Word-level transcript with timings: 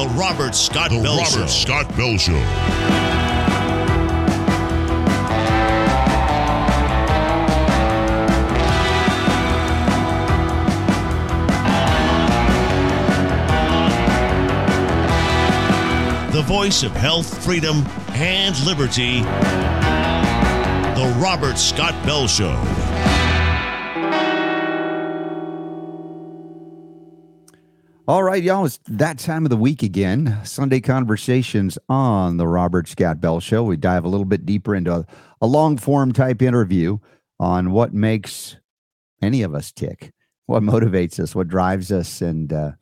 The 0.00 0.08
Robert 0.14 0.54
Scott 0.54 0.88
The 0.88 1.02
Bell 1.02 1.18
Robert 1.18 1.28
Show. 1.28 1.46
Scott 1.46 1.94
Bell 1.94 2.16
Show. 2.16 2.32
The 16.32 16.42
voice 16.46 16.82
of 16.82 16.92
health, 16.92 17.44
freedom, 17.44 17.84
and 18.14 18.58
liberty. 18.64 19.20
The 19.20 21.14
Robert 21.20 21.58
Scott 21.58 21.92
Bell 22.06 22.26
Show. 22.26 22.79
All 28.10 28.24
right, 28.24 28.42
y'all. 28.42 28.64
It's 28.64 28.80
that 28.88 29.20
time 29.20 29.46
of 29.46 29.50
the 29.50 29.56
week 29.56 29.84
again. 29.84 30.40
Sunday 30.42 30.80
conversations 30.80 31.78
on 31.88 32.38
the 32.38 32.48
Robert 32.48 32.88
Scott 32.88 33.20
Bell 33.20 33.38
Show. 33.38 33.62
We 33.62 33.76
dive 33.76 34.04
a 34.04 34.08
little 34.08 34.24
bit 34.24 34.44
deeper 34.44 34.74
into 34.74 34.92
a, 34.92 35.06
a 35.40 35.46
long 35.46 35.76
form 35.76 36.10
type 36.10 36.42
interview 36.42 36.98
on 37.38 37.70
what 37.70 37.94
makes 37.94 38.56
any 39.22 39.42
of 39.42 39.54
us 39.54 39.70
tick, 39.70 40.12
what 40.46 40.60
motivates 40.64 41.20
us, 41.20 41.36
what 41.36 41.46
drives 41.46 41.92
us, 41.92 42.20
and 42.20 42.52
uh, 42.52 42.72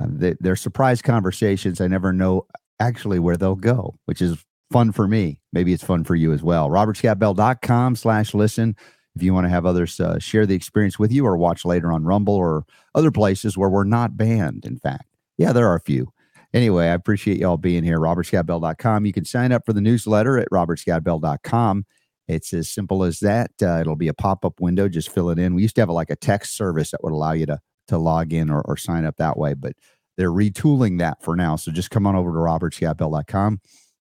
uh, 0.00 0.06
they, 0.08 0.34
they're 0.40 0.56
surprise 0.56 1.00
conversations. 1.00 1.80
I 1.80 1.86
never 1.86 2.12
know 2.12 2.48
actually 2.80 3.20
where 3.20 3.36
they'll 3.36 3.54
go, 3.54 3.94
which 4.06 4.20
is 4.20 4.44
fun 4.72 4.90
for 4.90 5.06
me. 5.06 5.38
Maybe 5.52 5.72
it's 5.72 5.84
fun 5.84 6.02
for 6.02 6.16
you 6.16 6.32
as 6.32 6.42
well. 6.42 6.68
RobertScottBell.com 6.68 7.94
slash 7.94 8.34
listen 8.34 8.74
if 9.14 9.22
you 9.22 9.34
want 9.34 9.44
to 9.44 9.50
have 9.50 9.66
others 9.66 9.98
uh, 10.00 10.18
share 10.18 10.46
the 10.46 10.54
experience 10.54 10.98
with 10.98 11.12
you 11.12 11.26
or 11.26 11.36
watch 11.36 11.64
later 11.64 11.92
on 11.92 12.04
Rumble 12.04 12.34
or 12.34 12.64
other 12.94 13.10
places 13.10 13.56
where 13.56 13.68
we're 13.68 13.84
not 13.84 14.16
banned, 14.16 14.64
in 14.64 14.78
fact. 14.78 15.06
Yeah, 15.38 15.52
there 15.52 15.68
are 15.68 15.76
a 15.76 15.80
few. 15.80 16.12
Anyway, 16.54 16.84
I 16.86 16.92
appreciate 16.92 17.38
y'all 17.38 17.56
being 17.56 17.82
here. 17.82 17.98
RobertScottBell.com. 17.98 19.06
You 19.06 19.12
can 19.12 19.24
sign 19.24 19.52
up 19.52 19.64
for 19.64 19.72
the 19.72 19.80
newsletter 19.80 20.38
at 20.38 20.50
RobertScottBell.com. 20.50 21.86
It's 22.28 22.52
as 22.52 22.70
simple 22.70 23.04
as 23.04 23.20
that. 23.20 23.50
Uh, 23.60 23.78
it'll 23.80 23.96
be 23.96 24.08
a 24.08 24.14
pop 24.14 24.44
up 24.44 24.60
window. 24.60 24.88
Just 24.88 25.10
fill 25.10 25.30
it 25.30 25.38
in. 25.38 25.54
We 25.54 25.62
used 25.62 25.74
to 25.76 25.80
have 25.82 25.90
like 25.90 26.10
a 26.10 26.16
text 26.16 26.56
service 26.56 26.90
that 26.90 27.02
would 27.02 27.12
allow 27.12 27.32
you 27.32 27.46
to 27.46 27.58
to 27.88 27.98
log 27.98 28.32
in 28.32 28.48
or, 28.48 28.62
or 28.62 28.76
sign 28.76 29.04
up 29.04 29.16
that 29.16 29.36
way, 29.36 29.54
but 29.54 29.74
they're 30.16 30.30
retooling 30.30 30.98
that 30.98 31.22
for 31.22 31.34
now. 31.34 31.56
So 31.56 31.72
just 31.72 31.90
come 31.90 32.06
on 32.06 32.14
over 32.14 32.30
to 32.30 32.38
RobertScottBell.com. 32.38 33.60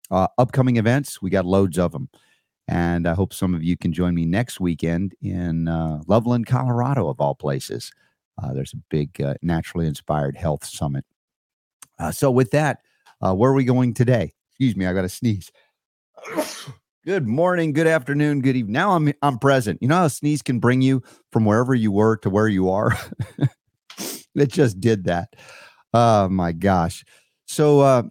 Uh, 0.09 0.27
upcoming 0.37 0.77
events, 0.77 1.21
we 1.21 1.29
got 1.29 1.45
loads 1.45 1.79
of 1.79 1.91
them. 1.91 2.09
And 2.71 3.05
I 3.05 3.13
hope 3.13 3.33
some 3.33 3.53
of 3.53 3.61
you 3.61 3.75
can 3.75 3.91
join 3.91 4.15
me 4.15 4.25
next 4.25 4.61
weekend 4.61 5.13
in 5.21 5.67
uh, 5.67 5.99
Loveland, 6.07 6.47
Colorado, 6.47 7.09
of 7.09 7.19
all 7.19 7.35
places. 7.35 7.91
Uh, 8.41 8.53
there's 8.53 8.71
a 8.71 8.81
big 8.89 9.21
uh, 9.21 9.33
naturally 9.41 9.87
inspired 9.87 10.37
health 10.37 10.63
summit. 10.63 11.03
Uh, 11.99 12.13
so, 12.13 12.31
with 12.31 12.51
that, 12.51 12.79
uh, 13.19 13.35
where 13.35 13.51
are 13.51 13.55
we 13.55 13.65
going 13.65 13.93
today? 13.93 14.33
Excuse 14.51 14.77
me, 14.77 14.85
I 14.85 14.93
got 14.93 15.01
to 15.01 15.09
sneeze. 15.09 15.51
good 17.05 17.27
morning, 17.27 17.73
good 17.73 17.87
afternoon, 17.87 18.39
good 18.39 18.55
evening. 18.55 18.71
Now 18.71 18.91
I'm 18.91 19.11
I'm 19.21 19.37
present. 19.37 19.79
You 19.81 19.89
know 19.89 19.97
how 19.97 20.05
a 20.05 20.09
sneeze 20.09 20.41
can 20.41 20.59
bring 20.59 20.81
you 20.81 21.03
from 21.33 21.43
wherever 21.43 21.75
you 21.75 21.91
were 21.91 22.15
to 22.17 22.29
where 22.29 22.47
you 22.47 22.69
are. 22.69 22.97
it 24.33 24.47
just 24.49 24.79
did 24.79 25.03
that. 25.03 25.35
Oh 25.93 26.29
my 26.29 26.53
gosh. 26.53 27.03
So 27.47 27.81
uh, 27.81 28.03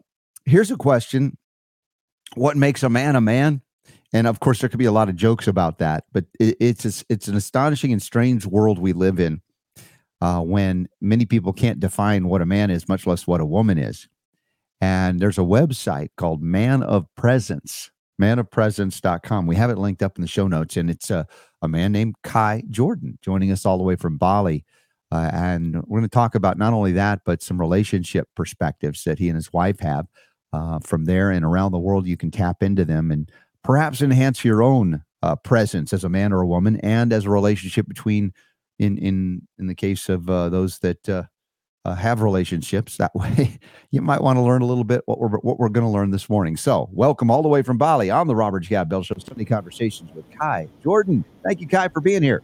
here's 0.45 0.71
a 0.71 0.77
question: 0.77 1.39
What 2.35 2.59
makes 2.59 2.83
a 2.83 2.91
man 2.91 3.17
a 3.17 3.23
man? 3.23 3.63
And 4.13 4.27
of 4.27 4.41
course, 4.41 4.61
there 4.61 4.69
could 4.69 4.79
be 4.79 4.87
a 4.87 4.93
lot 4.93 5.09
of 5.09 5.17
jokes 5.17 5.47
about 5.47 5.79
that, 5.79 6.05
but 6.13 6.25
it, 6.39 6.57
it's 6.59 7.05
it's 7.09 7.29
an 7.29 7.37
astonishing 7.37 7.93
and 7.93 8.03
strange 8.03 8.45
world 8.45 8.79
we 8.79 8.93
live 8.93 9.21
in 9.21 9.41
uh, 10.21 10.41
when 10.41 10.89
many 11.01 11.25
people 11.25 11.53
can't 11.53 11.81
define 11.81 12.29
what 12.29 12.43
a 12.43 12.47
man 12.47 12.71
is, 12.71 12.89
much 12.89 13.07
less 13.07 13.27
what 13.27 13.41
a 13.41 13.47
woman 13.47 13.79
is. 13.79 14.09
And 14.81 15.21
there's 15.21 15.39
a 15.39 15.43
website 15.43 16.09
called 16.17 16.43
Man 16.43 16.83
of 16.83 17.07
Presence, 17.17 17.91
manofpresence.com. 18.21 19.47
We 19.47 19.57
have 19.57 19.71
it 19.71 19.79
linked 19.79 20.03
up 20.03 20.17
in 20.17 20.23
the 20.23 20.29
show 20.29 20.49
notes, 20.49 20.77
and 20.77 20.91
it's 20.91 21.11
a, 21.11 21.27
a 21.63 21.69
man 21.69 21.93
named 21.93 22.17
Kai 22.25 22.65
Jordan 22.69 23.19
joining 23.23 23.53
us 23.53 23.65
all 23.65 23.79
the 23.79 23.85
way 23.85 23.97
from 23.97 24.17
Bali. 24.17 24.65
Uh, 25.13 25.31
and 25.33 25.75
we're 25.87 25.99
going 25.99 26.03
to 26.03 26.09
talk 26.09 26.35
about 26.35 26.57
not 26.57 26.73
only 26.73 26.93
that, 26.93 27.21
but 27.25 27.43
some 27.43 27.61
relationship 27.61 28.29
perspectives 28.37 29.05
that 29.05 29.19
he 29.19 29.29
and 29.29 29.37
his 29.37 29.53
wife 29.53 29.81
have. 29.81 30.07
Uh, 30.53 30.81
from 30.81 31.05
there 31.05 31.31
and 31.31 31.45
around 31.45 31.73
the 31.73 31.79
world, 31.79 32.07
you 32.07 32.17
can 32.17 32.31
tap 32.31 32.63
into 32.63 32.85
them 32.85 33.11
and 33.11 33.31
perhaps 33.63 34.01
enhance 34.03 34.45
your 34.45 34.63
own 34.63 35.05
uh, 35.23 35.37
presence 35.37 35.93
as 35.93 36.05
a 36.05 36.09
man 36.09 36.33
or 36.33 36.41
a 36.41 36.47
woman, 36.47 36.77
and 36.81 37.13
as 37.13 37.25
a 37.25 37.31
relationship 37.31 37.87
between, 37.87 38.33
in 38.79 38.99
in 38.99 39.47
in 39.59 39.67
the 39.67 39.75
case 39.75 40.09
of 40.09 40.29
uh, 40.29 40.49
those 40.49 40.79
that 40.79 41.09
uh, 41.09 41.25
uh, 41.85 41.95
have 41.95 42.23
relationships. 42.23 42.97
That 42.97 43.15
way, 43.15 43.59
you 43.91 44.03
might 44.03 44.23
want 44.23 44.37
to 44.37 44.43
learn 44.43 44.63
a 44.63 44.67
little 44.67 44.85
bit 44.85 45.03
what 45.07 45.19
we're 45.19 45.29
what 45.29 45.59
we're 45.59 45.69
going 45.69 45.87
to 45.87 45.93
learn 45.93 46.11
this 46.11 46.29
morning. 46.29 46.57
So, 46.57 46.89
welcome 46.93 47.31
all 47.31 47.43
the 47.43 47.49
way 47.49 47.63
from 47.63 47.79
Bali 47.79 48.11
on 48.11 48.27
the 48.27 48.37
Robert 48.37 48.65
Scott 48.65 48.89
Bell 48.89 49.03
Show. 49.03 49.17
Sunday 49.19 49.45
conversations 49.45 50.11
with 50.15 50.25
Kai 50.31 50.69
Jordan. 50.83 51.25
Thank 51.45 51.61
you, 51.61 51.69
Kai, 51.69 51.89
for 51.89 52.01
being 52.01 52.23
here. 52.23 52.43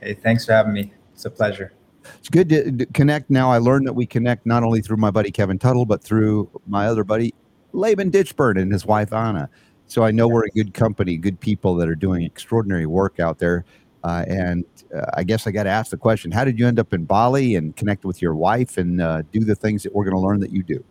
Hey, 0.00 0.14
thanks 0.14 0.44
for 0.44 0.52
having 0.52 0.72
me. 0.72 0.92
It's 1.14 1.24
a 1.24 1.30
pleasure. 1.30 1.72
It's 2.18 2.28
good 2.28 2.48
to, 2.50 2.70
to 2.70 2.86
connect 2.86 3.30
now. 3.30 3.50
I 3.50 3.58
learned 3.58 3.86
that 3.86 3.94
we 3.94 4.06
connect 4.06 4.46
not 4.46 4.62
only 4.62 4.80
through 4.80 4.98
my 4.98 5.10
buddy 5.10 5.30
Kevin 5.32 5.58
Tuttle, 5.58 5.86
but 5.86 6.04
through 6.04 6.48
my 6.66 6.86
other 6.86 7.02
buddy 7.02 7.34
Laban 7.72 8.10
Ditchburn 8.10 8.60
and 8.60 8.72
his 8.72 8.86
wife 8.86 9.12
Anna. 9.12 9.48
So 9.88 10.02
I 10.02 10.10
know 10.10 10.26
we're 10.28 10.44
a 10.44 10.50
good 10.50 10.74
company, 10.74 11.16
good 11.16 11.38
people 11.38 11.74
that 11.76 11.88
are 11.88 11.94
doing 11.94 12.24
extraordinary 12.24 12.86
work 12.86 13.20
out 13.20 13.38
there. 13.38 13.64
Uh, 14.04 14.24
and 14.28 14.64
uh, 14.94 15.04
I 15.14 15.24
guess 15.24 15.46
I 15.46 15.50
got 15.50 15.64
to 15.64 15.70
ask 15.70 15.90
the 15.90 15.96
question: 15.96 16.30
How 16.30 16.44
did 16.44 16.58
you 16.58 16.66
end 16.66 16.78
up 16.78 16.92
in 16.92 17.04
Bali 17.04 17.56
and 17.56 17.74
connect 17.74 18.04
with 18.04 18.22
your 18.22 18.36
wife 18.36 18.78
and 18.78 19.00
uh, 19.00 19.22
do 19.32 19.40
the 19.40 19.54
things 19.54 19.82
that 19.82 19.94
we're 19.94 20.04
going 20.04 20.14
to 20.14 20.20
learn 20.20 20.38
that 20.40 20.52
you 20.52 20.62
do? 20.62 20.84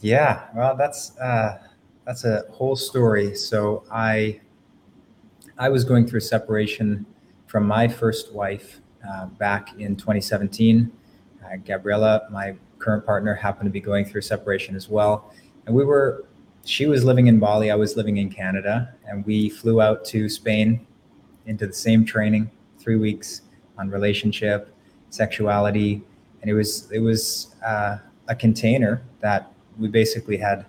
Yeah, 0.00 0.46
well, 0.54 0.74
that's 0.74 1.16
uh, 1.18 1.58
that's 2.06 2.24
a 2.24 2.44
whole 2.50 2.76
story. 2.76 3.34
So 3.34 3.84
I 3.92 4.40
I 5.58 5.68
was 5.68 5.84
going 5.84 6.06
through 6.06 6.18
a 6.18 6.22
separation 6.22 7.04
from 7.46 7.66
my 7.66 7.86
first 7.86 8.32
wife 8.32 8.80
uh, 9.06 9.26
back 9.26 9.78
in 9.78 9.96
2017. 9.96 10.90
Uh, 11.44 11.56
Gabriella, 11.64 12.22
my 12.30 12.56
current 12.78 13.04
partner, 13.04 13.34
happened 13.34 13.66
to 13.66 13.70
be 13.70 13.80
going 13.80 14.06
through 14.06 14.22
separation 14.22 14.74
as 14.74 14.88
well, 14.88 15.34
and 15.66 15.74
we 15.74 15.84
were. 15.84 16.24
She 16.64 16.86
was 16.86 17.04
living 17.04 17.26
in 17.26 17.38
Bali. 17.38 17.70
I 17.70 17.74
was 17.74 17.96
living 17.96 18.18
in 18.18 18.30
Canada, 18.30 18.94
and 19.06 19.24
we 19.24 19.48
flew 19.48 19.80
out 19.80 20.04
to 20.06 20.28
Spain 20.28 20.86
into 21.46 21.66
the 21.66 21.72
same 21.72 22.04
training, 22.04 22.50
three 22.78 22.96
weeks 22.96 23.42
on 23.78 23.90
relationship, 23.90 24.74
sexuality, 25.08 26.02
and 26.42 26.50
it 26.50 26.54
was 26.54 26.90
it 26.92 27.00
was 27.00 27.54
uh, 27.64 27.98
a 28.28 28.34
container 28.34 29.02
that 29.20 29.52
we 29.78 29.88
basically 29.88 30.36
had 30.36 30.66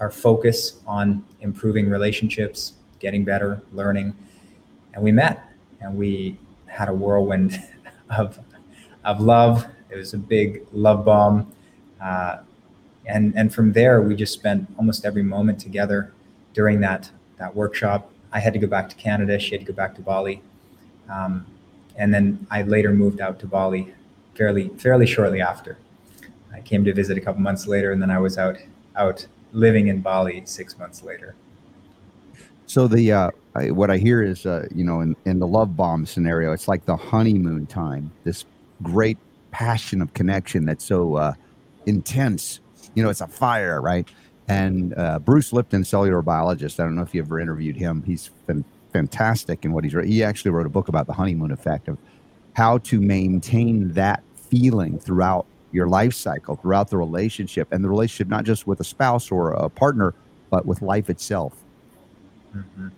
our 0.00 0.10
focus 0.10 0.80
on 0.86 1.24
improving 1.40 1.88
relationships, 1.88 2.74
getting 2.98 3.24
better, 3.24 3.62
learning, 3.72 4.14
and 4.94 5.02
we 5.02 5.12
met 5.12 5.46
and 5.80 5.96
we 5.96 6.38
had 6.66 6.88
a 6.88 6.92
whirlwind 6.92 7.62
of 8.10 8.38
of 9.04 9.20
love. 9.20 9.66
It 9.90 9.96
was 9.96 10.14
a 10.14 10.18
big 10.18 10.66
love 10.72 11.04
bomb, 11.04 11.52
uh, 12.02 12.38
and 13.06 13.34
and 13.36 13.54
from 13.54 13.72
there 13.72 14.00
we 14.00 14.14
just 14.14 14.32
spent 14.32 14.68
almost 14.78 15.04
every 15.04 15.22
moment 15.22 15.58
together 15.60 16.12
during 16.52 16.80
that 16.80 17.10
that 17.38 17.54
workshop. 17.54 18.10
I 18.32 18.40
had 18.40 18.52
to 18.52 18.58
go 18.58 18.66
back 18.66 18.88
to 18.90 18.96
Canada. 18.96 19.38
She 19.38 19.52
had 19.52 19.60
to 19.60 19.72
go 19.72 19.72
back 19.72 19.94
to 19.94 20.02
Bali, 20.02 20.42
um, 21.08 21.46
and 21.96 22.12
then 22.12 22.46
I 22.50 22.62
later 22.62 22.92
moved 22.92 23.20
out 23.20 23.38
to 23.40 23.46
Bali 23.46 23.94
fairly 24.34 24.68
fairly 24.76 25.06
shortly 25.06 25.40
after. 25.40 25.78
I 26.52 26.60
came 26.60 26.84
to 26.84 26.92
visit 26.92 27.16
a 27.18 27.20
couple 27.20 27.40
months 27.40 27.66
later, 27.66 27.92
and 27.92 28.00
then 28.00 28.10
I 28.10 28.18
was 28.18 28.38
out 28.38 28.58
out 28.96 29.26
living 29.52 29.88
in 29.88 30.00
Bali 30.00 30.42
six 30.44 30.78
months 30.78 31.02
later. 31.02 31.34
So 32.66 32.88
the 32.88 33.12
uh, 33.12 33.30
I, 33.54 33.70
what 33.70 33.90
I 33.90 33.96
hear 33.96 34.22
is, 34.22 34.44
uh, 34.44 34.66
you 34.74 34.84
know, 34.84 35.00
in, 35.00 35.16
in 35.24 35.38
the 35.38 35.46
love 35.46 35.76
bomb 35.76 36.04
scenario, 36.04 36.52
it's 36.52 36.68
like 36.68 36.84
the 36.84 36.96
honeymoon 36.96 37.66
time. 37.66 38.10
This 38.24 38.44
great 38.82 39.18
passion 39.50 40.02
of 40.02 40.12
connection 40.14 40.64
that's 40.64 40.84
so 40.84 41.14
uh, 41.14 41.32
intense. 41.86 42.60
You 42.96 43.02
know, 43.02 43.10
it's 43.10 43.20
a 43.20 43.28
fire, 43.28 43.80
right? 43.80 44.08
And 44.48 44.94
uh, 44.96 45.18
Bruce 45.20 45.52
Lipton, 45.52 45.84
cellular 45.84 46.22
biologist. 46.22 46.80
I 46.80 46.84
don't 46.84 46.96
know 46.96 47.02
if 47.02 47.14
you 47.14 47.22
ever 47.22 47.38
interviewed 47.38 47.76
him. 47.76 48.02
He's 48.04 48.30
been 48.46 48.64
fantastic 48.92 49.64
in 49.64 49.72
what 49.72 49.84
he's 49.84 49.94
written. 49.94 50.10
He 50.10 50.24
actually 50.24 50.50
wrote 50.50 50.66
a 50.66 50.70
book 50.70 50.88
about 50.88 51.06
the 51.06 51.12
honeymoon 51.12 51.52
effect 51.52 51.88
of 51.88 51.98
how 52.54 52.78
to 52.78 53.00
maintain 53.00 53.92
that 53.92 54.22
feeling 54.50 54.98
throughout 54.98 55.44
your 55.72 55.88
life 55.88 56.14
cycle, 56.14 56.56
throughout 56.56 56.88
the 56.88 56.96
relationship, 56.96 57.68
and 57.70 57.84
the 57.84 57.88
relationship 57.88 58.28
not 58.28 58.44
just 58.44 58.66
with 58.66 58.80
a 58.80 58.84
spouse 58.84 59.30
or 59.30 59.52
a 59.52 59.68
partner, 59.68 60.14
but 60.48 60.64
with 60.64 60.80
life 60.80 61.10
itself. 61.10 61.54
Mhm. 62.56 62.92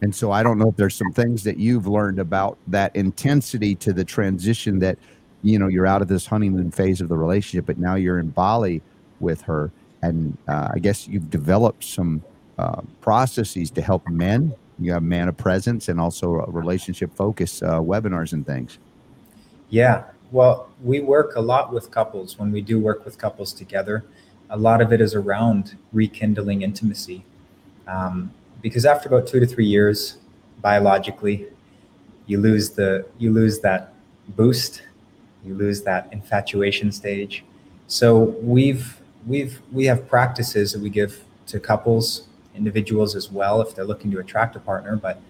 And 0.00 0.12
so 0.12 0.32
I 0.32 0.42
don't 0.42 0.58
know 0.58 0.70
if 0.70 0.76
there's 0.76 0.96
some 0.96 1.12
things 1.12 1.44
that 1.44 1.58
you've 1.58 1.86
learned 1.86 2.18
about 2.18 2.58
that 2.66 2.96
intensity 2.96 3.76
to 3.76 3.92
the 3.92 4.04
transition 4.04 4.80
that, 4.80 4.98
you 5.42 5.58
know, 5.58 5.68
you're 5.68 5.86
out 5.86 6.02
of 6.02 6.08
this 6.08 6.26
honeymoon 6.26 6.70
phase 6.70 7.00
of 7.00 7.08
the 7.08 7.16
relationship, 7.16 7.66
but 7.66 7.78
now 7.78 7.96
you're 7.96 8.18
in 8.18 8.28
Bali 8.28 8.82
with 9.20 9.42
her. 9.42 9.70
And 10.02 10.36
uh, 10.48 10.70
I 10.74 10.78
guess 10.78 11.06
you've 11.06 11.30
developed 11.30 11.84
some 11.84 12.22
uh, 12.58 12.82
processes 13.00 13.70
to 13.72 13.82
help 13.82 14.06
men. 14.08 14.54
You 14.78 14.92
have 14.92 15.02
man 15.02 15.28
of 15.28 15.36
presence 15.36 15.88
and 15.88 16.00
also 16.00 16.40
a 16.40 16.50
relationship 16.50 17.14
focus 17.14 17.62
uh, 17.62 17.80
webinars 17.80 18.32
and 18.32 18.46
things. 18.46 18.78
Yeah, 19.68 20.04
Well, 20.32 20.68
we 20.82 21.00
work 21.00 21.36
a 21.36 21.40
lot 21.40 21.72
with 21.72 21.90
couples. 21.90 22.38
When 22.38 22.52
we 22.52 22.60
do 22.62 22.78
work 22.78 23.04
with 23.04 23.18
couples 23.18 23.52
together, 23.52 24.04
a 24.50 24.56
lot 24.56 24.80
of 24.80 24.92
it 24.92 25.00
is 25.00 25.14
around 25.14 25.76
rekindling 25.92 26.62
intimacy. 26.62 27.24
Um, 27.86 28.32
because 28.60 28.84
after 28.86 29.08
about 29.08 29.26
two 29.26 29.40
to 29.40 29.46
three 29.46 29.66
years, 29.66 30.18
biologically, 30.60 31.48
you 32.26 32.38
lose 32.38 32.70
the 32.70 33.04
you 33.18 33.32
lose 33.32 33.60
that 33.60 33.92
boost, 34.28 34.82
you 35.44 35.54
lose 35.54 35.82
that 35.82 36.08
infatuation 36.12 36.92
stage. 36.92 37.44
So 37.86 38.36
we've 38.42 39.00
we've 39.26 39.60
we 39.70 39.84
have 39.86 40.08
practices 40.08 40.72
that 40.72 40.80
we 40.80 40.90
give 40.90 41.24
to 41.46 41.60
couples, 41.60 42.28
individuals 42.54 43.14
as 43.14 43.30
well, 43.30 43.60
if 43.60 43.74
they're 43.74 43.84
looking 43.84 44.10
to 44.12 44.18
attract 44.18 44.56
a 44.56 44.60
partner, 44.60 44.96
but 44.96 45.20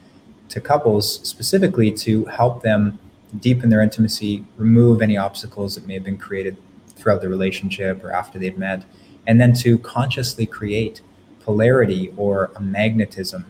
to 0.50 0.60
couples 0.60 1.26
specifically 1.28 1.90
to 1.90 2.24
help 2.26 2.62
them 2.62 2.98
deepen 3.40 3.70
their 3.70 3.80
intimacy, 3.80 4.44
remove 4.58 5.00
any 5.00 5.16
obstacles 5.16 5.74
that 5.74 5.86
may 5.86 5.94
have 5.94 6.04
been 6.04 6.18
created 6.18 6.56
throughout 6.88 7.22
the 7.22 7.28
relationship 7.28 8.04
or 8.04 8.12
after 8.12 8.38
they've 8.38 8.58
met, 8.58 8.84
and 9.26 9.40
then 9.40 9.52
to 9.54 9.78
consciously 9.78 10.44
create 10.44 11.00
polarity 11.40 12.12
or 12.16 12.50
a 12.56 12.60
magnetism, 12.60 13.46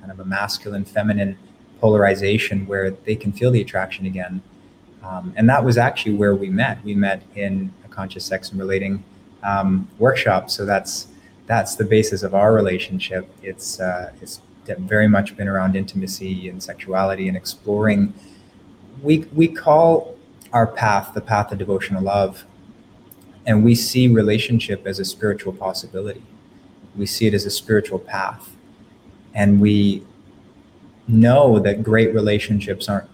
kind 0.00 0.12
of 0.12 0.20
a 0.20 0.24
masculine 0.24 0.84
feminine 0.84 1.36
polarization 1.80 2.66
where 2.66 2.90
they 2.90 3.16
can 3.16 3.32
feel 3.32 3.50
the 3.50 3.60
attraction 3.60 4.06
again. 4.06 4.40
Um, 5.06 5.32
and 5.36 5.48
that 5.48 5.64
was 5.64 5.78
actually 5.78 6.14
where 6.14 6.34
we 6.34 6.50
met. 6.50 6.82
We 6.84 6.94
met 6.94 7.22
in 7.34 7.72
a 7.84 7.88
conscious 7.88 8.24
sex 8.24 8.50
and 8.50 8.58
relating 8.58 9.04
um, 9.42 9.88
workshop. 9.98 10.50
So 10.50 10.64
that's 10.64 11.08
that's 11.46 11.76
the 11.76 11.84
basis 11.84 12.24
of 12.24 12.34
our 12.34 12.52
relationship. 12.52 13.28
It's 13.42 13.78
uh, 13.78 14.12
it's 14.20 14.40
very 14.66 15.06
much 15.06 15.36
been 15.36 15.46
around 15.46 15.76
intimacy 15.76 16.48
and 16.48 16.60
sexuality 16.60 17.28
and 17.28 17.36
exploring. 17.36 18.12
We 19.02 19.18
we 19.32 19.48
call 19.48 20.16
our 20.52 20.66
path 20.66 21.12
the 21.14 21.20
path 21.20 21.52
of 21.52 21.58
devotional 21.58 22.02
love, 22.02 22.44
and 23.46 23.64
we 23.64 23.74
see 23.74 24.08
relationship 24.08 24.86
as 24.86 24.98
a 24.98 25.04
spiritual 25.04 25.52
possibility. 25.52 26.22
We 26.96 27.06
see 27.06 27.26
it 27.26 27.34
as 27.34 27.44
a 27.44 27.50
spiritual 27.50 28.00
path, 28.00 28.56
and 29.34 29.60
we 29.60 30.02
know 31.06 31.60
that 31.60 31.84
great 31.84 32.12
relationships 32.12 32.88
aren't 32.88 33.08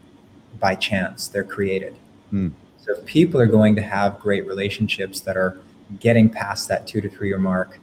by 0.63 0.75
chance; 0.75 1.29
they're 1.29 1.45
created. 1.45 1.95
Mm. 2.33 2.53
So 2.79 2.95
if 2.95 3.05
people 3.05 3.39
are 3.41 3.47
going 3.47 3.77
to 3.77 3.83
have 3.83 4.19
great 4.19 4.47
relationships 4.47 5.21
that 5.21 5.37
are 5.37 5.59
getting 6.01 6.31
past 6.31 6.69
that 6.69 6.87
two 6.87 7.03
to 7.03 7.11
three 7.11 7.29
year 7.29 7.39
mark, 7.39 7.79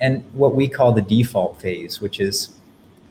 and 0.00 0.24
what 0.32 0.56
we 0.56 0.66
call 0.66 0.92
the 0.92 1.02
default 1.02 1.60
phase, 1.60 2.00
which 2.00 2.18
is 2.18 2.50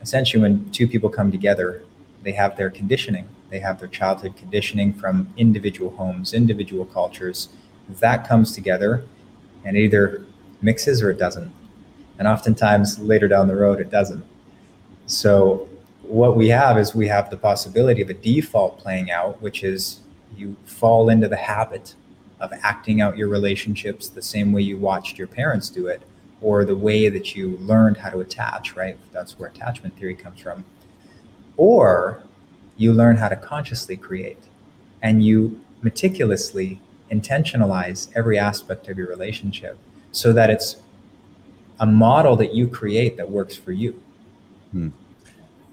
essentially 0.02 0.42
when 0.42 0.70
two 0.70 0.86
people 0.86 1.08
come 1.08 1.32
together, 1.32 1.82
they 2.22 2.32
have 2.32 2.56
their 2.56 2.70
conditioning, 2.70 3.26
they 3.48 3.60
have 3.60 3.78
their 3.78 3.88
childhood 3.88 4.36
conditioning 4.36 4.92
from 4.92 5.32
individual 5.36 5.90
homes, 5.96 6.34
individual 6.34 6.84
cultures. 6.84 7.48
That 8.00 8.28
comes 8.28 8.52
together 8.52 9.04
and 9.64 9.76
either 9.76 10.24
mixes 10.60 11.02
or 11.02 11.10
it 11.10 11.18
doesn't. 11.18 11.52
And 12.18 12.28
oftentimes 12.28 12.98
later 12.98 13.28
down 13.28 13.48
the 13.48 13.56
road, 13.56 13.80
it 13.80 13.90
doesn't. 13.90 14.24
So, 15.06 15.68
what 16.12 16.36
we 16.36 16.48
have 16.48 16.76
is 16.76 16.94
we 16.94 17.08
have 17.08 17.30
the 17.30 17.36
possibility 17.38 18.02
of 18.02 18.10
a 18.10 18.14
default 18.14 18.78
playing 18.78 19.10
out, 19.10 19.40
which 19.40 19.64
is 19.64 20.00
you 20.36 20.54
fall 20.66 21.08
into 21.08 21.26
the 21.26 21.38
habit 21.38 21.94
of 22.38 22.52
acting 22.62 23.00
out 23.00 23.16
your 23.16 23.28
relationships 23.28 24.08
the 24.08 24.20
same 24.20 24.52
way 24.52 24.60
you 24.60 24.76
watched 24.76 25.16
your 25.16 25.26
parents 25.26 25.70
do 25.70 25.86
it 25.86 26.02
or 26.42 26.66
the 26.66 26.76
way 26.76 27.08
that 27.08 27.34
you 27.34 27.56
learned 27.62 27.96
how 27.96 28.10
to 28.10 28.20
attach, 28.20 28.76
right? 28.76 28.98
That's 29.12 29.38
where 29.38 29.48
attachment 29.48 29.98
theory 29.98 30.14
comes 30.14 30.38
from. 30.40 30.66
Or 31.56 32.22
you 32.76 32.92
learn 32.92 33.16
how 33.16 33.30
to 33.30 33.36
consciously 33.36 33.96
create 33.96 34.42
and 35.00 35.24
you 35.24 35.58
meticulously 35.80 36.78
intentionalize 37.10 38.10
every 38.14 38.38
aspect 38.38 38.86
of 38.88 38.98
your 38.98 39.08
relationship 39.08 39.78
so 40.10 40.34
that 40.34 40.50
it's 40.50 40.76
a 41.80 41.86
model 41.86 42.36
that 42.36 42.54
you 42.54 42.68
create 42.68 43.16
that 43.16 43.30
works 43.30 43.56
for 43.56 43.72
you. 43.72 43.98
Hmm. 44.72 44.90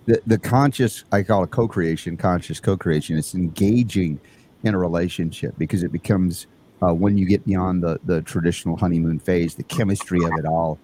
The, 0.06 0.22
the 0.25 0.38
conscious, 0.38 1.04
I 1.12 1.24
call 1.24 1.44
it 1.44 1.51
co 1.51 1.68
creation, 1.68 2.18
conscious 2.18 2.60
co 2.60 2.78
creation, 2.78 3.18
it's 3.18 3.36
engaging 3.36 4.19
in 4.63 4.74
a 4.74 4.78
relationship 4.78 5.56
because 5.57 5.84
it 5.84 5.92
becomes 5.92 6.48
uh, 6.81 6.94
when 6.94 7.18
you 7.18 7.25
get 7.25 7.46
beyond 7.46 7.84
the 7.84 8.00
the 8.06 8.22
traditional 8.22 8.78
honeymoon 8.78 9.19
phase, 9.19 9.56
the 9.56 9.63
chemistry 9.63 10.24
of 10.24 10.31
it 10.38 10.46
all. 10.46 10.80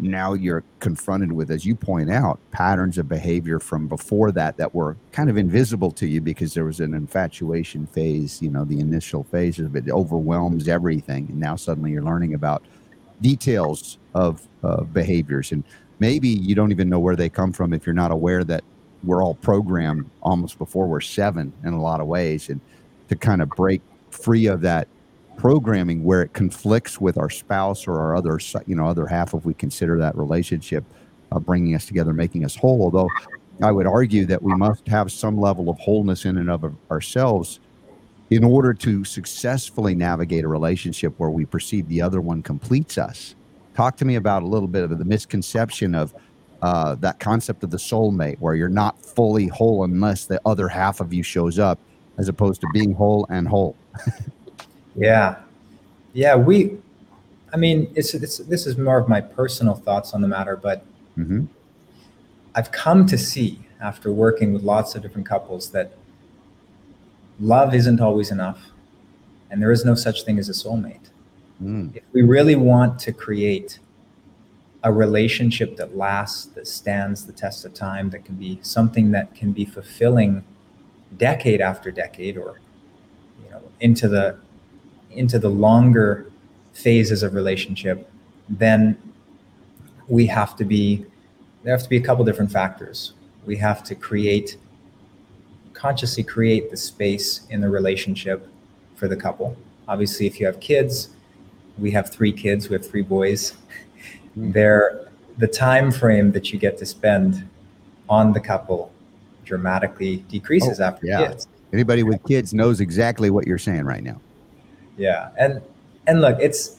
Now 0.00 0.34
you're 0.34 0.62
confronted 0.78 1.32
with, 1.32 1.50
as 1.50 1.66
you 1.66 1.74
point 1.74 2.08
out, 2.08 2.38
patterns 2.52 2.98
of 2.98 3.08
behavior 3.08 3.58
from 3.58 3.88
before 3.88 4.30
that 4.30 4.56
that 4.56 4.72
were 4.72 4.96
kind 5.10 5.28
of 5.28 5.36
invisible 5.36 5.90
to 5.92 6.06
you 6.06 6.20
because 6.20 6.54
there 6.54 6.64
was 6.64 6.78
an 6.78 6.94
infatuation 6.94 7.86
phase. 7.86 8.40
You 8.40 8.50
know, 8.50 8.64
the 8.64 8.78
initial 8.78 9.24
phase 9.24 9.58
of 9.58 9.74
it 9.74 9.88
overwhelms 9.90 10.68
everything, 10.68 11.26
and 11.28 11.40
now 11.40 11.56
suddenly 11.56 11.90
you're 11.90 12.04
learning 12.04 12.34
about 12.34 12.62
details 13.20 13.98
of 14.14 14.46
behaviors, 14.92 15.50
and 15.50 15.64
maybe 15.98 16.28
you 16.28 16.54
don't 16.54 16.70
even 16.70 16.88
know 16.88 17.00
where 17.00 17.16
they 17.16 17.28
come 17.28 17.52
from 17.52 17.72
if 17.72 17.86
you're 17.86 17.94
not 17.94 18.10
aware 18.10 18.44
that 18.44 18.64
we're 19.04 19.22
all 19.22 19.34
programmed 19.34 20.10
almost 20.22 20.58
before 20.58 20.86
we're 20.86 21.00
seven 21.00 21.52
in 21.64 21.72
a 21.72 21.80
lot 21.80 22.00
of 22.00 22.06
ways, 22.06 22.48
and 22.48 22.60
to 23.08 23.16
kind 23.16 23.42
of 23.42 23.48
break 23.50 23.80
free 24.10 24.46
of 24.46 24.60
that 24.62 24.88
programming 25.36 26.02
where 26.02 26.22
it 26.22 26.32
conflicts 26.32 27.00
with 27.00 27.16
our 27.16 27.30
spouse 27.30 27.86
or 27.86 28.00
our 28.00 28.16
other 28.16 28.40
you 28.66 28.74
know 28.74 28.86
other 28.86 29.06
half 29.06 29.34
if 29.34 29.44
we 29.44 29.54
consider 29.54 29.96
that 29.98 30.16
relationship 30.16 30.84
uh, 31.30 31.38
bringing 31.38 31.76
us 31.76 31.86
together 31.86 32.12
making 32.12 32.44
us 32.44 32.56
whole. 32.56 32.82
Although 32.82 33.08
i 33.62 33.70
would 33.70 33.86
argue 33.86 34.24
that 34.26 34.42
we 34.42 34.54
must 34.54 34.86
have 34.88 35.12
some 35.12 35.40
level 35.40 35.70
of 35.70 35.78
wholeness 35.78 36.24
in 36.24 36.38
and 36.38 36.50
of 36.50 36.74
ourselves 36.90 37.60
in 38.30 38.44
order 38.44 38.74
to 38.74 39.04
successfully 39.04 39.94
navigate 39.94 40.44
a 40.44 40.48
relationship 40.48 41.14
where 41.18 41.30
we 41.30 41.44
perceive 41.44 41.88
the 41.88 42.02
other 42.02 42.20
one 42.20 42.42
completes 42.42 42.98
us 42.98 43.34
talk 43.78 43.96
to 43.96 44.04
me 44.04 44.16
about 44.16 44.42
a 44.42 44.46
little 44.46 44.66
bit 44.66 44.82
of 44.82 44.98
the 44.98 45.04
misconception 45.04 45.94
of 45.94 46.12
uh, 46.62 46.96
that 46.96 47.20
concept 47.20 47.62
of 47.62 47.70
the 47.70 47.76
soulmate 47.76 48.36
where 48.40 48.56
you're 48.56 48.68
not 48.68 49.00
fully 49.00 49.46
whole 49.46 49.84
unless 49.84 50.24
the 50.24 50.40
other 50.44 50.66
half 50.66 51.00
of 51.00 51.12
you 51.12 51.22
shows 51.22 51.60
up 51.60 51.78
as 52.18 52.28
opposed 52.28 52.60
to 52.60 52.66
being 52.72 52.92
whole 52.92 53.24
and 53.30 53.46
whole 53.46 53.76
Yeah, 54.96 55.36
yeah. 56.12 56.34
We, 56.34 56.76
I 57.52 57.56
mean, 57.56 57.92
it's, 57.94 58.14
it's 58.14 58.38
this 58.38 58.66
is 58.66 58.76
more 58.76 58.98
of 58.98 59.08
my 59.08 59.20
personal 59.20 59.76
thoughts 59.76 60.12
on 60.12 60.22
the 60.22 60.28
matter, 60.28 60.56
but 60.56 60.84
mm-hmm. 61.16 61.44
I've 62.56 62.72
come 62.72 63.06
to 63.06 63.16
see 63.16 63.60
after 63.80 64.10
working 64.12 64.52
with 64.52 64.64
lots 64.64 64.96
of 64.96 65.02
different 65.02 65.28
couples 65.28 65.70
that 65.70 65.92
love 67.38 67.76
isn't 67.76 68.00
always 68.00 68.32
enough, 68.32 68.58
and 69.52 69.62
there 69.62 69.70
is 69.70 69.84
no 69.84 69.94
such 69.94 70.24
thing 70.24 70.40
as 70.40 70.48
a 70.48 70.52
soulmate. 70.52 71.10
Mm. 71.62 71.96
If 71.96 72.02
we 72.12 72.22
really 72.22 72.56
want 72.56 72.98
to 73.00 73.12
create 73.12 73.78
a 74.84 74.92
relationship 74.92 75.76
that 75.76 75.96
lasts, 75.96 76.46
that 76.46 76.66
stands 76.66 77.26
the 77.26 77.32
test 77.32 77.64
of 77.64 77.74
time, 77.74 78.10
that 78.10 78.24
can 78.24 78.36
be 78.36 78.60
something 78.62 79.10
that 79.10 79.34
can 79.34 79.52
be 79.52 79.64
fulfilling 79.64 80.44
decade 81.16 81.60
after 81.60 81.90
decade 81.90 82.36
or 82.36 82.60
you 83.42 83.50
know 83.50 83.62
into 83.80 84.08
the 84.08 84.38
into 85.10 85.38
the 85.38 85.48
longer 85.48 86.30
phases 86.72 87.22
of 87.22 87.34
relationship, 87.34 88.08
then 88.48 88.96
we 90.06 90.26
have 90.26 90.54
to 90.56 90.64
be 90.64 91.04
there 91.64 91.72
have 91.72 91.82
to 91.82 91.88
be 91.88 91.96
a 91.96 92.00
couple 92.00 92.24
different 92.24 92.52
factors. 92.52 93.14
We 93.44 93.56
have 93.56 93.82
to 93.84 93.94
create 93.94 94.56
consciously 95.72 96.22
create 96.22 96.70
the 96.70 96.76
space 96.76 97.46
in 97.50 97.60
the 97.60 97.68
relationship 97.68 98.48
for 98.96 99.08
the 99.08 99.16
couple. 99.16 99.56
Obviously, 99.86 100.26
if 100.26 100.40
you 100.40 100.46
have 100.46 100.60
kids, 100.60 101.10
we 101.78 101.90
have 101.92 102.10
three 102.10 102.32
kids, 102.32 102.68
we 102.68 102.74
have 102.74 102.88
three 102.88 103.02
boys. 103.02 103.52
Mm-hmm. 104.36 104.52
There 104.52 105.08
the 105.38 105.46
time 105.46 105.92
frame 105.92 106.32
that 106.32 106.52
you 106.52 106.58
get 106.58 106.78
to 106.78 106.86
spend 106.86 107.48
on 108.08 108.32
the 108.32 108.40
couple 108.40 108.90
dramatically 109.44 110.16
decreases 110.28 110.80
oh, 110.80 110.84
after 110.84 111.06
yeah. 111.06 111.28
kids. 111.28 111.46
Anybody 111.72 112.02
with 112.02 112.24
kids 112.24 112.52
knows 112.52 112.80
exactly 112.80 113.30
what 113.30 113.46
you're 113.46 113.58
saying 113.58 113.84
right 113.84 114.02
now 114.02 114.20
yeah 114.98 115.30
and 115.38 115.62
and 116.06 116.20
look 116.20 116.36
it's 116.40 116.76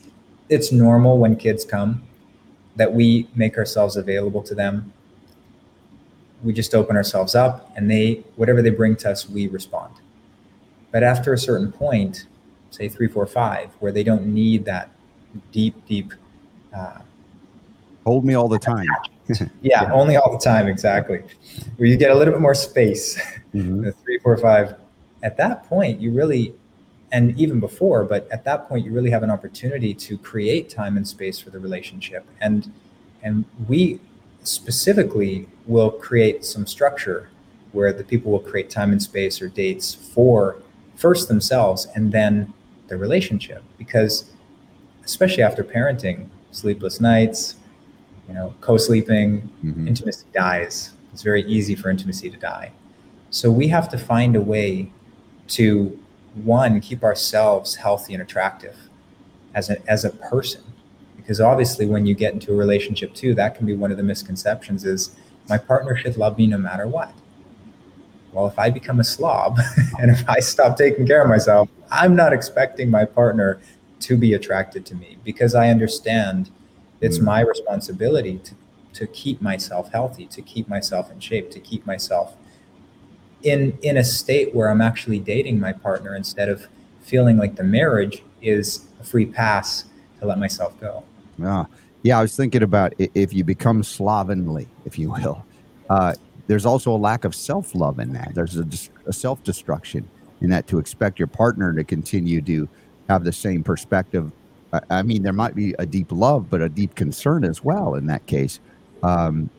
it's 0.50 0.72
normal 0.72 1.18
when 1.18 1.36
kids 1.36 1.66
come 1.66 2.04
that 2.76 2.94
we 2.94 3.28
make 3.36 3.58
ourselves 3.58 3.96
available 3.96 4.44
to 4.44 4.54
them 4.54 4.94
we 6.44 6.54
just 6.54 6.76
open 6.76 6.96
ourselves 6.96 7.34
up 7.34 7.72
and 7.76 7.90
they 7.90 8.24
whatever 8.36 8.62
they 8.62 8.70
bring 8.70 8.96
to 8.96 9.10
us 9.10 9.28
we 9.28 9.48
respond 9.48 9.96
but 10.92 11.02
after 11.02 11.34
a 11.34 11.38
certain 11.38 11.72
point 11.72 12.28
say 12.72 12.88
three 12.90 13.08
four 13.08 13.26
five 13.26 13.70
where 13.80 13.92
they 13.92 14.04
don't 14.04 14.26
need 14.26 14.66
that 14.66 14.92
deep 15.52 15.76
deep 15.88 16.14
uh, 16.76 17.00
hold 18.06 18.26
me 18.26 18.34
all 18.34 18.48
the 18.48 18.60
time. 18.60 18.88
yeah, 19.28 19.48
yeah, 19.62 19.92
only 19.94 20.16
all 20.18 20.32
the 20.32 20.44
time 20.44 20.68
exactly. 20.68 21.22
Where 21.78 21.88
you 21.88 21.98
get 21.98 22.12
a 22.12 22.16
little 22.16 22.34
bit 22.34 22.42
more 22.42 22.56
space. 22.56 23.20
Mm-hmm. 23.54 23.82
the 23.82 23.92
three 23.92 24.20
four 24.20 24.38
five 24.38 24.76
at 25.24 25.36
that 25.38 25.64
point 25.64 26.00
you 26.00 26.12
really 26.12 26.54
and 27.12 27.36
even 27.40 27.60
before 27.60 28.04
but 28.04 28.32
at 28.32 28.44
that 28.46 28.70
point 28.70 28.86
you 28.86 28.92
really 28.92 29.10
have 29.10 29.24
an 29.24 29.32
opportunity 29.32 29.92
to 29.92 30.20
create 30.20 30.70
time 30.70 30.98
and 30.98 31.08
space 31.08 31.40
for 31.40 31.50
the 31.50 31.60
relationship. 31.60 32.26
And 32.42 32.72
and 33.24 33.46
we 33.68 34.00
specifically 34.44 35.48
will 35.66 35.92
create 35.92 36.46
some 36.46 36.66
structure 36.66 37.30
where 37.72 37.92
the 37.92 38.04
people 38.04 38.32
will 38.32 38.40
create 38.40 38.70
time 38.70 38.92
and 38.92 39.02
space 39.02 39.42
or 39.42 39.50
dates 39.50 39.94
for 39.94 40.58
first 40.96 41.28
themselves 41.28 41.88
and 41.96 42.12
then 42.12 42.54
the 42.90 42.98
relationship 42.98 43.64
because 43.78 44.26
especially 45.06 45.44
after 45.44 45.64
parenting 45.64 46.28
sleepless 46.52 47.00
nights 47.00 47.56
you 48.30 48.36
know 48.36 48.54
co-sleeping 48.62 49.42
mm-hmm. 49.64 49.88
intimacy 49.88 50.26
dies. 50.34 50.92
It's 51.12 51.24
very 51.24 51.44
easy 51.44 51.76
for 51.76 51.90
intimacy 51.90 52.30
to 52.30 52.38
die. 52.38 52.72
So 53.32 53.52
we 53.52 53.68
have 53.70 53.90
to 53.90 53.98
find 53.98 54.36
a 54.36 54.42
way 54.42 54.92
to 55.50 56.00
one 56.36 56.80
keep 56.80 57.04
ourselves 57.04 57.76
healthy 57.76 58.14
and 58.14 58.22
attractive 58.22 58.78
as 59.56 59.70
a 59.70 59.90
as 59.90 60.06
a 60.06 60.12
person. 60.12 60.62
Because 61.18 61.42
obviously 61.42 61.86
when 61.86 62.06
you 62.06 62.14
get 62.14 62.34
into 62.34 62.54
a 62.54 62.56
relationship 62.56 63.14
too 63.14 63.34
that 63.36 63.56
can 63.56 63.66
be 63.66 63.76
one 63.76 63.92
of 63.92 63.98
the 63.98 64.04
misconceptions 64.04 64.86
is 64.86 65.16
my 65.50 65.58
partner 65.58 65.96
should 65.96 66.18
love 66.18 66.38
me 66.38 66.48
no 66.48 66.58
matter 66.58 66.88
what 66.88 67.12
well 68.34 68.48
if 68.48 68.58
i 68.58 68.70
become 68.70 69.00
a 69.00 69.04
slob 69.04 69.60
and 70.00 70.12
if 70.12 70.28
i 70.30 70.40
stop 70.40 70.78
taking 70.78 71.06
care 71.06 71.22
of 71.22 71.30
myself 71.30 71.70
i'm 71.92 72.16
not 72.16 72.34
expecting 72.34 72.90
my 72.90 73.06
partner 73.06 73.60
to 74.00 74.16
be 74.16 74.34
attracted 74.34 74.86
to 74.86 74.96
me 74.96 75.18
because 75.24 75.56
i 75.56 75.70
understand 75.70 76.50
it's 77.02 77.20
mm. 77.20 77.24
my 77.24 77.42
responsibility 77.42 78.40
to, 78.40 78.54
to 78.94 79.08
keep 79.08 79.42
myself 79.42 79.92
healthy 79.92 80.26
to 80.26 80.42
keep 80.42 80.68
myself 80.68 81.12
in 81.12 81.20
shape 81.20 81.50
to 81.52 81.60
keep 81.60 81.86
myself 81.86 82.36
in 83.44 83.78
in 83.82 83.98
a 83.98 84.04
state 84.04 84.54
where 84.54 84.70
I'm 84.70 84.82
actually 84.82 85.20
dating 85.20 85.60
my 85.60 85.74
partner 85.74 86.16
instead 86.16 86.50
of 86.50 86.68
feeling 87.02 87.38
like 87.38 87.56
the 87.56 87.64
marriage 87.64 88.24
is 88.42 88.86
a 89.00 89.04
free 89.04 89.26
pass 89.26 89.86
to 90.20 90.26
let 90.26 90.38
myself 90.40 90.80
go. 90.80 91.04
Yeah, 91.38 91.66
yeah. 92.04 92.20
I 92.20 92.22
was 92.22 92.36
thinking 92.36 92.64
about 92.64 92.94
if 92.98 93.34
you 93.34 93.44
become 93.44 93.84
slovenly, 93.84 94.68
if 94.86 95.00
you 95.00 95.12
will. 95.12 95.46
Uh, 95.90 96.14
there's 96.50 96.66
also 96.66 96.92
a 96.92 96.98
lack 96.98 97.26
of 97.26 97.36
self 97.36 97.76
love 97.76 98.00
in 98.00 98.12
that. 98.14 98.34
There's 98.34 98.58
a, 98.58 98.68
a 99.06 99.14
self 99.14 99.44
destruction 99.44 100.10
in 100.42 100.50
that 100.50 100.66
to 100.68 100.80
expect 100.80 101.20
your 101.20 101.28
partner 101.28 101.72
to 101.72 101.84
continue 101.84 102.42
to 102.42 102.68
have 103.08 103.24
the 103.24 103.32
same 103.32 103.64
perspective. 103.64 104.32
I, 104.74 104.80
I 104.90 105.02
mean, 105.04 105.22
there 105.22 105.32
might 105.32 105.54
be 105.54 105.76
a 105.78 105.86
deep 105.86 106.12
love, 106.12 106.50
but 106.50 106.60
a 106.60 106.68
deep 106.68 106.96
concern 106.96 107.44
as 107.44 107.64
well 107.64 107.94
in 107.94 108.08
that 108.08 108.26
case. 108.26 108.60
Um, 109.04 109.52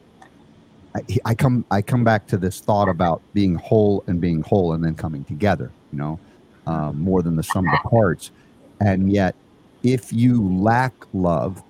I, 0.96 1.00
I, 1.26 1.34
come 1.36 1.64
I 1.70 1.80
come 1.80 2.02
back 2.02 2.26
to 2.26 2.36
this 2.36 2.58
thought 2.58 2.88
about 2.88 3.22
being 3.34 3.54
whole 3.54 4.02
and 4.08 4.20
being 4.20 4.42
whole 4.42 4.72
and 4.72 4.82
then 4.82 4.96
coming 4.96 5.22
together, 5.22 5.70
you 5.92 5.98
know, 5.98 6.18
um, 6.66 7.00
more 7.00 7.22
than 7.22 7.36
the 7.36 7.44
sum 7.44 7.68
of 7.68 7.72
the 7.84 7.88
parts. 7.88 8.32
And 8.80 9.12
yet, 9.12 9.36
if 9.84 10.12
you 10.12 10.42
lack 10.58 10.92
love, 11.12 11.62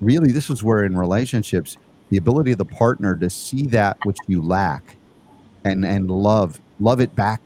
really, 0.00 0.32
this 0.32 0.48
is 0.48 0.64
where 0.64 0.84
in 0.84 0.96
relationships, 0.96 1.76
the 2.10 2.16
ability 2.16 2.52
of 2.52 2.58
the 2.58 2.64
partner 2.64 3.16
to 3.16 3.28
see 3.28 3.66
that 3.66 3.98
which 4.04 4.18
you 4.26 4.42
lack 4.42 4.96
and 5.64 5.84
and 5.84 6.10
love 6.10 6.60
love 6.80 7.00
it 7.00 7.14
back 7.14 7.40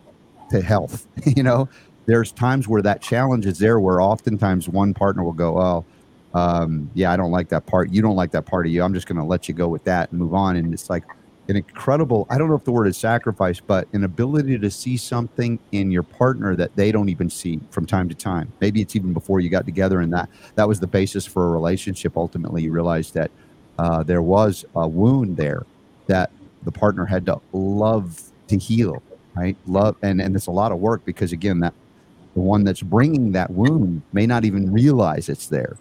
to 0.51 0.61
health. 0.61 1.07
you 1.37 1.43
know, 1.43 1.69
there's 2.07 2.33
times 2.33 2.69
where 2.69 2.83
that 2.83 3.01
challenge 3.01 3.47
is 3.47 3.59
there, 3.59 3.81
where 3.81 4.01
oftentimes 4.01 4.69
one 4.69 4.95
partner 4.95 5.23
will 5.23 5.33
go, 5.33 5.59
"Oh, 5.59 5.85
um, 6.35 6.91
yeah, 6.95 7.13
I 7.13 7.17
don't 7.17 7.31
like 7.31 7.49
that 7.51 7.67
part. 7.67 7.91
You 7.91 8.03
don't 8.03 8.17
like 8.17 8.31
that 8.33 8.47
part 8.47 8.67
of 8.67 8.73
you. 8.73 8.83
I'm 8.83 8.95
just 8.95 9.07
going 9.07 9.19
to 9.19 9.25
let 9.25 9.49
you 9.49 9.55
go 9.55 9.69
with 9.69 9.85
that 9.85 10.11
and 10.11 10.19
move 10.19 10.35
on. 10.35 10.57
And 10.57 10.73
it's 10.73 10.89
like 10.89 11.05
an 11.49 11.57
incredible, 11.57 12.27
I 12.31 12.39
don't 12.39 12.49
know 12.49 12.55
if 12.55 12.65
the 12.65 12.73
word 12.73 12.87
is 12.87 12.97
sacrifice, 12.97 13.61
but 13.61 13.87
an 13.93 14.05
ability 14.05 14.59
to 14.59 14.71
see 14.71 14.97
something 14.97 15.59
in 15.73 15.91
your 15.91 16.03
partner 16.03 16.57
that 16.57 16.75
they 16.77 16.91
don't 16.91 17.09
even 17.09 17.29
see 17.29 17.61
from 17.71 17.85
time 17.85 18.09
to 18.09 18.15
time. 18.15 18.53
Maybe 18.61 18.81
it's 18.81 18.97
even 18.97 19.13
before 19.13 19.41
you 19.41 19.51
got 19.51 19.67
together 19.67 20.01
and 20.01 20.13
that, 20.13 20.31
that 20.55 20.67
was 20.67 20.81
the 20.81 20.87
basis 20.87 21.27
for 21.27 21.47
a 21.47 21.51
relationship. 21.51 22.17
Ultimately, 22.17 22.63
you 22.63 22.73
realized 22.73 23.15
that 23.15 23.31
uh, 23.83 24.01
there 24.05 24.23
was 24.23 24.65
a 24.77 24.87
wound 24.87 25.37
there 25.37 25.67
that 26.07 26.31
the 26.63 26.71
partner 26.71 27.05
had 27.05 27.27
to 27.27 27.41
love 27.53 28.23
to 28.47 28.57
heal, 28.57 29.03
right? 29.35 29.57
Love. 29.67 29.97
And, 30.03 30.23
and 30.23 30.37
it's 30.37 30.47
a 30.47 30.53
lot 30.53 30.71
of 30.71 30.79
work 30.79 31.05
because 31.05 31.33
again, 31.33 31.59
that 31.61 31.75
the 32.35 32.41
one 32.41 32.63
that's 32.63 32.81
bringing 32.81 33.33
that 33.33 33.51
wound 33.51 34.03
may 34.13 34.25
not 34.25 34.45
even 34.45 34.73
realize 34.73 35.29
it's 35.29 35.49
there 35.49 35.77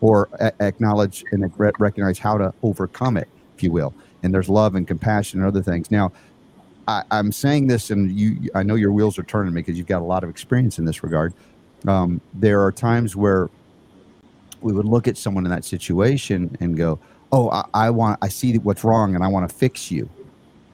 or 0.00 0.28
a- 0.34 0.52
acknowledge 0.60 1.24
and 1.32 1.52
recognize 1.58 2.20
how 2.20 2.38
to 2.38 2.54
overcome 2.62 3.16
it, 3.16 3.26
if 3.56 3.64
you 3.64 3.72
will. 3.72 3.92
And 4.22 4.32
there's 4.32 4.48
love 4.48 4.76
and 4.76 4.86
compassion 4.86 5.40
and 5.40 5.48
other 5.48 5.62
things. 5.62 5.90
Now, 5.90 6.12
I, 6.86 7.02
am 7.10 7.32
saying 7.32 7.66
this, 7.66 7.90
and 7.90 8.12
you, 8.12 8.48
I 8.54 8.62
know 8.62 8.76
your 8.76 8.92
wheels 8.92 9.18
are 9.18 9.24
turning 9.24 9.54
because 9.54 9.76
you've 9.76 9.88
got 9.88 10.02
a 10.02 10.04
lot 10.04 10.22
of 10.22 10.30
experience 10.30 10.78
in 10.78 10.84
this 10.84 11.02
regard. 11.02 11.34
Um, 11.88 12.20
there 12.32 12.62
are 12.62 12.70
times 12.70 13.16
where 13.16 13.50
we 14.60 14.72
would 14.72 14.86
look 14.86 15.08
at 15.08 15.16
someone 15.16 15.44
in 15.44 15.50
that 15.50 15.64
situation 15.64 16.56
and 16.60 16.76
go, 16.76 17.00
"Oh, 17.34 17.50
I, 17.50 17.64
I 17.74 17.90
want, 17.90 18.18
I 18.22 18.28
see 18.28 18.56
what's 18.58 18.84
wrong, 18.84 19.14
and 19.14 19.24
I 19.24 19.28
want 19.28 19.48
to 19.48 19.54
fix 19.54 19.90
you." 19.90 20.08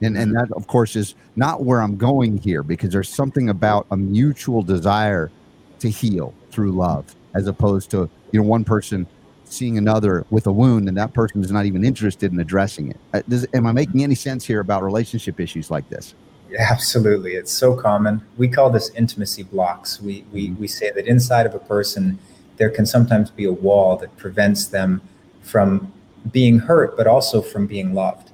And 0.01 0.17
and 0.17 0.35
that, 0.35 0.51
of 0.53 0.67
course, 0.67 0.95
is 0.95 1.15
not 1.35 1.63
where 1.63 1.81
I'm 1.81 1.97
going 1.97 2.37
here 2.37 2.63
because 2.63 2.91
there's 2.91 3.09
something 3.09 3.49
about 3.49 3.85
a 3.91 3.97
mutual 3.97 4.61
desire 4.61 5.31
to 5.79 5.89
heal 5.89 6.33
through 6.51 6.71
love, 6.71 7.15
as 7.33 7.47
opposed 7.47 7.91
to 7.91 8.09
you 8.31 8.41
know 8.41 8.47
one 8.47 8.63
person 8.63 9.07
seeing 9.45 9.77
another 9.77 10.25
with 10.29 10.47
a 10.47 10.51
wound 10.51 10.87
and 10.87 10.97
that 10.97 11.13
person 11.13 11.43
is 11.43 11.51
not 11.51 11.65
even 11.65 11.83
interested 11.83 12.31
in 12.31 12.39
addressing 12.39 12.89
it. 12.89 12.97
Uh, 13.13 13.21
does, 13.27 13.45
am 13.53 13.67
I 13.67 13.71
making 13.71 14.03
any 14.03 14.15
sense 14.15 14.45
here 14.45 14.61
about 14.61 14.81
relationship 14.83 15.39
issues 15.39 15.69
like 15.69 15.89
this? 15.89 16.15
Yeah, 16.49 16.67
absolutely. 16.71 17.35
It's 17.35 17.51
so 17.51 17.75
common. 17.75 18.21
We 18.37 18.47
call 18.47 18.69
this 18.69 18.89
intimacy 18.91 19.43
blocks. 19.43 20.01
We, 20.01 20.25
we, 20.31 20.51
we 20.51 20.67
say 20.67 20.91
that 20.91 21.05
inside 21.05 21.45
of 21.45 21.55
a 21.55 21.59
person, 21.59 22.19
there 22.57 22.69
can 22.69 22.85
sometimes 22.85 23.29
be 23.29 23.45
a 23.45 23.51
wall 23.51 23.97
that 23.97 24.15
prevents 24.17 24.65
them 24.65 25.01
from 25.41 25.91
being 26.31 26.59
hurt, 26.59 26.95
but 26.97 27.07
also 27.07 27.41
from 27.41 27.67
being 27.67 27.93
loved. 27.93 28.31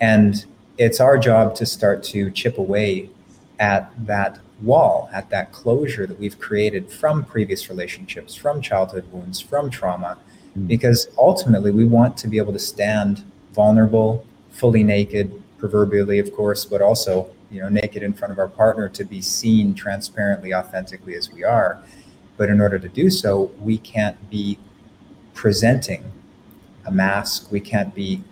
And 0.00 0.44
it's 0.78 1.00
our 1.00 1.18
job 1.18 1.54
to 1.56 1.66
start 1.66 2.02
to 2.04 2.30
chip 2.30 2.58
away 2.58 3.10
at 3.58 3.92
that 4.06 4.38
wall, 4.62 5.10
at 5.12 5.30
that 5.30 5.52
closure 5.52 6.06
that 6.06 6.18
we've 6.18 6.38
created 6.38 6.90
from 6.90 7.24
previous 7.24 7.68
relationships, 7.68 8.34
from 8.34 8.62
childhood 8.62 9.10
wounds, 9.12 9.40
from 9.40 9.70
trauma, 9.70 10.18
mm. 10.56 10.66
because 10.66 11.08
ultimately 11.18 11.70
we 11.70 11.84
want 11.84 12.16
to 12.16 12.28
be 12.28 12.38
able 12.38 12.52
to 12.52 12.58
stand 12.58 13.24
vulnerable, 13.52 14.24
fully 14.50 14.82
naked, 14.82 15.42
proverbially, 15.58 16.18
of 16.18 16.34
course, 16.34 16.64
but 16.64 16.80
also 16.80 17.30
you 17.50 17.60
know 17.60 17.68
naked 17.68 18.02
in 18.02 18.12
front 18.12 18.32
of 18.32 18.38
our 18.38 18.48
partner 18.48 18.88
to 18.88 19.04
be 19.04 19.20
seen 19.20 19.74
transparently, 19.74 20.54
authentically 20.54 21.14
as 21.14 21.30
we 21.30 21.44
are. 21.44 21.82
But 22.36 22.48
in 22.48 22.60
order 22.60 22.78
to 22.78 22.88
do 22.88 23.10
so, 23.10 23.52
we 23.60 23.78
can't 23.78 24.30
be 24.30 24.58
presenting 25.34 26.10
a 26.84 26.92
mask. 26.92 27.50
We 27.50 27.60
can't 27.60 27.94
be 27.94 28.22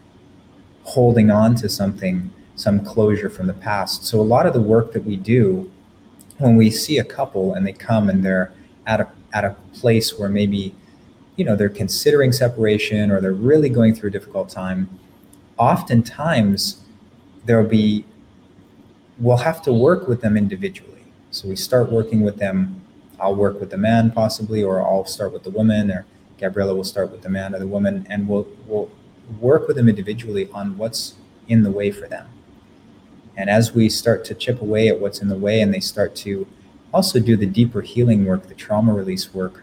holding 0.83 1.31
on 1.31 1.55
to 1.57 1.69
something, 1.69 2.31
some 2.57 2.85
closure 2.85 3.31
from 3.31 3.47
the 3.47 3.55
past. 3.55 4.05
So 4.05 4.21
a 4.21 4.23
lot 4.23 4.47
of 4.47 4.53
the 4.53 4.61
work 4.61 4.93
that 4.93 5.05
we 5.05 5.17
do 5.17 5.71
when 6.39 6.57
we 6.57 6.71
see 6.71 6.99
a 6.99 7.05
couple 7.05 7.55
and 7.55 7.67
they 7.67 7.73
come 7.73 8.09
and 8.09 8.25
they're 8.25 8.53
at 8.87 9.01
a 9.01 9.09
at 9.33 9.45
a 9.45 9.55
place 9.75 10.19
where 10.19 10.29
maybe 10.29 10.75
you 11.37 11.45
know 11.45 11.55
they're 11.55 11.69
considering 11.69 12.33
separation 12.33 13.11
or 13.11 13.21
they're 13.21 13.33
really 13.33 13.69
going 13.69 13.95
through 13.95 14.09
a 14.09 14.13
difficult 14.13 14.49
time 14.49 14.89
oftentimes 15.59 16.83
there'll 17.45 17.69
be 17.69 18.05
we'll 19.19 19.37
have 19.37 19.63
to 19.63 19.73
work 19.73 20.09
with 20.09 20.23
them 20.23 20.37
individually 20.37 21.05
so 21.31 21.49
we 21.49 21.55
start 21.55 21.93
working 21.93 22.23
with 22.23 22.37
them 22.39 22.81
i'll 23.21 23.35
work 23.35 23.61
with 23.61 23.71
the 23.71 23.77
man 23.77 24.11
possibly 24.11 24.63
or 24.63 24.81
i'll 24.83 25.05
start 25.05 25.33
with 25.33 25.45
the 25.45 25.51
woman 25.51 25.91
or 25.91 26.05
gabriella 26.41 26.75
will 26.75 26.85
start 26.85 27.13
with 27.13 27.23
the 27.23 27.29
man 27.29 27.55
or 27.55 27.59
the 27.59 27.67
woman 27.67 28.07
and 28.09 28.27
we'll 28.27 28.49
we'll 28.67 28.91
work 29.39 29.69
with 29.69 29.77
them 29.77 29.89
individually 29.89 30.49
on 30.53 30.77
what's 30.77 31.15
in 31.47 31.63
the 31.63 31.71
way 31.71 31.91
for 31.91 32.09
them. 32.09 32.27
And 33.37 33.49
as 33.49 33.73
we 33.73 33.89
start 33.89 34.25
to 34.25 34.35
chip 34.35 34.61
away 34.61 34.89
at 34.89 34.99
what's 34.99 35.21
in 35.21 35.29
the 35.29 35.37
way 35.37 35.61
and 35.61 35.73
they 35.73 35.81
start 35.81 36.17
to 36.17 36.47
also 36.93 37.21
do 37.21 37.37
the 37.37 37.47
deeper 37.47 37.83
healing 37.83 38.25
work 38.25 38.49
the 38.49 38.55
trauma 38.55 38.93
release 38.93 39.33
work 39.33 39.63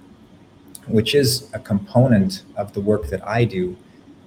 which 0.88 1.13
is 1.13 1.50
a 1.53 1.60
component 1.60 2.43
of 2.55 2.74
the 2.74 2.79
work 2.79 3.07
that 3.07 3.25
I 3.27 3.43
do 3.43 3.75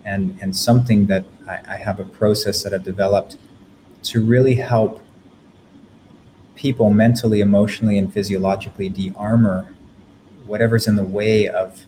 and, 0.04 0.38
and 0.42 0.54
something 0.54 1.06
that 1.06 1.24
I, 1.48 1.60
I 1.66 1.76
have 1.76 2.00
a 2.00 2.04
process 2.04 2.62
that 2.62 2.74
I've 2.74 2.84
developed 2.84 3.38
to 4.04 4.22
really 4.22 4.54
help 4.54 5.02
people 6.54 6.90
mentally, 6.90 7.40
emotionally, 7.40 7.96
and 7.96 8.12
physiologically 8.12 8.90
de 8.90 9.12
armor 9.16 9.74
whatever's 10.44 10.86
in 10.86 10.96
the 10.96 11.04
way 11.04 11.48
of 11.48 11.86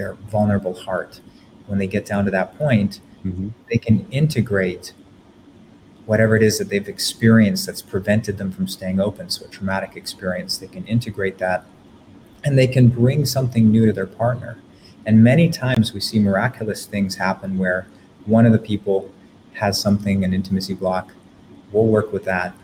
their 0.00 0.14
vulnerable 0.14 0.72
heart. 0.74 1.20
When 1.66 1.78
they 1.78 1.86
get 1.86 2.06
down 2.06 2.24
to 2.24 2.30
that 2.30 2.56
point, 2.56 3.00
mm-hmm. 3.22 3.48
they 3.70 3.76
can 3.76 4.06
integrate 4.10 4.94
whatever 6.06 6.34
it 6.34 6.42
is 6.42 6.58
that 6.58 6.70
they've 6.70 6.88
experienced 6.88 7.66
that's 7.66 7.82
prevented 7.82 8.38
them 8.38 8.50
from 8.50 8.66
staying 8.66 8.98
open. 8.98 9.28
So, 9.28 9.44
a 9.44 9.48
traumatic 9.48 9.96
experience, 9.96 10.56
they 10.56 10.68
can 10.68 10.86
integrate 10.86 11.36
that 11.38 11.66
and 12.42 12.58
they 12.58 12.66
can 12.66 12.88
bring 12.88 13.26
something 13.26 13.70
new 13.70 13.84
to 13.84 13.92
their 13.92 14.06
partner. 14.06 14.58
And 15.04 15.22
many 15.22 15.50
times 15.50 15.92
we 15.92 16.00
see 16.00 16.18
miraculous 16.18 16.86
things 16.86 17.16
happen 17.16 17.58
where 17.58 17.86
one 18.24 18.46
of 18.46 18.52
the 18.52 18.58
people 18.58 19.10
has 19.52 19.78
something, 19.78 20.24
an 20.24 20.32
intimacy 20.32 20.72
block. 20.72 21.12
We'll 21.72 21.86
work 21.86 22.10
with 22.10 22.24
that. 22.24 22.54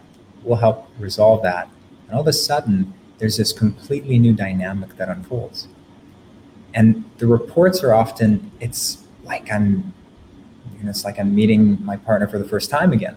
We'll 0.43 0.57
help 0.57 0.89
resolve 0.99 1.43
that. 1.43 1.69
And 2.07 2.15
all 2.15 2.23
of 2.23 2.27
a 2.29 2.33
sudden, 2.33 2.95
there's 3.19 3.37
this 3.37 3.53
completely 3.53 4.19
new 4.19 4.33
dynamic 4.33 4.97
that 4.97 5.11
unfolds. 5.11 5.69
And 6.77 7.05
the 7.17 7.27
reports 7.27 7.83
are 7.83 7.95
often, 7.95 8.53
it's 8.61 9.03
like 9.25 9.51
I'm, 9.51 9.95
you 10.77 10.85
know, 10.85 10.91
it's 10.91 11.07
like 11.07 11.19
I'm 11.19 11.35
meeting 11.35 11.83
my 11.83 11.97
partner 11.97 12.29
for 12.29 12.39
the 12.39 12.45
first 12.45 12.69
time 12.71 12.93
again. 12.93 13.17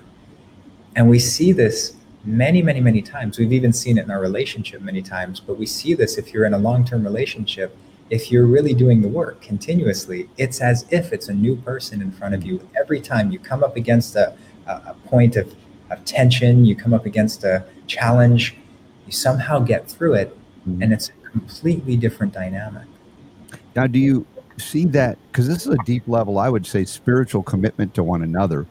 And 0.95 1.09
we 1.09 1.19
see 1.19 1.51
this 1.51 1.93
many, 2.23 2.61
many, 2.61 2.79
many 2.79 3.01
times. 3.01 3.37
We've 3.37 3.51
even 3.51 3.73
seen 3.73 3.97
it 3.97 4.05
in 4.05 4.11
our 4.11 4.21
relationship 4.21 4.81
many 4.81 5.01
times, 5.01 5.41
but 5.41 5.57
we 5.57 5.65
see 5.65 5.93
this 5.93 6.17
if 6.17 6.33
you're 6.33 6.45
in 6.45 6.53
a 6.53 6.57
long 6.57 6.85
term 6.85 7.03
relationship. 7.03 7.77
If 8.09 8.31
you're 8.31 8.45
really 8.45 8.73
doing 8.73 9.01
the 9.01 9.09
work 9.09 9.41
continuously, 9.41 10.29
it's 10.37 10.61
as 10.61 10.85
if 10.89 11.11
it's 11.11 11.27
a 11.27 11.33
new 11.33 11.57
person 11.57 12.01
in 12.01 12.13
front 12.13 12.35
of 12.35 12.43
you. 12.43 12.67
Every 12.79 13.01
time 13.01 13.29
you 13.29 13.39
come 13.39 13.61
up 13.61 13.75
against 13.75 14.15
a, 14.15 14.35
a, 14.67 14.71
a 14.71 14.95
point 15.05 15.35
of, 15.35 15.53
of 15.91 16.03
tension, 16.05 16.63
you 16.63 16.77
come 16.77 16.93
up 16.93 17.05
against 17.05 17.43
a 17.43 17.65
challenge, 17.87 18.55
you 19.05 19.11
somehow 19.11 19.59
get 19.59 19.87
through 19.87 20.13
it, 20.13 20.37
mm-hmm. 20.67 20.81
and 20.81 20.93
it's 20.93 21.09
a 21.09 21.29
completely 21.29 21.97
different 21.97 22.33
dynamic. 22.33 22.87
Now, 23.75 23.87
do 23.87 23.99
you 23.99 24.25
see 24.57 24.85
that? 24.87 25.17
Because 25.27 25.47
this 25.47 25.65
is 25.65 25.73
a 25.73 25.83
deep 25.85 26.03
level, 26.07 26.37
I 26.37 26.49
would 26.49 26.65
say, 26.65 26.85
spiritual 26.85 27.43
commitment 27.43 27.93
to 27.95 28.03
one 28.03 28.23
another. 28.23 28.65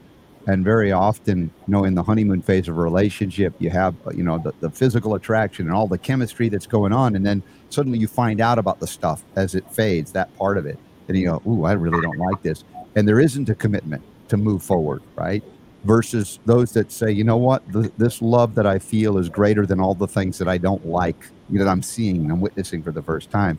And 0.46 0.64
very 0.64 0.92
often 0.92 1.42
you 1.42 1.50
know 1.72 1.84
in 1.84 1.94
the 1.94 2.02
honeymoon 2.02 2.40
phase 2.40 2.68
of 2.68 2.78
a 2.78 2.80
relationship 2.80 3.52
you 3.58 3.68
have 3.68 3.94
you 4.14 4.22
know 4.22 4.38
the, 4.38 4.54
the 4.60 4.70
physical 4.70 5.14
attraction 5.14 5.66
and 5.66 5.74
all 5.74 5.86
the 5.86 5.98
chemistry 5.98 6.48
that's 6.48 6.66
going 6.66 6.90
on 6.90 7.16
and 7.16 7.26
then 7.26 7.42
suddenly 7.68 7.98
you 7.98 8.08
find 8.08 8.40
out 8.40 8.58
about 8.58 8.80
the 8.80 8.86
stuff 8.86 9.22
as 9.36 9.54
it 9.54 9.70
fades 9.70 10.10
that 10.12 10.34
part 10.38 10.56
of 10.56 10.64
it. 10.64 10.78
And 11.06 11.18
you 11.18 11.26
go 11.26 11.42
ooh 11.46 11.64
i 11.64 11.72
really 11.72 12.00
don't 12.00 12.16
like 12.16 12.42
this. 12.42 12.64
And 12.96 13.06
there 13.06 13.20
isn't 13.20 13.50
a 13.50 13.54
commitment 13.54 14.02
to 14.28 14.38
move 14.38 14.62
forward 14.62 15.02
right? 15.16 15.44
Versus 15.84 16.38
those 16.46 16.72
that 16.72 16.90
say 16.92 17.12
you 17.12 17.24
know 17.24 17.36
what? 17.36 17.62
This 17.98 18.22
love 18.22 18.54
that 18.54 18.66
i 18.66 18.78
feel 18.78 19.18
is 19.18 19.28
greater 19.28 19.66
than 19.66 19.80
all 19.80 19.94
the 19.94 20.08
things 20.08 20.38
that 20.38 20.48
i 20.48 20.56
don't 20.56 20.86
like 20.86 21.28
you 21.50 21.58
know 21.58 21.64
that 21.64 21.70
i'm 21.70 21.82
seeing 21.82 22.22
and 22.22 22.32
i'm 22.32 22.40
witnessing 22.40 22.82
for 22.82 22.92
the 22.92 23.02
first 23.02 23.30
time 23.30 23.58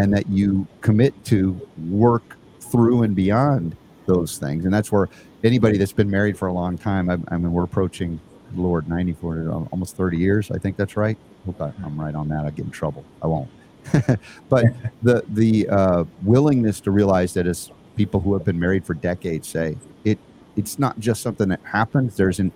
and 0.00 0.12
that 0.12 0.28
you 0.28 0.66
commit 0.80 1.12
to 1.24 1.60
work 1.88 2.36
through 2.60 3.02
and 3.02 3.14
beyond 3.14 3.76
those 4.06 4.38
things 4.38 4.64
and 4.64 4.72
that's 4.72 4.90
where 4.90 5.08
anybody 5.44 5.78
that's 5.78 5.92
been 5.92 6.10
married 6.10 6.36
for 6.36 6.48
a 6.48 6.52
long 6.52 6.76
time, 6.76 7.10
I, 7.10 7.18
I 7.28 7.36
mean, 7.36 7.52
we're 7.52 7.64
approaching 7.64 8.20
Lord 8.54 8.88
94, 8.88 9.68
almost 9.72 9.96
30 9.96 10.16
years. 10.18 10.50
I 10.50 10.58
think 10.58 10.76
that's 10.76 10.96
right. 10.96 11.16
Hope 11.46 11.60
I, 11.60 11.72
am 11.84 12.00
right 12.00 12.14
on 12.14 12.28
that. 12.28 12.44
I 12.44 12.50
get 12.50 12.66
in 12.66 12.70
trouble. 12.70 13.04
I 13.22 13.26
won't. 13.26 13.48
but 14.48 14.66
the 15.02 15.24
the 15.28 15.68
uh, 15.68 16.04
willingness 16.22 16.80
to 16.80 16.90
realize 16.90 17.32
that 17.34 17.46
as 17.46 17.70
people 17.96 18.20
who 18.20 18.34
have 18.34 18.44
been 18.44 18.58
married 18.58 18.84
for 18.84 18.94
decades 18.94 19.48
say, 19.48 19.76
it 20.04 20.18
it's 20.56 20.78
not 20.78 20.98
just 20.98 21.22
something 21.22 21.48
that 21.48 21.60
happens. 21.62 22.16
There's 22.16 22.40
an 22.40 22.52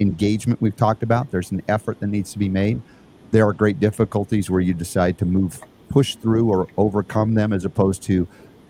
engagement 0.00 0.60
we've 0.60 0.76
talked 0.76 1.02
about. 1.02 1.30
There's 1.30 1.52
an 1.52 1.62
effort 1.68 2.00
that 2.00 2.08
needs 2.08 2.32
to 2.32 2.38
be 2.38 2.48
made. 2.48 2.80
There 3.30 3.46
are 3.46 3.52
great 3.52 3.78
difficulties 3.78 4.50
where 4.50 4.60
you 4.60 4.74
decide 4.74 5.18
to 5.18 5.26
move, 5.26 5.60
push 5.88 6.16
through, 6.16 6.48
or 6.48 6.68
overcome 6.76 7.34
them, 7.34 7.52
as 7.52 7.64
opposed 7.64 8.02
to 8.04 8.26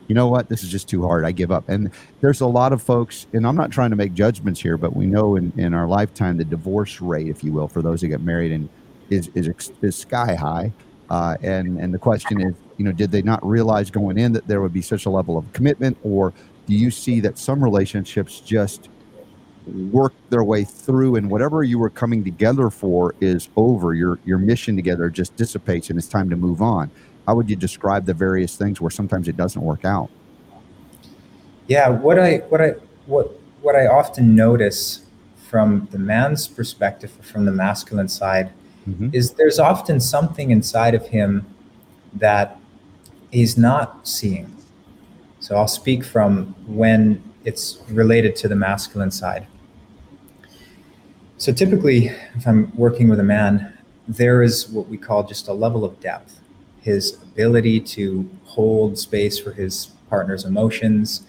you 0.08 0.14
know 0.14 0.28
what, 0.28 0.48
this 0.48 0.62
is 0.62 0.70
just 0.70 0.88
too 0.88 1.02
hard. 1.06 1.24
I 1.24 1.32
give 1.32 1.50
up. 1.50 1.68
And 1.68 1.90
there's 2.20 2.40
a 2.40 2.46
lot 2.46 2.72
of 2.72 2.82
folks, 2.82 3.26
and 3.32 3.46
I'm 3.46 3.56
not 3.56 3.70
trying 3.70 3.90
to 3.90 3.96
make 3.96 4.12
judgments 4.12 4.60
here, 4.60 4.76
but 4.76 4.94
we 4.94 5.06
know 5.06 5.36
in, 5.36 5.52
in 5.56 5.72
our 5.72 5.86
lifetime 5.86 6.36
the 6.36 6.44
divorce 6.44 7.00
rate, 7.00 7.28
if 7.28 7.42
you 7.42 7.52
will, 7.52 7.68
for 7.68 7.82
those 7.82 8.02
who 8.02 8.08
get 8.08 8.20
married 8.20 8.52
and 8.52 8.68
is 9.10 9.30
is, 9.34 9.72
is 9.82 9.96
sky 9.96 10.34
high. 10.34 10.72
Uh, 11.10 11.36
and 11.42 11.78
and 11.78 11.92
the 11.92 11.98
question 11.98 12.40
is, 12.40 12.54
you 12.76 12.84
know, 12.84 12.92
did 12.92 13.10
they 13.10 13.22
not 13.22 13.44
realize 13.46 13.90
going 13.90 14.18
in 14.18 14.32
that 14.32 14.46
there 14.46 14.60
would 14.60 14.72
be 14.72 14.82
such 14.82 15.06
a 15.06 15.10
level 15.10 15.38
of 15.38 15.50
commitment, 15.52 15.96
or 16.02 16.32
do 16.66 16.74
you 16.74 16.90
see 16.90 17.20
that 17.20 17.38
some 17.38 17.62
relationships 17.62 18.40
just 18.40 18.88
work 19.66 20.12
their 20.30 20.44
way 20.44 20.64
through 20.64 21.16
and 21.16 21.30
whatever 21.30 21.62
you 21.62 21.78
were 21.78 21.90
coming 21.90 22.22
together 22.22 22.68
for 22.68 23.14
is 23.20 23.48
over 23.56 23.94
your 23.94 24.18
your 24.24 24.36
mission 24.36 24.76
together 24.76 25.08
just 25.08 25.34
dissipates 25.36 25.88
and 25.88 25.98
it's 25.98 26.08
time 26.08 26.28
to 26.28 26.36
move 26.36 26.60
on 26.60 26.90
how 27.26 27.34
would 27.34 27.48
you 27.48 27.56
describe 27.56 28.04
the 28.06 28.14
various 28.14 28.56
things 28.56 28.80
where 28.80 28.90
sometimes 28.90 29.28
it 29.28 29.36
doesn't 29.36 29.62
work 29.62 29.84
out? 29.84 30.10
Yeah, 31.66 31.88
what 31.88 32.18
I 32.18 32.38
what 32.48 32.60
I 32.60 32.74
what 33.06 33.40
what 33.62 33.74
I 33.74 33.86
often 33.86 34.34
notice 34.34 35.06
from 35.48 35.88
the 35.90 35.98
man's 35.98 36.46
perspective, 36.46 37.12
from 37.22 37.44
the 37.46 37.52
masculine 37.52 38.08
side, 38.08 38.52
mm-hmm. 38.88 39.08
is 39.12 39.32
there's 39.32 39.58
often 39.58 40.00
something 40.00 40.50
inside 40.50 40.94
of 40.94 41.06
him 41.08 41.46
that 42.12 42.58
he's 43.30 43.56
not 43.56 44.06
seeing. 44.06 44.54
So 45.40 45.56
I'll 45.56 45.68
speak 45.68 46.04
from 46.04 46.54
when 46.66 47.22
it's 47.44 47.78
related 47.88 48.36
to 48.36 48.48
the 48.48 48.56
masculine 48.56 49.10
side. 49.10 49.46
So 51.44 51.52
typically, 51.52 52.06
if 52.06 52.48
I'm 52.48 52.74
working 52.74 53.10
with 53.10 53.20
a 53.20 53.22
man, 53.22 53.76
there 54.08 54.42
is 54.42 54.66
what 54.70 54.88
we 54.88 54.96
call 54.96 55.24
just 55.24 55.46
a 55.48 55.52
level 55.52 55.84
of 55.84 56.00
depth 56.00 56.40
his 56.80 57.22
ability 57.22 57.80
to 57.80 58.26
hold 58.44 58.98
space 58.98 59.38
for 59.38 59.52
his 59.52 59.90
partner's 60.08 60.46
emotions, 60.46 61.24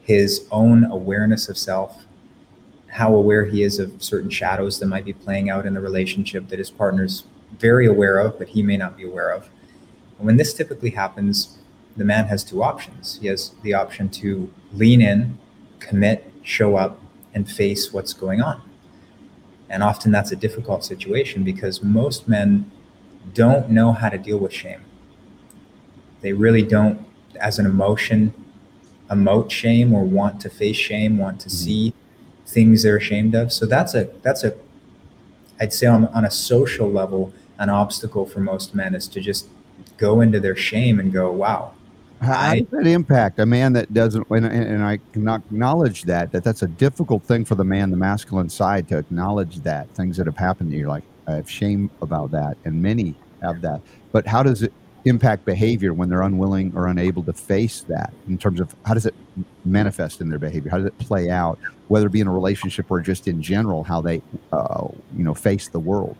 his 0.00 0.48
own 0.50 0.84
awareness 0.86 1.48
of 1.48 1.56
self, 1.56 2.06
how 2.88 3.14
aware 3.14 3.44
he 3.44 3.62
is 3.62 3.78
of 3.78 4.02
certain 4.02 4.30
shadows 4.30 4.80
that 4.80 4.86
might 4.86 5.04
be 5.04 5.12
playing 5.12 5.48
out 5.48 5.64
in 5.64 5.74
the 5.74 5.80
relationship 5.80 6.48
that 6.48 6.58
his 6.58 6.70
partner's 6.70 7.22
very 7.60 7.86
aware 7.86 8.18
of, 8.18 8.36
but 8.38 8.48
he 8.48 8.64
may 8.64 8.76
not 8.76 8.96
be 8.96 9.04
aware 9.04 9.30
of. 9.30 9.48
And 10.18 10.26
when 10.26 10.38
this 10.38 10.52
typically 10.54 10.90
happens, 10.90 11.58
the 11.96 12.04
man 12.04 12.24
has 12.24 12.42
two 12.42 12.64
options. 12.64 13.20
He 13.20 13.28
has 13.28 13.52
the 13.62 13.74
option 13.74 14.08
to 14.08 14.52
lean 14.72 15.00
in, 15.00 15.38
commit, 15.78 16.32
show 16.42 16.74
up, 16.74 17.00
and 17.32 17.48
face 17.48 17.92
what's 17.92 18.12
going 18.12 18.42
on. 18.42 18.71
And 19.72 19.82
often 19.82 20.12
that's 20.12 20.30
a 20.30 20.36
difficult 20.36 20.84
situation 20.84 21.42
because 21.42 21.82
most 21.82 22.28
men 22.28 22.70
don't 23.32 23.70
know 23.70 23.92
how 23.92 24.10
to 24.10 24.18
deal 24.18 24.38
with 24.38 24.52
shame. 24.52 24.84
They 26.20 26.34
really 26.34 26.62
don't, 26.62 27.04
as 27.40 27.58
an 27.58 27.66
emotion, 27.66 28.34
emote 29.10 29.50
shame 29.50 29.92
or 29.94 30.04
want 30.04 30.40
to 30.42 30.50
face 30.50 30.76
shame, 30.76 31.18
want 31.18 31.40
to 31.40 31.48
mm-hmm. 31.48 31.64
see 31.64 31.94
things 32.46 32.82
they're 32.82 32.98
ashamed 32.98 33.34
of. 33.34 33.50
So 33.50 33.66
that's 33.66 33.94
a 33.94 34.10
that's 34.22 34.44
a 34.44 34.54
I'd 35.58 35.72
say 35.72 35.86
on, 35.86 36.06
on 36.08 36.24
a 36.24 36.30
social 36.30 36.90
level, 36.90 37.32
an 37.58 37.70
obstacle 37.70 38.26
for 38.26 38.40
most 38.40 38.74
men 38.74 38.94
is 38.94 39.08
to 39.08 39.20
just 39.20 39.48
go 39.96 40.20
into 40.20 40.38
their 40.38 40.56
shame 40.56 40.98
and 40.98 41.12
go, 41.12 41.30
wow. 41.30 41.72
How 42.22 42.54
does 42.54 42.68
that 42.70 42.86
impact 42.86 43.38
a 43.40 43.46
man 43.46 43.72
that 43.72 43.92
doesn't, 43.92 44.28
and, 44.30 44.46
and 44.46 44.84
I 44.84 44.98
can 45.12 45.28
acknowledge 45.28 46.04
that, 46.04 46.30
that 46.32 46.44
that's 46.44 46.62
a 46.62 46.68
difficult 46.68 47.24
thing 47.24 47.44
for 47.44 47.56
the 47.56 47.64
man, 47.64 47.90
the 47.90 47.96
masculine 47.96 48.48
side 48.48 48.88
to 48.88 48.98
acknowledge 48.98 49.56
that 49.62 49.90
things 49.90 50.16
that 50.18 50.26
have 50.26 50.36
happened 50.36 50.70
to 50.70 50.76
you. 50.76 50.88
Like, 50.88 51.04
I 51.26 51.32
have 51.32 51.50
shame 51.50 51.90
about 52.00 52.30
that. 52.30 52.56
And 52.64 52.80
many 52.82 53.16
have 53.42 53.60
that. 53.62 53.80
But 54.12 54.26
how 54.26 54.42
does 54.42 54.62
it 54.62 54.72
impact 55.04 55.44
behavior 55.44 55.92
when 55.92 56.08
they're 56.08 56.22
unwilling 56.22 56.72
or 56.76 56.86
unable 56.86 57.22
to 57.24 57.32
face 57.32 57.80
that 57.82 58.12
in 58.28 58.38
terms 58.38 58.60
of 58.60 58.74
how 58.86 58.94
does 58.94 59.06
it 59.06 59.14
manifest 59.64 60.20
in 60.20 60.28
their 60.28 60.38
behavior 60.38 60.70
how 60.70 60.76
does 60.76 60.86
it 60.86 60.96
play 60.98 61.28
out 61.28 61.58
whether 61.88 62.06
it 62.06 62.12
be 62.12 62.20
in 62.20 62.28
a 62.28 62.32
relationship 62.32 62.88
or 62.88 63.00
just 63.00 63.26
in 63.26 63.42
general 63.42 63.82
how 63.82 64.00
they 64.00 64.22
uh, 64.52 64.86
you 65.16 65.24
know 65.24 65.34
face 65.34 65.66
the 65.66 65.78
world 65.78 66.16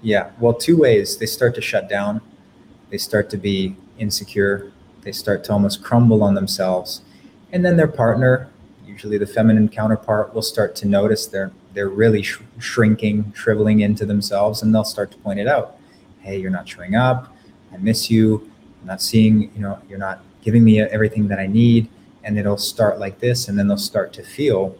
yeah 0.00 0.30
well 0.38 0.54
two 0.54 0.76
ways 0.76 1.16
they 1.16 1.26
start 1.26 1.56
to 1.56 1.60
shut 1.60 1.88
down 1.88 2.20
they 2.90 2.98
start 2.98 3.28
to 3.28 3.36
be 3.36 3.74
insecure 3.98 4.70
they 5.04 5.12
start 5.12 5.44
to 5.44 5.52
almost 5.52 5.82
crumble 5.82 6.22
on 6.22 6.34
themselves 6.34 7.02
and 7.52 7.64
then 7.64 7.76
their 7.76 7.88
partner 7.88 8.50
usually 8.86 9.18
the 9.18 9.26
feminine 9.26 9.68
counterpart 9.68 10.34
will 10.34 10.42
start 10.42 10.74
to 10.74 10.86
notice 10.86 11.26
they're 11.26 11.52
they're 11.72 11.88
really 11.88 12.22
sh- 12.22 12.40
shrinking 12.58 13.32
shriveling 13.34 13.80
into 13.80 14.06
themselves 14.06 14.62
and 14.62 14.74
they'll 14.74 14.84
start 14.84 15.10
to 15.10 15.18
point 15.18 15.38
it 15.38 15.46
out 15.46 15.76
hey 16.20 16.38
you're 16.38 16.50
not 16.50 16.68
showing 16.68 16.94
up 16.94 17.34
I 17.74 17.78
miss 17.78 18.10
you. 18.10 18.50
I'm 18.80 18.86
not 18.86 19.02
seeing, 19.02 19.50
you 19.54 19.60
know, 19.60 19.78
you're 19.88 19.98
not 19.98 20.22
giving 20.42 20.62
me 20.62 20.80
everything 20.80 21.28
that 21.28 21.38
I 21.38 21.46
need. 21.46 21.88
And 22.22 22.38
it'll 22.38 22.56
start 22.56 22.98
like 22.98 23.18
this, 23.18 23.48
and 23.48 23.58
then 23.58 23.68
they'll 23.68 23.76
start 23.76 24.14
to 24.14 24.22
feel 24.22 24.78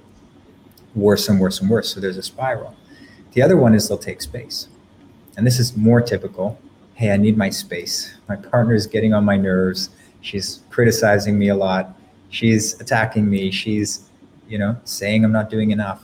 worse 0.94 1.28
and 1.28 1.38
worse 1.38 1.60
and 1.60 1.68
worse. 1.68 1.92
So 1.92 2.00
there's 2.00 2.16
a 2.16 2.22
spiral. 2.22 2.74
The 3.32 3.42
other 3.42 3.56
one 3.56 3.74
is 3.74 3.88
they'll 3.88 3.98
take 3.98 4.22
space. 4.22 4.68
And 5.37 5.46
this 5.46 5.58
is 5.58 5.76
more 5.76 6.00
typical. 6.00 6.58
Hey, 6.94 7.10
I 7.10 7.16
need 7.16 7.37
my 7.37 7.50
space. 7.50 8.14
My 8.28 8.37
partner 8.37 8.74
is 8.74 8.87
getting 8.87 9.12
on 9.12 9.24
my 9.24 9.37
nerves. 9.37 9.90
She's 10.24 10.60
criticizing 10.70 11.38
me 11.38 11.48
a 11.50 11.54
lot. 11.54 11.94
She's 12.30 12.80
attacking 12.80 13.28
me. 13.28 13.50
She's, 13.50 14.08
you 14.48 14.58
know, 14.58 14.74
saying 14.84 15.22
I'm 15.22 15.32
not 15.32 15.50
doing 15.50 15.70
enough. 15.70 16.02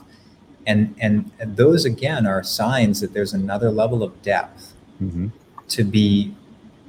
And 0.67 0.95
and, 1.01 1.31
and 1.39 1.57
those 1.57 1.85
again 1.85 2.27
are 2.27 2.43
signs 2.43 3.01
that 3.01 3.13
there's 3.13 3.33
another 3.33 3.71
level 3.71 4.03
of 4.03 4.21
depth 4.21 4.73
mm-hmm. 5.01 5.29
to 5.69 5.83
be 5.83 6.35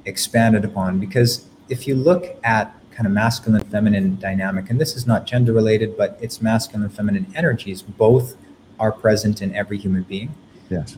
expanded 0.05 0.63
upon 0.63 0.99
because 0.99 1.47
if 1.69 1.87
you 1.87 1.95
look 1.95 2.37
at 2.43 2.71
kind 2.91 3.07
of 3.07 3.13
masculine 3.13 3.63
feminine 3.63 4.15
dynamic 4.17 4.69
and 4.69 4.79
this 4.79 4.95
is 4.95 5.07
not 5.07 5.25
gender 5.25 5.53
related 5.53 5.97
but 5.97 6.19
it's 6.21 6.41
masculine 6.41 6.89
feminine 6.89 7.25
energies 7.35 7.81
both 7.81 8.35
are 8.79 8.91
present 8.91 9.41
in 9.41 9.55
every 9.55 9.77
human 9.77 10.03
being 10.03 10.35
yes 10.69 10.97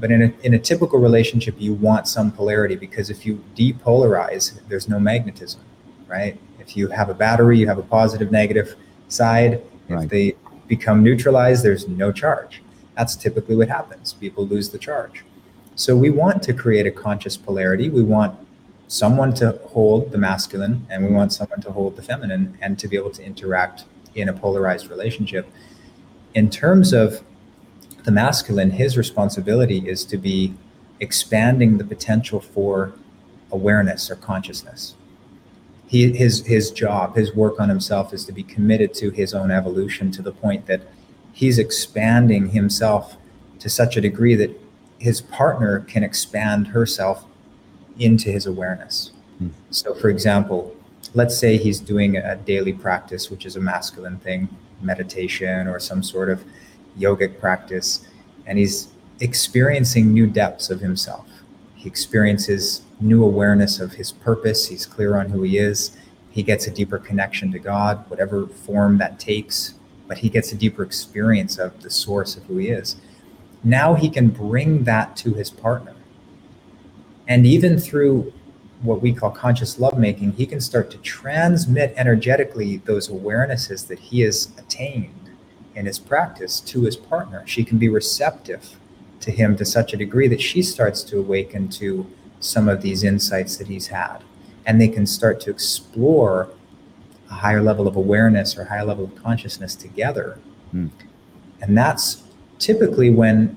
but 0.00 0.10
in 0.10 0.22
a, 0.22 0.32
in 0.42 0.54
a 0.54 0.58
typical 0.58 0.98
relationship 0.98 1.54
you 1.58 1.74
want 1.74 2.08
some 2.08 2.30
polarity 2.30 2.76
because 2.76 3.10
if 3.10 3.26
you 3.26 3.42
depolarize 3.56 4.60
there's 4.68 4.88
no 4.88 4.98
magnetism 4.98 5.60
right 6.06 6.38
if 6.58 6.76
you 6.76 6.88
have 6.88 7.08
a 7.08 7.14
battery 7.14 7.58
you 7.58 7.66
have 7.66 7.78
a 7.78 7.82
positive 7.82 8.30
negative 8.30 8.76
side 9.08 9.62
right. 9.88 10.04
if 10.04 10.10
they 10.10 10.34
become 10.66 11.02
neutralized 11.02 11.64
there's 11.64 11.88
no 11.88 12.12
charge 12.12 12.62
that's 12.96 13.16
typically 13.16 13.56
what 13.56 13.68
happens 13.68 14.12
people 14.14 14.46
lose 14.46 14.70
the 14.70 14.78
charge 14.78 15.24
so 15.78 15.94
we 15.94 16.10
want 16.10 16.42
to 16.42 16.52
create 16.52 16.88
a 16.88 16.90
conscious 16.90 17.36
polarity. 17.36 17.88
We 17.88 18.02
want 18.02 18.36
someone 18.88 19.32
to 19.34 19.52
hold 19.66 20.10
the 20.10 20.18
masculine 20.18 20.84
and 20.90 21.06
we 21.06 21.12
want 21.12 21.32
someone 21.32 21.60
to 21.60 21.70
hold 21.70 21.94
the 21.94 22.02
feminine 22.02 22.58
and 22.60 22.76
to 22.80 22.88
be 22.88 22.96
able 22.96 23.12
to 23.12 23.22
interact 23.22 23.84
in 24.16 24.28
a 24.28 24.32
polarized 24.32 24.90
relationship. 24.90 25.46
In 26.34 26.50
terms 26.50 26.92
of 26.92 27.22
the 28.08 28.12
masculine, 28.12 28.70
his 28.70 28.96
responsibility 28.96 29.86
is 29.86 30.02
to 30.02 30.16
be 30.16 30.54
expanding 30.98 31.76
the 31.76 31.84
potential 31.84 32.40
for 32.40 32.94
awareness 33.52 34.10
or 34.10 34.16
consciousness. 34.16 34.94
He, 35.88 36.10
his, 36.16 36.46
his 36.46 36.70
job, 36.70 37.16
his 37.16 37.34
work 37.34 37.60
on 37.60 37.68
himself 37.68 38.14
is 38.14 38.24
to 38.24 38.32
be 38.32 38.42
committed 38.42 38.94
to 38.94 39.10
his 39.10 39.34
own 39.34 39.50
evolution 39.50 40.10
to 40.12 40.22
the 40.22 40.32
point 40.32 40.64
that 40.68 40.80
he's 41.34 41.58
expanding 41.58 42.48
himself 42.48 43.18
to 43.58 43.68
such 43.68 43.98
a 43.98 44.00
degree 44.00 44.34
that 44.36 44.58
his 44.98 45.20
partner 45.20 45.80
can 45.80 46.02
expand 46.02 46.68
herself 46.68 47.26
into 47.98 48.30
his 48.30 48.46
awareness. 48.46 49.10
Mm. 49.42 49.50
So, 49.68 49.92
for 49.92 50.08
example, 50.08 50.74
let's 51.12 51.36
say 51.36 51.58
he's 51.58 51.78
doing 51.78 52.16
a 52.16 52.36
daily 52.36 52.72
practice, 52.72 53.30
which 53.30 53.44
is 53.44 53.56
a 53.56 53.60
masculine 53.60 54.18
thing, 54.20 54.48
meditation 54.80 55.68
or 55.68 55.78
some 55.78 56.02
sort 56.02 56.30
of 56.30 56.42
yogic 56.98 57.38
practice, 57.38 58.06
and 58.46 58.58
he's 58.58 58.88
experiencing 59.20 60.12
new 60.12 60.26
depths 60.26 60.70
of 60.70 60.80
himself. 60.80 61.26
He 61.74 61.88
experiences 61.88 62.82
new 63.00 63.24
awareness 63.24 63.80
of 63.80 63.92
his 63.92 64.12
purpose. 64.12 64.66
He's 64.68 64.86
clear 64.86 65.16
on 65.16 65.30
who 65.30 65.42
he 65.42 65.58
is. 65.58 65.96
He 66.30 66.42
gets 66.42 66.66
a 66.66 66.70
deeper 66.70 66.98
connection 66.98 67.52
to 67.52 67.58
God, 67.58 68.08
whatever 68.08 68.46
form 68.46 68.98
that 68.98 69.18
takes, 69.18 69.74
but 70.06 70.18
he 70.18 70.28
gets 70.28 70.52
a 70.52 70.56
deeper 70.56 70.82
experience 70.82 71.58
of 71.58 71.82
the 71.82 71.90
source 71.90 72.36
of 72.36 72.44
who 72.44 72.58
he 72.58 72.68
is. 72.68 72.96
Now 73.64 73.94
he 73.94 74.08
can 74.08 74.28
bring 74.28 74.84
that 74.84 75.16
to 75.18 75.34
his 75.34 75.50
partner. 75.50 75.94
And 77.26 77.44
even 77.46 77.78
through 77.78 78.32
what 78.82 79.02
we 79.02 79.12
call 79.12 79.30
conscious 79.30 79.78
lovemaking, 79.78 80.32
he 80.32 80.46
can 80.46 80.60
start 80.60 80.90
to 80.92 80.98
transmit 80.98 81.92
energetically 81.96 82.78
those 82.78 83.08
awarenesses 83.08 83.86
that 83.88 83.98
he 83.98 84.20
has 84.20 84.52
attained 84.56 85.17
in 85.78 85.86
his 85.86 85.98
practice 85.98 86.58
to 86.58 86.82
his 86.82 86.96
partner. 86.96 87.44
She 87.46 87.62
can 87.64 87.78
be 87.78 87.88
receptive 87.88 88.76
to 89.20 89.30
him 89.30 89.56
to 89.56 89.64
such 89.64 89.94
a 89.94 89.96
degree 89.96 90.26
that 90.26 90.40
she 90.40 90.60
starts 90.60 91.04
to 91.04 91.20
awaken 91.20 91.68
to 91.70 92.04
some 92.40 92.68
of 92.68 92.82
these 92.82 93.04
insights 93.04 93.56
that 93.58 93.68
he's 93.68 93.86
had. 93.86 94.18
And 94.66 94.80
they 94.80 94.88
can 94.88 95.06
start 95.06 95.40
to 95.42 95.50
explore 95.50 96.50
a 97.30 97.34
higher 97.34 97.62
level 97.62 97.86
of 97.86 97.94
awareness 97.94 98.58
or 98.58 98.64
higher 98.64 98.84
level 98.84 99.04
of 99.04 99.14
consciousness 99.22 99.76
together. 99.76 100.40
Mm. 100.74 100.90
And 101.60 101.78
that's 101.78 102.24
typically 102.58 103.10
when 103.10 103.56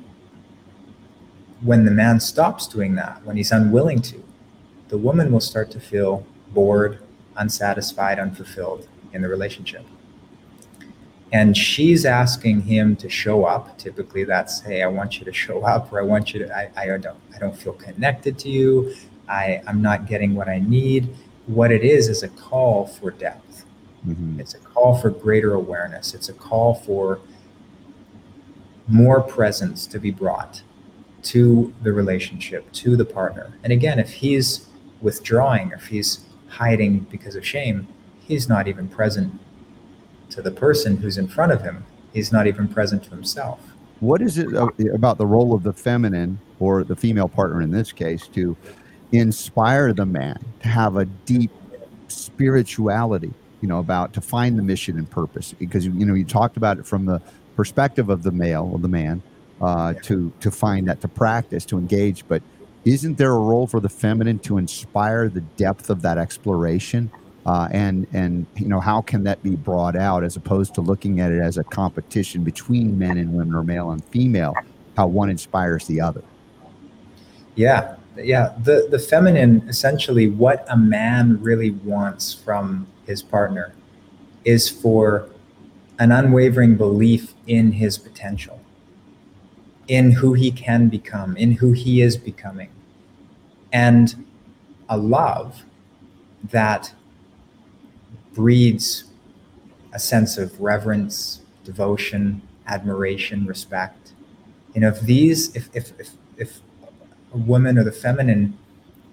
when 1.62 1.86
the 1.86 1.92
man 1.92 2.20
stops 2.20 2.68
doing 2.68 2.96
that, 2.96 3.24
when 3.24 3.38
he's 3.38 3.52
unwilling 3.52 4.02
to, 4.02 4.24
the 4.88 4.98
woman 4.98 5.32
will 5.32 5.40
start 5.40 5.70
to 5.72 5.80
feel 5.80 6.26
bored, 6.50 6.98
unsatisfied, 7.36 8.18
unfulfilled 8.18 8.88
in 9.14 9.22
the 9.22 9.28
relationship 9.28 9.86
and 11.32 11.56
she's 11.56 12.06
asking 12.06 12.62
him 12.62 12.96
to 12.98 13.10
show 13.10 13.46
up. 13.46 13.78
Typically 13.78 14.24
that's 14.24 14.62
hey 14.62 14.84
i 14.84 14.88
want 14.88 15.20
you 15.20 15.26
to 15.26 15.34
show 15.34 15.64
up 15.64 15.92
or 15.92 16.00
i 16.00 16.04
want 16.04 16.34
you 16.34 16.40
to 16.46 16.56
i, 16.56 16.70
I 16.76 16.98
don't 16.98 17.20
i 17.34 17.40
don't 17.40 17.56
feel 17.56 17.74
connected 17.74 18.38
to 18.40 18.50
you. 18.50 18.94
I 19.30 19.62
i'm 19.68 19.82
not 19.82 20.08
getting 20.08 20.36
what 20.36 20.48
i 20.48 20.60
need. 20.60 21.16
What 21.48 21.72
it 21.72 21.84
is 21.84 22.08
is 22.08 22.24
a 22.24 22.30
call 22.30 22.88
for 22.88 23.12
depth. 23.12 23.66
Mm-hmm. 24.08 24.40
it's 24.40 24.56
a 24.56 24.60
call 24.60 24.98
for 24.98 25.12
greater 25.12 25.54
awareness. 25.54 26.16
It's 26.16 26.28
a 26.28 26.34
call 26.34 26.74
for 26.74 27.20
more 28.88 29.22
presence 29.22 29.86
to 29.88 30.00
be 30.00 30.10
brought 30.10 30.64
to 31.22 31.72
the 31.84 31.94
relationship 31.94 32.72
to 32.72 32.96
the 32.96 33.06
partner. 33.06 33.54
And 33.64 33.72
again 33.72 34.00
if 34.00 34.12
he's 34.12 34.68
withdrawing 35.02 35.72
or 35.72 35.76
if 35.76 35.88
he's 35.88 36.22
hiding 36.48 37.00
because 37.12 37.36
of 37.36 37.46
shame 37.46 37.88
he's 38.20 38.50
not 38.50 38.68
even 38.68 38.88
present 38.88 39.40
to 40.32 40.42
the 40.42 40.52
person 40.52 40.98
who's 40.98 41.18
in 41.18 41.28
front 41.28 41.52
of 41.52 41.62
him. 41.62 41.86
He's 42.14 42.32
not 42.32 42.48
even 42.48 42.68
present 42.68 43.04
to 43.06 43.10
himself. 43.10 43.60
What 44.00 44.22
is 44.22 44.38
it 44.38 44.48
about 44.94 45.18
the 45.18 45.26
role 45.26 45.54
of 45.54 45.64
the 45.64 45.74
feminine 45.74 46.40
or 46.60 46.84
the 46.84 46.96
female 46.96 47.30
partner 47.30 47.62
in 47.62 47.72
this 47.72 47.92
case 47.92 48.28
to 48.30 48.58
inspire 49.12 49.94
the 49.94 50.06
man 50.06 50.44
to 50.62 50.68
have 50.68 50.96
a 50.96 51.06
deep 51.06 51.52
spirituality, 52.08 53.32
you 53.62 53.68
know, 53.68 53.80
about 53.80 54.14
to 54.14 54.22
find 54.22 54.58
the 54.58 54.64
mission 54.64 54.98
and 54.98 55.10
purpose? 55.10 55.54
Because 55.54 55.86
you 55.86 56.06
know 56.06 56.16
you 56.16 56.26
talked 56.26 56.58
about 56.58 56.80
it 56.80 56.86
from 56.88 57.06
the 57.06 57.22
perspective 57.56 58.10
of 58.10 58.24
the 58.24 58.32
male 58.32 58.70
or 58.74 58.80
the 58.80 58.88
man 58.88 59.22
uh, 59.62 59.94
to 60.02 60.34
to 60.40 60.50
find 60.50 60.88
that 60.88 61.00
to 61.02 61.08
practice 61.08 61.64
to 61.66 61.78
engage, 61.78 62.28
but 62.28 62.42
isn't 62.84 63.20
there 63.20 63.32
a 63.32 63.40
role 63.40 63.68
for 63.68 63.80
the 63.80 63.90
feminine 63.90 64.40
to 64.40 64.58
inspire 64.58 65.30
the 65.30 65.42
depth 65.42 65.92
of 65.92 66.02
that 66.02 66.18
exploration 66.18 67.12
uh, 67.46 67.68
and 67.72 68.08
and 68.14 68.46
you 68.56 68.68
know 68.68 68.80
how 68.80 69.02
can 69.02 69.24
that 69.24 69.42
be 69.44 69.56
brought 69.56 69.96
out 69.96 70.24
as 70.24 70.36
opposed 70.36 70.74
to 70.76 70.82
looking 70.82 71.20
at 71.20 71.32
it 71.32 71.40
as 71.40 71.58
a 71.58 71.64
competition 71.64 72.44
between 72.44 72.98
men 72.98 73.18
and 73.18 73.34
women 73.34 73.56
or 73.56 73.64
male 73.64 73.92
and 73.92 74.04
female 74.06 74.56
how 74.98 75.08
one 75.08 75.30
inspires 75.30 75.88
the 75.88 76.02
other? 76.02 76.24
Yeah 77.56 77.96
yeah. 78.18 78.54
The 78.64 78.88
the 78.90 79.00
feminine 79.00 79.64
essentially 79.68 80.30
what 80.30 80.66
a 80.70 80.78
man 80.78 81.42
really 81.42 81.72
wants 81.72 82.34
from 82.34 82.88
his 83.06 83.22
partner 83.22 83.74
is 84.44 84.70
for 84.70 85.30
an 86.00 86.12
unwavering 86.12 86.76
belief 86.76 87.34
in 87.48 87.72
his 87.74 87.98
potential 87.98 88.60
in 89.88 90.12
who 90.12 90.34
he 90.34 90.52
can 90.52 90.88
become 90.90 91.38
in 91.38 91.52
who 91.54 91.74
he 91.74 92.02
is 92.02 92.18
becoming 92.18 92.70
and 93.72 94.26
a 94.90 94.98
love 94.98 95.64
that 96.44 96.94
breeds 98.34 99.06
a 99.94 100.00
sense 100.00 100.38
of 100.38 100.60
reverence, 100.60 101.42
devotion, 101.64 102.42
admiration, 102.68 103.46
respect. 103.46 104.14
You 104.74 104.82
know, 104.82 104.90
if 104.90 105.02
these, 105.02 105.56
if, 105.56 105.70
if, 105.76 105.92
if, 106.00 106.12
if 106.38 106.60
a 107.34 107.38
woman 107.38 107.78
or 107.78 107.84
the 107.84 107.92
feminine 107.92 108.58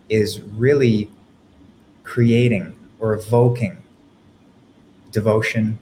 is 0.08 0.40
really 0.40 1.10
creating 2.04 2.74
or 3.00 3.14
evoking 3.14 3.76
devotion, 5.10 5.78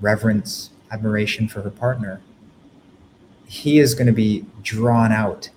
reverence, 0.00 0.70
admiration 0.90 1.48
for 1.48 1.62
her 1.62 1.70
partner, 1.70 2.20
he 3.46 3.78
is 3.78 3.94
going 3.94 4.06
to 4.06 4.12
be 4.12 4.44
drawn 4.62 5.12
out. 5.12 5.48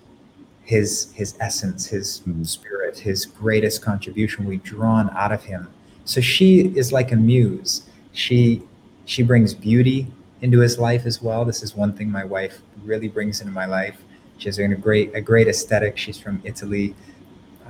His 0.62 1.10
his 1.12 1.34
essence, 1.40 1.86
his 1.86 2.20
mm-hmm. 2.20 2.44
spirit, 2.44 3.00
his 3.00 3.26
greatest 3.26 3.82
contribution 3.82 4.44
will 4.44 4.52
be 4.52 4.58
drawn 4.58 5.10
out 5.10 5.32
of 5.32 5.42
him 5.42 5.68
so 6.10 6.20
she 6.20 6.72
is 6.76 6.92
like 6.92 7.12
a 7.12 7.16
muse. 7.16 7.84
She 8.10 8.62
she 9.04 9.22
brings 9.22 9.54
beauty 9.54 10.08
into 10.42 10.58
his 10.58 10.76
life 10.76 11.06
as 11.06 11.22
well. 11.22 11.44
This 11.44 11.62
is 11.62 11.76
one 11.76 11.92
thing 11.92 12.10
my 12.10 12.24
wife 12.24 12.62
really 12.82 13.06
brings 13.06 13.40
into 13.40 13.52
my 13.52 13.66
life. 13.66 13.96
She 14.38 14.48
has 14.48 14.58
a 14.58 14.66
great 14.74 15.14
a 15.14 15.20
great 15.20 15.46
aesthetic. 15.46 15.96
She's 15.96 16.18
from 16.18 16.42
Italy. 16.42 16.96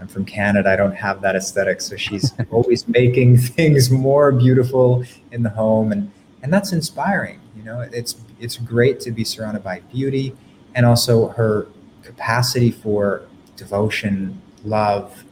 I'm 0.00 0.08
from 0.08 0.24
Canada. 0.24 0.70
I 0.70 0.76
don't 0.76 0.94
have 0.94 1.20
that 1.20 1.36
aesthetic, 1.36 1.82
so 1.82 1.96
she's 1.96 2.32
always 2.50 2.88
making 2.88 3.36
things 3.36 3.90
more 3.90 4.32
beautiful 4.32 5.04
in 5.32 5.42
the 5.42 5.50
home, 5.50 5.92
and 5.92 6.10
and 6.42 6.50
that's 6.50 6.72
inspiring. 6.72 7.40
You 7.54 7.64
know, 7.64 7.80
it's 7.92 8.16
it's 8.40 8.56
great 8.56 9.00
to 9.00 9.10
be 9.10 9.22
surrounded 9.22 9.62
by 9.62 9.80
beauty, 9.92 10.34
and 10.74 10.86
also 10.86 11.28
her 11.28 11.66
capacity 12.02 12.70
for 12.70 13.20
devotion, 13.56 14.40
love, 14.64 15.24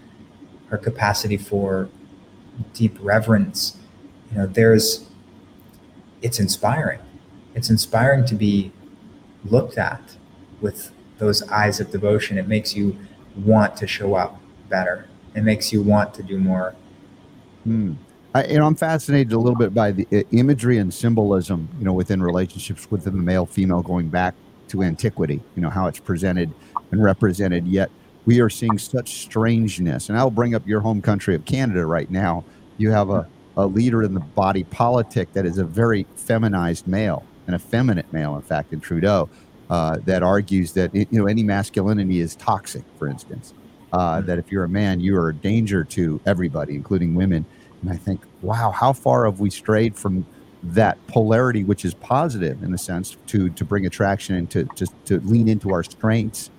her 0.67 0.77
capacity 0.77 1.39
for 1.39 1.89
deep 2.73 2.97
reverence. 3.01 3.77
You 4.31 4.39
know 4.39 4.47
there's 4.47 5.09
it's 6.23 6.41
inspiring. 6.41 7.01
It's 7.55 7.71
inspiring 7.71 8.25
to 8.27 8.35
be 8.35 8.73
looked 9.45 9.79
at 9.79 10.17
with 10.61 10.93
those 11.19 11.43
eyes 11.49 11.81
of 11.81 11.91
devotion. 11.91 12.39
It 12.39 12.49
makes 12.49 12.75
you 12.75 12.97
want 13.37 13.77
to 13.77 13.87
show 13.87 14.15
up 14.15 14.41
better. 14.69 15.09
It 15.35 15.43
makes 15.43 15.73
you 15.73 15.83
want 15.83 16.15
to 16.15 16.23
do 16.23 16.39
more. 16.39 16.75
Hmm. 17.65 17.95
I, 18.35 18.45
you 18.45 18.59
know 18.59 18.67
i'm 18.67 18.75
fascinated 18.75 19.33
a 19.33 19.39
little 19.39 19.59
bit 19.59 19.73
by 19.73 19.91
the 19.91 20.07
uh, 20.13 20.23
imagery 20.33 20.79
and 20.79 20.93
symbolism 20.93 21.69
you 21.79 21.85
know 21.85 21.95
within 21.95 22.23
relationships 22.23 22.91
within 22.91 23.17
the 23.17 23.23
male 23.23 23.47
female 23.47 23.83
going 23.83 24.09
back 24.09 24.35
to 24.69 24.83
antiquity 24.83 25.41
you 25.57 25.63
know 25.63 25.71
how 25.71 25.87
it's 25.87 25.99
presented 25.99 26.53
and 26.91 27.03
represented 27.03 27.67
yet 27.67 27.91
we 28.27 28.41
are 28.41 28.51
seeing 28.51 28.79
such 28.79 29.23
strangeness. 29.23 30.09
And 30.09 30.19
I'll 30.19 30.31
bring 30.31 30.55
up 30.55 30.67
your 30.67 30.81
home 30.81 31.01
country 31.01 31.35
of 31.35 31.45
Canada 31.45 31.87
right 31.87 32.11
now. 32.11 32.45
You 32.77 32.91
have 32.91 33.11
a, 33.11 33.27
a 33.57 33.67
leader 33.67 34.03
in 34.03 34.15
the 34.15 34.21
body 34.21 34.65
politic 34.65 35.33
that 35.33 35.47
is 35.47 35.59
a 35.59 35.65
very 35.65 36.07
feminized 36.15 36.87
male, 36.87 37.25
an 37.47 37.55
effeminate 37.55 38.13
male, 38.13 38.37
in 38.37 38.43
fact, 38.43 38.73
in 38.73 38.81
Trudeau, 38.81 39.29
uh, 39.71 39.99
that 40.05 40.23
argues 40.23 40.73
that 40.73 40.95
you 40.95 41.07
know 41.11 41.27
any 41.27 41.43
masculinity 41.43 42.21
is 42.21 42.37
toxic, 42.37 42.85
for 42.99 43.09
instance. 43.09 43.55
Uh, 43.93 44.21
hmm. 44.21 44.27
that 44.27 44.39
if 44.39 44.53
you're 44.53 44.65
a 44.65 44.69
man, 44.69 45.01
you 45.01 45.17
are 45.17 45.31
a 45.31 45.35
danger 45.35 45.83
to 45.83 46.21
everybody, 46.27 46.75
including 46.75 47.15
women. 47.15 47.45
And 47.81 47.91
I 47.91 47.97
think, 47.97 48.23
wow, 48.43 48.71
how 48.71 48.93
far 48.93 49.25
have 49.25 49.41
we 49.41 49.51
strayed 49.51 49.97
from 49.97 50.27
that 50.63 50.99
polarity, 51.07 51.65
which 51.65 51.85
is 51.85 51.95
positive 51.95 52.63
in 52.63 52.73
the 52.73 52.79
sense 52.79 53.17
to 53.29 53.49
to 53.51 53.65
bring 53.65 53.87
attraction 53.87 54.35
and 54.35 54.51
to 54.51 54.65
to, 54.65 54.87
to 55.07 55.21
lean 55.21 55.49
into 55.49 55.73
our 55.73 55.83
strengths 55.83 56.51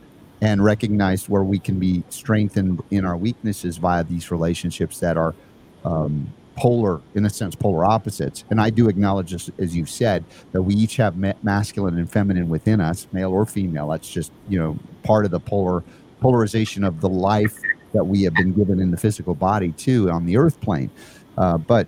and 0.42 0.64
recognize 0.64 1.28
where 1.28 1.44
we 1.44 1.60
can 1.60 1.80
be 1.80 2.04
strengthened 2.10 2.82
in 2.92 3.06
our 3.06 3.18
weaknesses 3.18 3.78
via 3.78 4.04
these 4.04 4.32
relationships 4.32 5.00
that 5.00 5.18
are 5.18 5.36
um, 5.84 6.32
polar, 6.56 7.02
in 7.16 7.26
a 7.26 7.30
sense, 7.30 7.56
polar 7.56 7.86
opposites. 7.86 8.44
And 8.50 8.60
I 8.60 8.70
do 8.70 8.90
acknowledge, 8.90 9.34
as, 9.34 9.50
as 9.60 9.76
you've 9.76 9.90
said, 9.90 10.24
that 10.52 10.62
we 10.62 10.76
each 10.76 10.98
have 10.98 11.18
ma- 11.18 11.34
masculine 11.44 11.98
and 11.98 12.10
feminine 12.10 12.50
within 12.50 12.82
us, 12.82 13.08
male 13.12 13.32
or 13.32 13.46
female. 13.46 13.90
That's 13.90 14.10
just 14.10 14.32
you 14.48 14.60
know 14.60 14.78
part 15.04 15.26
of 15.26 15.32
the 15.32 15.40
polar 15.40 15.84
polarization 16.20 16.84
of 16.84 17.02
the 17.02 17.10
life 17.10 17.58
that 17.94 18.04
we 18.04 18.24
have 18.24 18.34
been 18.34 18.54
given 18.54 18.80
in 18.80 18.92
the 18.92 18.98
physical 18.98 19.34
body 19.34 19.72
too 19.74 20.10
on 20.12 20.26
the 20.26 20.38
earth 20.38 20.60
plane. 20.62 20.92
Uh, 21.38 21.58
but 21.58 21.88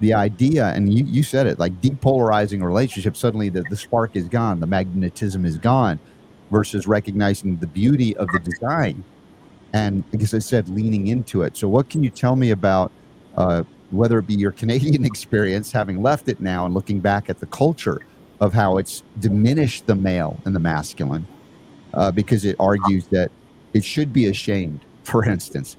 the 0.00 0.14
idea, 0.14 0.68
and 0.68 0.92
you, 0.92 1.04
you 1.04 1.22
said 1.22 1.46
it, 1.46 1.58
like 1.58 1.80
depolarizing 1.80 2.62
a 2.62 2.66
relationship, 2.66 3.16
suddenly 3.16 3.48
the, 3.48 3.62
the 3.70 3.76
spark 3.76 4.16
is 4.16 4.28
gone, 4.28 4.60
the 4.60 4.66
magnetism 4.66 5.44
is 5.44 5.56
gone, 5.58 5.98
versus 6.50 6.86
recognizing 6.86 7.56
the 7.56 7.66
beauty 7.66 8.16
of 8.16 8.28
the 8.28 8.38
design. 8.40 9.02
And 9.72 10.04
as 10.20 10.32
I 10.32 10.38
said, 10.38 10.68
leaning 10.68 11.08
into 11.08 11.42
it. 11.42 11.56
So, 11.56 11.68
what 11.68 11.88
can 11.88 12.02
you 12.02 12.10
tell 12.10 12.36
me 12.36 12.50
about 12.50 12.92
uh, 13.36 13.64
whether 13.90 14.18
it 14.18 14.26
be 14.26 14.34
your 14.34 14.52
Canadian 14.62 15.04
experience, 15.04 15.72
having 15.72 16.02
left 16.02 16.28
it 16.28 16.40
now 16.40 16.66
and 16.66 16.74
looking 16.74 17.00
back 17.00 17.28
at 17.28 17.40
the 17.40 17.46
culture 17.46 18.00
of 18.40 18.52
how 18.52 18.76
it's 18.78 19.02
diminished 19.18 19.86
the 19.86 19.94
male 19.94 20.38
and 20.44 20.54
the 20.54 20.60
masculine, 20.60 21.26
uh, 21.94 22.10
because 22.10 22.44
it 22.44 22.56
argues 22.58 23.06
that 23.08 23.30
it 23.72 23.84
should 23.84 24.12
be 24.12 24.26
ashamed, 24.26 24.80
for 25.04 25.24
instance. 25.24 25.76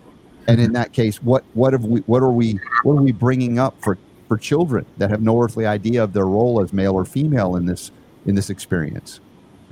And 0.47 0.61
in 0.61 0.73
that 0.73 0.93
case, 0.93 1.21
what 1.21 1.43
what 1.53 1.73
have 1.73 1.83
we 1.83 2.01
what 2.01 2.23
are 2.23 2.31
we 2.31 2.59
what 2.83 2.93
are 2.93 3.01
we 3.01 3.11
bringing 3.11 3.59
up 3.59 3.75
for 3.81 3.97
for 4.27 4.37
children 4.37 4.85
that 4.97 5.09
have 5.09 5.21
no 5.21 5.41
earthly 5.41 5.65
idea 5.65 6.03
of 6.03 6.13
their 6.13 6.25
role 6.25 6.61
as 6.61 6.71
male 6.71 6.93
or 6.93 7.03
female 7.03 7.55
in 7.55 7.65
this 7.65 7.91
in 8.25 8.35
this 8.35 8.49
experience? 8.49 9.19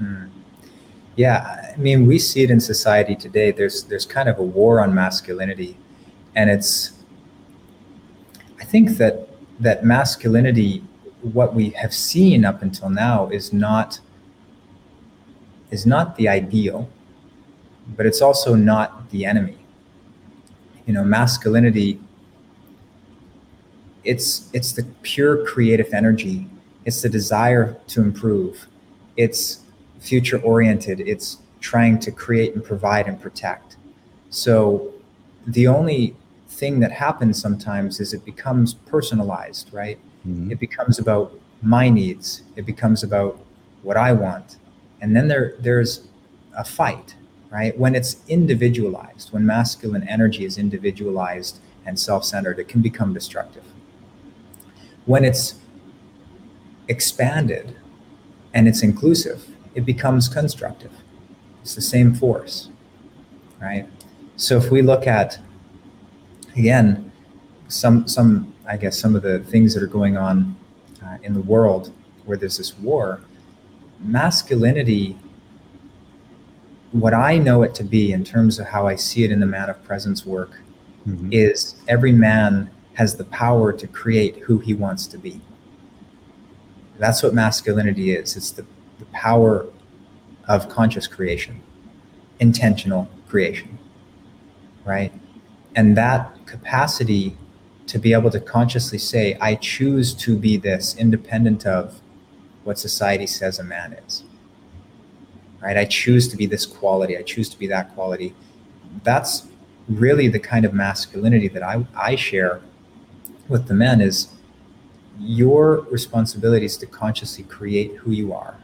Mm. 0.02 0.30
Yeah, 1.16 1.72
I 1.74 1.78
mean, 1.78 2.06
we 2.06 2.20
see 2.20 2.44
it 2.44 2.52
in 2.52 2.60
society 2.60 3.16
today. 3.16 3.52
There's 3.52 3.84
there's 3.84 4.06
kind 4.06 4.28
of 4.28 4.38
a 4.38 4.44
war 4.44 4.82
on 4.82 4.94
masculinity, 4.94 5.78
and 6.36 6.50
it's. 6.50 6.92
I 8.60 8.66
think 8.66 8.98
that 8.98 9.30
that 9.60 9.86
masculinity, 9.86 10.84
what 11.22 11.54
we 11.54 11.70
have 11.70 11.94
seen 11.94 12.44
up 12.44 12.62
until 12.62 12.90
now, 12.90 13.30
is 13.30 13.54
not 13.54 14.00
is 15.72 15.86
not 15.86 16.18
the 16.18 16.28
ideal, 16.28 16.90
but 17.96 18.06
it's 18.06 18.22
also 18.22 18.54
not 18.56 19.10
the 19.12 19.26
enemy. 19.26 19.58
You 20.86 20.94
know, 20.94 21.04
masculinity. 21.04 22.00
It's 24.04 24.50
it's 24.54 24.74
the 24.74 24.84
pure 25.02 25.46
creative 25.46 25.94
energy. 25.94 26.48
It's 26.84 27.02
the 27.02 27.10
desire 27.10 27.78
to 27.88 28.02
improve. 28.02 28.68
It's 29.16 29.65
future 30.06 30.40
oriented. 30.40 31.00
It's 31.02 31.40
trying 31.60 32.00
to 32.00 32.12
create 32.12 32.54
and 32.56 32.64
provide 32.64 33.08
and 33.08 33.20
protect. 33.20 33.78
So 34.30 34.94
the 35.48 35.68
only 35.68 36.16
thing 36.48 36.80
that 36.80 36.92
happens 36.92 37.42
sometimes 37.42 38.00
is 38.00 38.14
it 38.14 38.24
becomes 38.24 38.74
personalized, 38.74 39.74
right? 39.74 39.98
Mm-hmm. 40.28 40.52
It 40.52 40.60
becomes 40.60 41.00
about 41.00 41.34
my 41.62 41.90
needs. 41.90 42.44
It 42.56 42.66
becomes 42.66 43.04
about 43.04 43.40
what 43.82 43.98
I 43.98 44.12
want. 44.14 44.58
And 45.02 45.16
then 45.16 45.28
there 45.28 45.56
there's 45.60 46.08
a 46.58 46.64
fight, 46.64 47.16
right? 47.50 47.78
When 47.78 47.96
it's 47.96 48.18
individualized, 48.28 49.34
when 49.34 49.46
masculine 49.46 50.08
energy 50.08 50.46
is 50.46 50.58
individualized 50.58 51.60
and 51.86 52.00
self-centered, 52.00 52.60
it 52.60 52.68
can 52.68 52.82
become 52.82 53.14
destructive. 53.14 53.64
When 55.06 55.24
it's 55.24 55.56
expanded 56.88 57.76
and 58.54 58.68
it's 58.68 58.82
inclusive, 58.84 59.55
it 59.76 59.86
becomes 59.86 60.28
constructive. 60.28 60.92
It's 61.62 61.76
the 61.76 61.82
same 61.82 62.14
force, 62.14 62.70
right? 63.62 63.88
So 64.38 64.58
if 64.58 64.72
we 64.72 64.82
look 64.82 65.06
at 65.06 65.40
again 66.56 67.12
some 67.68 68.08
some 68.08 68.54
I 68.68 68.78
guess 68.78 68.98
some 68.98 69.16
of 69.16 69.22
the 69.22 69.40
things 69.40 69.74
that 69.74 69.84
are 69.84 69.88
going 69.88 70.18
on 70.18 70.56
uh, 71.06 71.18
in 71.24 71.34
the 71.34 71.42
world 71.42 71.94
where 72.26 72.38
there's 72.38 72.58
this 72.58 72.78
war, 72.80 73.22
masculinity. 74.00 75.18
What 76.92 77.14
I 77.14 77.38
know 77.38 77.64
it 77.64 77.76
to 77.76 77.84
be 77.84 78.14
in 78.14 78.24
terms 78.24 78.58
of 78.58 78.68
how 78.68 78.88
I 78.88 78.96
see 78.96 79.24
it 79.26 79.32
in 79.32 79.40
the 79.40 79.46
man 79.46 79.70
of 79.70 79.84
presence 79.84 80.26
work 80.26 80.62
mm-hmm. 81.08 81.30
is 81.32 81.76
every 81.88 82.14
man 82.14 82.70
has 82.94 83.18
the 83.18 83.26
power 83.26 83.74
to 83.74 83.88
create 83.88 84.38
who 84.38 84.60
he 84.60 84.74
wants 84.74 85.06
to 85.08 85.18
be. 85.18 85.42
That's 86.98 87.22
what 87.22 87.34
masculinity 87.34 88.12
is. 88.16 88.38
It's 88.38 88.52
the 88.52 88.66
the 89.00 89.06
power 89.06 89.68
of 90.48 90.70
conscious 90.70 91.08
creation, 91.08 91.62
intentional 92.40 93.10
creation, 93.28 93.78
right? 94.86 95.12
And 95.76 95.98
that 95.98 96.46
capacity 96.46 97.36
to 97.88 98.00
be 98.00 98.14
able 98.14 98.32
to 98.32 98.40
consciously 98.40 98.98
say, 98.98 99.38
I 99.40 99.56
choose 99.56 100.14
to 100.16 100.38
be 100.38 100.58
this, 100.58 100.96
independent 100.98 101.66
of 101.66 102.02
what 102.64 102.80
society 102.80 103.28
says 103.28 103.60
a 103.60 103.64
man 103.64 103.94
is, 103.94 104.24
right? 105.62 105.78
I 105.78 105.86
choose 105.86 106.28
to 106.30 106.38
be 106.38 106.46
this 106.46 106.66
quality, 106.66 107.18
I 107.18 107.22
choose 107.22 107.50
to 107.50 107.60
be 107.60 107.68
that 107.68 107.94
quality. 107.94 108.34
That's 109.04 109.48
really 109.88 110.28
the 110.28 110.40
kind 110.40 110.66
of 110.66 110.74
masculinity 110.74 111.48
that 111.50 111.62
I, 111.62 111.86
I 111.96 112.16
share 112.16 112.62
with 113.48 113.68
the 113.68 113.76
men 113.76 114.02
is 114.02 114.30
your 115.20 115.82
responsibility 115.92 116.66
is 116.66 116.78
to 116.78 116.86
consciously 116.88 117.44
create 117.44 117.96
who 117.98 118.12
you 118.12 118.34
are 118.34 118.58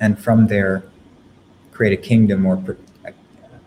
and 0.00 0.18
from 0.18 0.46
there 0.46 0.84
create 1.72 1.92
a 1.92 2.02
kingdom 2.02 2.46
or 2.46 2.76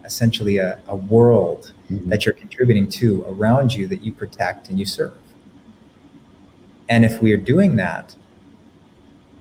essentially 0.08 0.58
a, 0.58 0.80
a 0.88 0.96
world 0.96 1.74
mm-hmm. 1.92 2.10
that 2.10 2.26
you're 2.26 2.34
contributing 2.34 2.88
to 2.88 3.24
around 3.28 3.74
you 3.74 3.88
that 3.88 4.02
you 4.02 4.12
protect 4.12 4.70
and 4.70 4.80
you 4.80 4.86
serve. 4.86 5.14
And 6.90 7.04
if 7.04 7.22
we 7.22 7.34
are 7.34 7.38
doing 7.38 7.76
that 7.76 8.16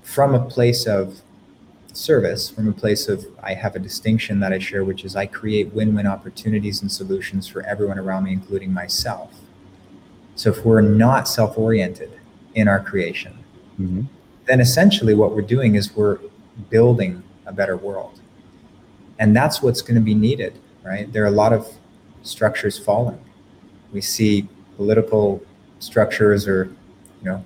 from 0.03 0.35
a 0.35 0.45
place 0.45 0.87
of 0.87 1.21
service, 1.93 2.51
from 2.51 2.69
a 2.69 2.73
place 2.73 3.09
of 3.09 3.25
I 3.43 3.55
have 3.55 3.77
a 3.77 3.79
distinction 3.79 4.41
that 4.41 4.53
I 4.53 4.59
share, 4.59 4.85
which 4.85 5.05
is 5.05 5.17
I 5.17 5.27
create 5.27 5.73
win 5.73 5.95
win 5.95 6.07
opportunities 6.07 6.83
and 6.83 6.91
solutions 6.91 7.47
for 7.47 7.63
everyone 7.63 7.99
around 7.99 8.25
me, 8.25 8.33
including 8.33 8.73
myself. 8.73 9.33
So 10.35 10.51
if 10.51 10.65
we're 10.65 10.83
not 10.83 11.29
self 11.29 11.57
oriented 11.57 12.13
in 12.55 12.69
our 12.69 12.81
creation, 12.81 13.39
mm-hmm. 13.81 14.03
then 14.47 14.61
essentially 14.61 15.15
what 15.15 15.35
we're 15.35 15.43
doing 15.43 15.77
is 15.77 15.95
we're 15.95 16.19
building 16.71 17.23
a 17.47 17.53
better 17.53 17.77
world. 17.77 18.21
And 19.19 19.35
that's 19.35 19.63
what's 19.63 19.83
going 19.83 19.95
to 19.95 20.01
be 20.01 20.15
needed, 20.15 20.59
right? 20.83 21.11
There 21.13 21.23
are 21.25 21.29
a 21.29 21.31
lot 21.31 21.53
of 21.53 21.67
structures 22.23 22.79
falling. 22.79 23.19
We 23.93 24.01
see 24.01 24.49
political 24.77 25.43
structures 25.79 26.47
or, 26.47 26.65
you 27.23 27.31
know, 27.31 27.45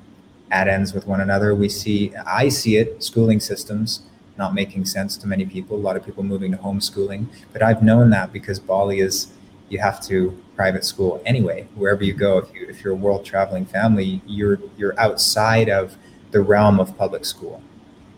at 0.51 0.67
ends 0.67 0.93
with 0.93 1.07
one 1.07 1.21
another. 1.21 1.55
We 1.55 1.69
see, 1.69 2.13
I 2.27 2.49
see 2.49 2.77
it, 2.77 3.03
schooling 3.05 3.41
systems 3.41 4.03
not 4.41 4.55
making 4.55 4.87
sense 4.87 5.17
to 5.19 5.29
many 5.29 5.45
people. 5.45 5.77
A 5.77 5.85
lot 5.89 5.97
of 5.97 6.05
people 6.05 6.25
moving 6.25 6.51
to 6.53 6.57
homeschooling. 6.57 7.27
But 7.53 7.63
I've 7.63 7.83
known 7.83 8.09
that 8.11 8.33
because 8.33 8.59
Bali 8.59 9.01
is, 9.01 9.29
you 9.69 9.79
have 9.79 10.01
to 10.07 10.37
private 10.57 10.85
school 10.85 11.23
anyway, 11.27 11.69
wherever 11.75 12.03
you 12.03 12.15
go. 12.15 12.39
If 12.39 12.53
you 12.55 12.67
if 12.67 12.83
you're 12.83 12.95
a 12.95 13.03
world 13.07 13.25
traveling 13.25 13.67
family, 13.67 14.21
you're 14.27 14.59
you're 14.77 14.99
outside 14.99 15.69
of 15.69 15.97
the 16.33 16.41
realm 16.41 16.81
of 16.81 16.97
public 16.97 17.25
school 17.25 17.63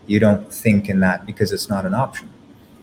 you 0.07 0.19
don't 0.19 0.51
think 0.53 0.89
in 0.89 0.99
that 0.99 1.25
because 1.25 1.51
it's 1.51 1.69
not 1.69 1.85
an 1.85 1.93
option. 1.93 2.29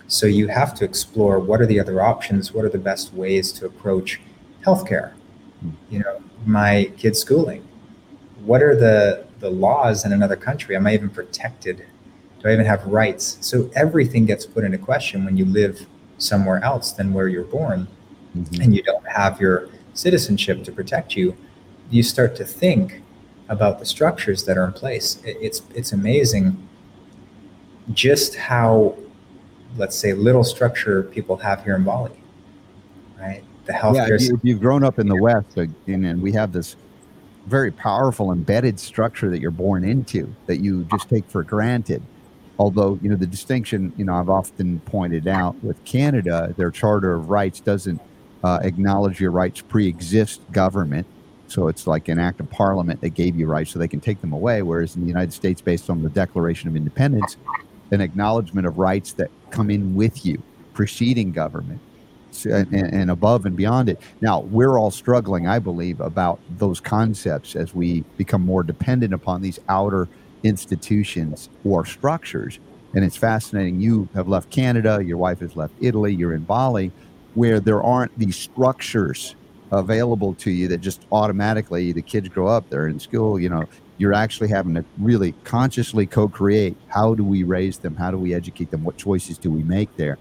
So 0.09 0.27
you 0.27 0.49
have 0.49 0.75
to 0.75 0.85
explore 0.85 1.39
what 1.39 1.61
are 1.61 1.67
the 1.67 1.79
other 1.79 2.03
options, 2.03 2.53
what 2.53 2.65
are 2.65 2.69
the 2.69 2.79
best 2.79 3.15
ways 3.15 3.53
to 3.53 3.67
approach 3.67 4.21
healthcare. 4.67 5.13
You 5.89 6.01
know, 6.01 6.23
my 6.47 6.91
kids' 6.97 7.21
schooling. 7.21 7.67
What 8.45 8.63
are 8.63 8.75
the 8.75 9.27
the 9.41 9.51
laws 9.51 10.05
in 10.05 10.13
another 10.13 10.37
country? 10.37 10.77
Am 10.77 10.87
I 10.87 10.95
even 10.95 11.11
protected? 11.11 11.85
Do 12.43 12.49
I 12.49 12.55
even 12.55 12.67
have 12.67 12.85
rights? 12.87 13.39
So 13.41 13.71
everything 13.75 14.27
gets 14.27 14.47
put 14.47 14.65
into 14.65 14.79
question 14.79 15.25
when 15.25 15.37
you 15.37 15.45
live 15.45 15.87
somewhere 16.19 16.63
else 16.65 16.93
than 16.93 17.13
where 17.13 17.29
you're 17.29 17.45
born, 17.45 17.87
mm-hmm. 18.37 18.63
and 18.63 18.75
you 18.75 18.83
don't 18.83 19.07
have 19.07 19.41
your 19.41 19.69
citizenship 19.95 20.65
to 20.65 20.73
protect 20.73 21.17
you. 21.17 21.37
You 21.91 22.03
start 22.03 22.35
to 22.37 22.45
think 22.45 23.03
about 23.49 23.79
the 23.79 23.87
structures 23.87 24.45
that 24.45 24.57
are 24.57 24.65
in 24.65 24.73
place. 24.73 25.21
It's 25.25 25.63
it's 25.75 25.93
amazing 25.93 26.69
just 27.93 28.37
how, 28.37 28.97
let's 29.77 29.97
say, 29.97 30.13
little 30.13 30.45
structure 30.45 31.05
people 31.05 31.37
have 31.37 31.65
here 31.65 31.77
in 31.77 31.85
Bali, 31.85 32.13
right? 33.19 33.43
The 33.67 33.73
healthcare. 33.73 34.21
Yeah, 34.21 34.37
you, 34.43 34.55
have 34.55 34.63
grown 34.63 34.85
up 34.85 34.99
in 34.99 35.09
the 35.09 35.21
West, 35.21 35.57
and 35.57 36.23
we 36.23 36.33
have 36.33 36.53
this 36.53 36.77
very 37.47 37.71
powerful 37.71 38.33
embedded 38.33 38.79
structure 38.79 39.31
that 39.31 39.41
you're 39.41 39.51
born 39.51 39.85
into 39.85 40.35
that 40.47 40.59
you 40.59 40.85
just 40.91 41.09
take 41.09 41.25
for 41.27 41.43
granted. 41.43 42.03
Although, 42.59 42.99
you 43.03 43.09
know, 43.09 43.17
the 43.17 43.27
distinction, 43.27 43.93
you 43.97 44.05
know, 44.05 44.15
I've 44.15 44.29
often 44.29 44.81
pointed 44.81 45.27
out 45.27 45.57
with 45.65 45.83
Canada, 45.85 46.55
their 46.57 46.71
Charter 46.71 47.15
of 47.15 47.31
Rights 47.31 47.61
doesn't 47.61 48.01
uh, 48.45 48.61
acknowledge 48.63 49.21
your 49.21 49.31
rights 49.31 49.63
pre-exist 49.63 50.41
government. 50.53 51.07
So 51.49 51.69
it's 51.69 51.87
like 51.87 52.09
an 52.09 52.19
act 52.19 52.39
of 52.39 52.49
parliament 52.51 53.01
that 53.01 53.11
gave 53.11 53.35
you 53.35 53.47
rights 53.47 53.73
so 53.73 53.79
they 53.79 53.89
can 53.89 54.01
take 54.01 54.21
them 54.21 54.33
away. 54.33 54.63
Whereas 54.63 54.95
in 54.95 55.03
the 55.03 55.09
United 55.09 55.33
States, 55.33 55.61
based 55.61 55.91
on 55.91 56.03
the 56.03 56.11
Declaration 56.11 56.69
of 56.69 56.77
Independence, 56.77 57.37
an 57.91 58.01
acknowledgement 58.01 58.67
of 58.67 58.79
rights 58.79 59.13
that 59.15 59.31
come 59.51 59.71
in 59.71 59.95
with 59.95 60.25
you, 60.25 60.43
preceding 60.75 61.33
government. 61.33 61.81
and, 62.45 62.73
and 62.73 63.11
above 63.11 63.45
and 63.45 63.57
beyond 63.57 63.89
it. 63.89 64.01
Now, 64.21 64.41
we're 64.41 64.79
all 64.79 64.93
struggling, 64.93 65.49
I 65.49 65.59
believe, 65.59 66.01
about 66.01 66.39
those 66.59 66.81
concepts 66.81 67.57
as 67.57 67.75
we 67.75 68.03
become 68.17 68.43
more 68.43 68.63
dependent 68.63 69.13
upon 69.13 69.43
these 69.43 69.59
outer 69.69 70.09
institutions 70.43 71.49
or 71.65 71.85
structures. 71.85 72.61
And 72.95 73.05
it's 73.05 73.17
fascinating. 73.17 73.81
You 73.81 74.09
have 74.15 74.29
left 74.29 74.51
Canada, 74.51 75.03
your 75.05 75.19
wife 75.19 75.41
has 75.41 75.57
left 75.57 75.75
Italy, 75.81 76.15
you're 76.15 76.35
in 76.35 76.45
Bali, 76.45 76.93
where 77.35 77.61
there 77.61 77.83
aren't 77.83 78.17
these 78.19 78.37
structures 78.37 79.35
available 79.73 80.35
to 80.35 80.51
you 80.51 80.69
that 80.69 80.81
just 80.81 81.07
automatically 81.13 81.93
the 81.93 82.03
kids 82.03 82.29
grow 82.29 82.49
up, 82.49 82.69
they're 82.71 82.89
in 82.89 82.99
school, 82.99 83.39
you 83.39 83.49
know, 83.49 83.67
you're 84.01 84.15
actually 84.15 84.49
having 84.49 84.75
to 84.75 84.85
really 84.99 85.33
consciously 85.45 86.07
co-create 86.07 86.75
how 86.89 87.15
do 87.15 87.23
we 87.23 87.43
raise 87.43 87.77
them 87.77 87.95
how 87.95 88.11
do 88.11 88.17
we 88.17 88.33
educate 88.33 88.71
them 88.71 88.83
what 88.83 88.97
choices 88.97 89.37
do 89.37 89.51
we 89.51 89.63
make 89.63 89.95
there. 89.97 90.17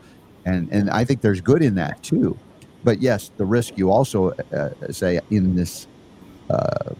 And 0.45 0.69
and 0.71 0.89
i 0.89 1.05
think 1.05 1.21
there's 1.21 1.41
good 1.41 1.61
in 1.63 1.75
that 1.75 2.03
too. 2.03 2.37
But 2.83 3.01
yes 3.01 3.31
the 3.37 3.45
risk 3.45 3.77
you 3.77 3.89
also 3.89 4.31
uh, 4.31 4.91
say 4.91 5.21
in 5.31 5.55
this 5.55 5.87
uh, 6.49 6.93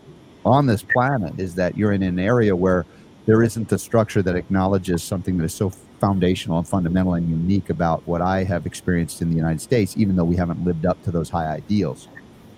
on 0.46 0.68
this 0.68 0.82
planet 0.82 1.38
is 1.38 1.54
that 1.56 1.78
you're 1.78 1.92
in 1.92 2.02
an 2.02 2.18
area 2.18 2.56
where 2.56 2.86
there 3.26 3.44
isn't 3.44 3.68
the 3.68 3.78
structure 3.78 4.22
that 4.22 4.36
acknowledges 4.38 5.04
something 5.04 5.38
that 5.38 5.44
is 5.44 5.54
so 5.54 5.70
foundational 6.00 6.60
and 6.60 6.68
fundamental 6.68 7.16
and 7.16 7.30
unique 7.30 7.70
about 7.70 8.08
what 8.08 8.22
i 8.22 8.42
have 8.42 8.66
experienced 8.66 9.22
in 9.22 9.30
the 9.30 9.36
united 9.36 9.60
states 9.60 9.98
even 9.98 10.16
though 10.16 10.24
we 10.24 10.38
haven't 10.38 10.64
lived 10.64 10.86
up 10.86 11.04
to 11.04 11.12
those 11.12 11.30
high 11.30 11.48
ideals 11.48 12.08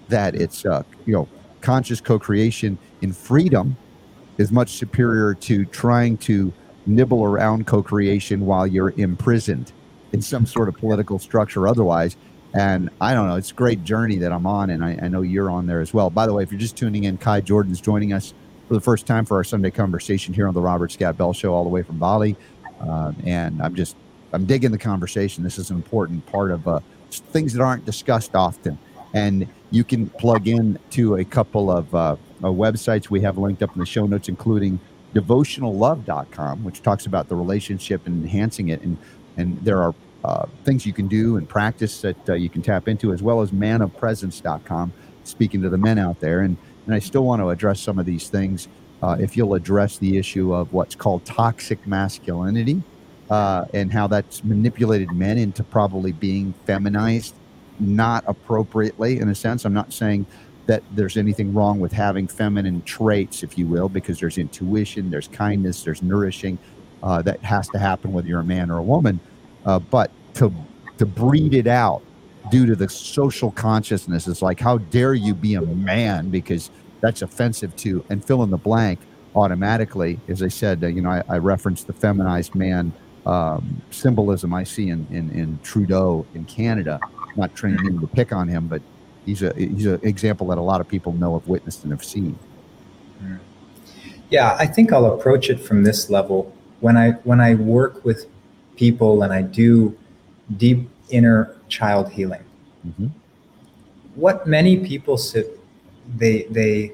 that 0.10 0.36
it's 0.36 0.64
uh, 0.64 0.84
you 1.08 1.14
know 1.14 1.28
conscious 1.62 2.00
co-creation 2.00 2.78
in 3.02 3.12
freedom 3.12 3.76
is 4.42 4.52
much 4.52 4.72
superior 4.72 5.34
to 5.36 5.66
trying 5.66 6.18
to 6.18 6.52
nibble 6.86 7.24
around 7.24 7.68
co-creation 7.68 8.46
while 8.46 8.66
you're 8.66 8.94
imprisoned 8.98 9.72
in 10.14 10.22
some 10.22 10.46
sort 10.46 10.68
of 10.68 10.76
political 10.76 11.20
structure 11.20 11.68
otherwise. 11.68 12.18
And 12.54 12.90
i 13.00 13.14
don't 13.14 13.30
know 13.30 13.36
it's 13.36 13.52
a 13.52 13.54
great 13.54 13.82
journey 13.86 14.18
that 14.18 14.34
i'm 14.34 14.46
on 14.46 14.72
and 14.72 14.84
I, 14.84 15.00
I, 15.02 15.08
know 15.08 15.22
you're 15.22 15.50
on 15.50 15.68
there 15.68 15.80
as 15.80 15.94
well. 15.94 16.10
By 16.10 16.28
the 16.28 16.34
way 16.34 16.44
if 16.44 16.52
you're 16.52 16.60
just 16.60 16.76
tuning 16.76 17.06
in 17.06 17.18
kai 17.18 17.40
jordan's 17.40 17.80
joining 17.80 18.12
us 18.12 18.34
for 18.68 18.74
the 18.74 18.82
first 18.82 19.06
time 19.06 19.24
for 19.24 19.38
our 19.38 19.46
sunday 19.46 19.72
conversation 19.72 20.34
here 20.34 20.50
on 20.50 20.54
the 20.54 20.60
robert 20.60 20.92
scott 20.92 21.18
bell 21.18 21.32
show 21.32 21.54
all 21.54 21.64
the 21.64 21.70
way 21.70 21.82
from 21.82 21.98
bali. 21.98 22.36
Uh, 22.82 23.14
and 23.26 23.62
i'm 23.62 23.74
just 23.74 23.96
i'm 24.34 24.46
digging 24.46 24.72
the 24.72 24.78
conversation. 24.78 25.46
This 25.46 25.58
is 25.58 25.70
an 25.70 25.78
important 25.78 26.26
part 26.26 26.52
of 26.52 26.68
uh, 26.68 26.82
things 27.10 27.54
that 27.54 27.62
aren't 27.62 27.86
discussed 27.86 28.36
often. 28.36 28.78
And 29.14 29.48
you 29.72 29.84
can 29.84 30.10
plug 30.10 30.48
in 30.48 30.78
to 30.92 31.16
a 31.16 31.26
couple 31.26 31.72
of 31.72 31.94
uh, 31.96 32.16
uh, 32.44 32.48
websites 32.48 33.10
we 33.10 33.22
have 33.22 33.38
linked 33.38 33.62
up 33.64 33.74
in 33.74 33.80
the 33.80 33.86
show 33.86 34.06
notes, 34.06 34.30
including 34.30 34.80
devotionallove.com, 35.14 36.64
which 36.64 36.82
talks 36.82 37.06
about 37.06 37.28
the 37.28 37.36
relationship 37.36 38.06
and 38.08 38.24
enhancing 38.24 38.70
it. 38.70 38.82
And, 38.82 38.98
and 39.38 39.58
there 39.64 39.82
are 39.82 39.94
uh, 40.24 40.46
things 40.64 40.86
you 40.86 40.94
can 40.94 41.08
do 41.08 41.38
and 41.38 41.48
practice 41.48 42.02
that 42.02 42.30
uh, 42.30 42.34
you 42.34 42.50
can 42.50 42.62
tap 42.62 42.88
into, 42.88 43.12
as 43.12 43.22
well 43.22 43.42
as 43.42 43.52
manofpresence.com, 43.52 44.94
speaking 45.24 45.62
to 45.62 45.70
the 45.70 45.78
men 45.78 45.98
out 45.98 46.20
there. 46.20 46.42
And, 46.42 46.58
and 46.86 46.96
I 46.96 47.00
still 47.00 47.26
want 47.26 47.42
to 47.42 47.50
address 47.50 47.80
some 47.80 48.00
of 48.00 48.06
these 48.06 48.30
things. 48.30 48.68
Uh, 49.02 49.18
if 49.20 49.36
you'll 49.36 49.56
address 49.56 49.98
the 49.98 50.18
issue 50.18 50.54
of 50.54 50.72
what's 50.74 50.96
called 50.96 51.26
toxic 51.26 51.86
masculinity 51.88 52.84
uh, 53.32 53.66
and 53.74 53.92
how 53.92 54.08
that's 54.08 54.44
manipulated 54.44 55.12
men 55.12 55.38
into 55.38 55.64
probably 55.64 56.12
being 56.12 56.54
feminized, 56.66 57.34
not 57.80 58.24
appropriately 58.28 59.20
in 59.20 59.30
a 59.30 59.36
sense. 59.36 59.66
I'm 59.66 59.74
not 59.74 59.92
saying 59.92 60.26
that 60.68 60.84
there's 60.92 61.18
anything 61.18 61.54
wrong 61.54 61.80
with 61.80 61.92
having 61.92 62.28
feminine 62.28 62.82
traits, 62.84 63.44
if 63.44 63.58
you 63.58 63.68
will, 63.68 63.90
because 63.90 64.20
there's 64.20 64.38
intuition, 64.38 65.10
there's 65.10 65.28
kindness, 65.28 65.84
there's 65.84 66.02
nourishing 66.02 66.58
uh, 67.04 67.22
that 67.24 67.42
has 67.42 67.68
to 67.70 67.80
happen 67.80 68.14
whether 68.14 68.28
you're 68.28 68.42
a 68.42 68.44
man 68.44 68.70
or 68.70 68.78
a 68.78 68.84
woman. 68.84 69.20
Uh, 69.66 69.80
but 69.80 70.12
to 70.36 70.54
to 70.98 71.06
breed 71.06 71.54
it 71.54 71.68
out 71.68 72.04
due 72.52 72.66
to 72.66 72.76
the 72.76 72.88
social 72.88 73.52
consciousness 73.52 74.28
is 74.28 74.42
like, 74.42 74.60
how 74.60 74.78
dare 74.78 75.14
you 75.14 75.34
be 75.34 75.56
a 75.56 75.62
man 75.62 76.30
because 76.30 76.70
that's 77.02 77.22
offensive 77.22 77.76
to 77.78 78.06
and 78.10 78.24
fill 78.24 78.44
in 78.44 78.50
the 78.50 78.58
blank 78.58 79.00
automatically. 79.36 80.20
As 80.28 80.44
I 80.44 80.48
said, 80.48 80.84
uh, 80.84 80.88
you 80.88 81.02
know, 81.02 81.10
I, 81.10 81.24
I, 81.28 81.38
referenced 81.38 81.88
the 81.88 81.94
feminized 81.94 82.54
man 82.54 82.94
um, 83.26 83.82
symbolism 83.90 84.54
I 84.54 84.64
see 84.64 84.90
in, 84.90 85.08
in, 85.10 85.32
in 85.32 85.60
Trudeau 85.64 86.26
in 86.36 86.46
Canada. 86.46 87.00
not 87.36 87.56
trying 87.56 87.78
to 87.78 88.08
pick 88.08 88.32
on 88.34 88.48
him, 88.48 88.68
but 88.68 88.82
he's 89.26 89.42
a 89.42 89.54
he's 89.56 89.86
an 89.86 90.00
example 90.04 90.48
that 90.48 90.58
a 90.58 90.62
lot 90.62 90.82
of 90.82 90.88
people 90.88 91.14
know 91.14 91.38
have 91.38 91.48
witnessed 91.48 91.84
and 91.84 91.92
have 91.92 92.04
seen. 92.04 92.38
Yeah, 94.32 94.56
I 94.58 94.66
think 94.66 94.94
I'll 94.94 95.14
approach 95.14 95.50
it 95.50 95.60
from 95.60 95.84
this 95.84 96.10
level 96.10 96.56
when 96.80 96.96
I 96.96 97.12
when 97.24 97.42
I 97.42 97.56
work 97.56 98.04
with 98.06 98.28
people 98.78 99.24
and 99.24 99.34
I 99.34 99.42
do 99.42 99.98
deep 100.56 100.90
inner 101.10 101.56
child 101.68 102.10
healing. 102.12 102.44
Mm-hmm. 102.88 103.08
What 104.16 104.48
many 104.48 104.78
people 104.78 105.18
sit, 105.18 105.60
they 106.18 106.44
they 106.44 106.94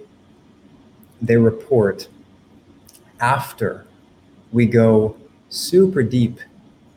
they 1.21 1.37
report 1.37 2.07
after 3.19 3.85
we 4.51 4.65
go 4.65 5.15
super 5.49 6.01
deep 6.01 6.39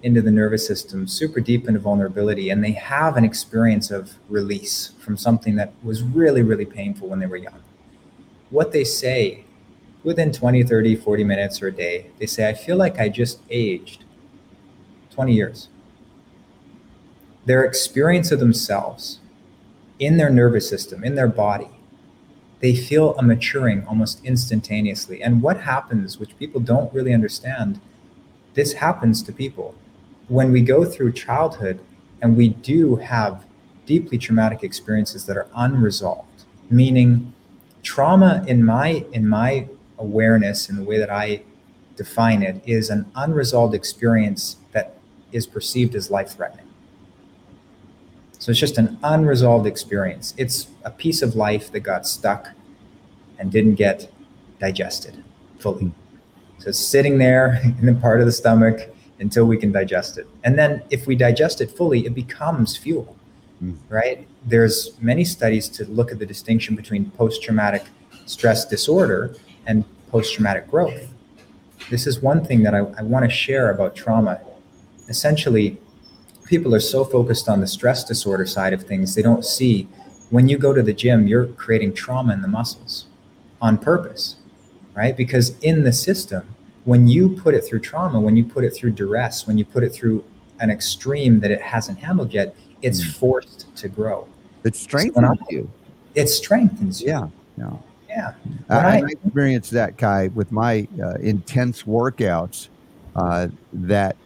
into 0.02 0.22
the 0.22 0.30
nervous 0.30 0.66
system, 0.66 1.06
super 1.06 1.40
deep 1.40 1.68
into 1.68 1.80
vulnerability, 1.80 2.50
and 2.50 2.64
they 2.64 2.72
have 2.72 3.16
an 3.16 3.24
experience 3.24 3.90
of 3.90 4.14
release 4.28 4.92
from 4.98 5.16
something 5.16 5.56
that 5.56 5.72
was 5.82 6.02
really, 6.02 6.42
really 6.42 6.64
painful 6.64 7.08
when 7.08 7.18
they 7.18 7.26
were 7.26 7.36
young. 7.36 7.62
What 8.48 8.72
they 8.72 8.84
say 8.84 9.44
within 10.02 10.32
20, 10.32 10.62
30, 10.62 10.96
40 10.96 11.24
minutes 11.24 11.60
or 11.60 11.68
a 11.68 11.72
day, 11.72 12.06
they 12.18 12.26
say, 12.26 12.48
I 12.48 12.54
feel 12.54 12.76
like 12.76 12.98
I 12.98 13.08
just 13.08 13.40
aged 13.50 14.04
20 15.10 15.34
years. 15.34 15.68
Their 17.44 17.64
experience 17.64 18.32
of 18.32 18.40
themselves 18.40 19.18
in 19.98 20.16
their 20.16 20.30
nervous 20.30 20.68
system, 20.68 21.04
in 21.04 21.14
their 21.14 21.28
body, 21.28 21.68
they 22.60 22.74
feel 22.74 23.14
a 23.16 23.22
maturing 23.22 23.86
almost 23.86 24.24
instantaneously. 24.24 25.22
And 25.22 25.42
what 25.42 25.62
happens, 25.62 26.18
which 26.18 26.38
people 26.38 26.60
don't 26.60 26.92
really 26.92 27.12
understand, 27.12 27.80
this 28.54 28.74
happens 28.74 29.22
to 29.22 29.32
people 29.32 29.74
when 30.30 30.52
we 30.52 30.62
go 30.62 30.84
through 30.84 31.12
childhood 31.12 31.80
and 32.22 32.36
we 32.36 32.50
do 32.50 32.94
have 32.96 33.44
deeply 33.84 34.16
traumatic 34.16 34.62
experiences 34.62 35.26
that 35.26 35.36
are 35.36 35.48
unresolved, 35.56 36.44
meaning 36.70 37.34
trauma 37.82 38.44
in 38.46 38.64
my 38.64 39.04
in 39.12 39.28
my 39.28 39.66
awareness 39.98 40.68
and 40.68 40.78
the 40.78 40.84
way 40.84 40.98
that 40.98 41.10
I 41.10 41.42
define 41.96 42.42
it 42.42 42.62
is 42.64 42.90
an 42.90 43.10
unresolved 43.16 43.74
experience 43.74 44.56
that 44.70 44.94
is 45.32 45.48
perceived 45.48 45.96
as 45.96 46.10
life 46.10 46.30
threatening. 46.30 46.66
So 48.38 48.52
it's 48.52 48.60
just 48.60 48.78
an 48.78 48.98
unresolved 49.02 49.66
experience. 49.66 50.32
It's 50.36 50.68
a 50.84 50.90
piece 50.90 51.22
of 51.22 51.34
life 51.34 51.72
that 51.72 51.80
got 51.80 52.06
stuck 52.06 52.50
and 53.38 53.50
didn't 53.50 53.74
get 53.74 54.10
digested 54.60 55.24
fully. 55.58 55.90
So 56.58 56.68
it's 56.68 56.78
sitting 56.78 57.18
there 57.18 57.60
in 57.80 57.84
the 57.84 57.94
part 57.94 58.20
of 58.20 58.26
the 58.26 58.32
stomach 58.32 58.94
until 59.20 59.44
we 59.44 59.56
can 59.56 59.70
digest 59.70 60.18
it. 60.18 60.26
And 60.44 60.58
then 60.58 60.82
if 60.90 61.06
we 61.06 61.14
digest 61.14 61.60
it 61.60 61.70
fully, 61.70 62.06
it 62.06 62.14
becomes 62.14 62.76
fuel, 62.76 63.16
mm. 63.62 63.76
right? 63.88 64.26
There's 64.44 64.98
many 65.00 65.24
studies 65.24 65.68
to 65.70 65.84
look 65.84 66.10
at 66.10 66.18
the 66.18 66.26
distinction 66.26 66.74
between 66.74 67.10
post-traumatic 67.12 67.84
stress 68.26 68.64
disorder 68.64 69.36
and 69.66 69.84
post-traumatic 70.10 70.70
growth. 70.70 71.08
This 71.90 72.06
is 72.06 72.20
one 72.20 72.44
thing 72.44 72.62
that 72.62 72.74
I, 72.74 72.80
I 72.98 73.02
want 73.02 73.24
to 73.24 73.30
share 73.30 73.70
about 73.70 73.94
trauma. 73.94 74.40
Essentially, 75.08 75.78
people 76.44 76.74
are 76.74 76.80
so 76.80 77.04
focused 77.04 77.48
on 77.48 77.60
the 77.60 77.66
stress 77.66 78.04
disorder 78.04 78.46
side 78.46 78.72
of 78.72 78.82
things, 78.82 79.14
they 79.14 79.22
don't 79.22 79.44
see 79.44 79.88
when 80.30 80.48
you 80.48 80.56
go 80.56 80.72
to 80.72 80.82
the 80.82 80.92
gym, 80.92 81.26
you're 81.26 81.46
creating 81.46 81.92
trauma 81.92 82.32
in 82.32 82.40
the 82.40 82.48
muscles 82.48 83.06
on 83.60 83.76
purpose, 83.76 84.36
right? 84.94 85.16
Because 85.16 85.58
in 85.58 85.82
the 85.82 85.92
system, 85.92 86.54
when 86.84 87.08
you 87.08 87.28
put 87.28 87.54
it 87.54 87.62
through 87.62 87.80
trauma, 87.80 88.20
when 88.20 88.36
you 88.36 88.44
put 88.44 88.64
it 88.64 88.70
through 88.70 88.92
duress, 88.92 89.46
when 89.46 89.58
you 89.58 89.64
put 89.64 89.82
it 89.82 89.90
through 89.90 90.24
an 90.60 90.70
extreme 90.70 91.40
that 91.40 91.50
it 91.50 91.60
hasn't 91.60 91.98
handled 91.98 92.32
yet, 92.32 92.54
it's 92.82 93.02
mm. 93.02 93.14
forced 93.14 93.74
to 93.76 93.88
grow. 93.88 94.26
It 94.64 94.76
strengthens 94.76 95.38
so 95.38 95.46
you. 95.50 95.70
It 96.14 96.28
strengthens 96.28 97.00
you. 97.00 97.08
Yeah. 97.08 97.28
Yeah. 97.56 97.72
Yeah. 98.08 98.32
I, 98.68 99.02
I 99.02 99.06
experienced 99.08 99.70
that, 99.72 99.96
Kai, 99.96 100.28
with 100.28 100.50
my 100.50 100.88
uh, 101.02 101.14
intense 101.14 101.84
workouts. 101.84 102.68
Uh, 103.16 103.48
that 103.72 104.16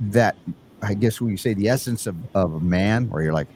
that 0.00 0.36
I 0.80 0.94
guess 0.94 1.20
when 1.20 1.30
you 1.30 1.36
say 1.36 1.54
the 1.54 1.68
essence 1.68 2.06
of, 2.06 2.16
of 2.34 2.54
a 2.54 2.60
man, 2.60 3.10
where 3.10 3.22
you're 3.22 3.32
like, 3.32 3.48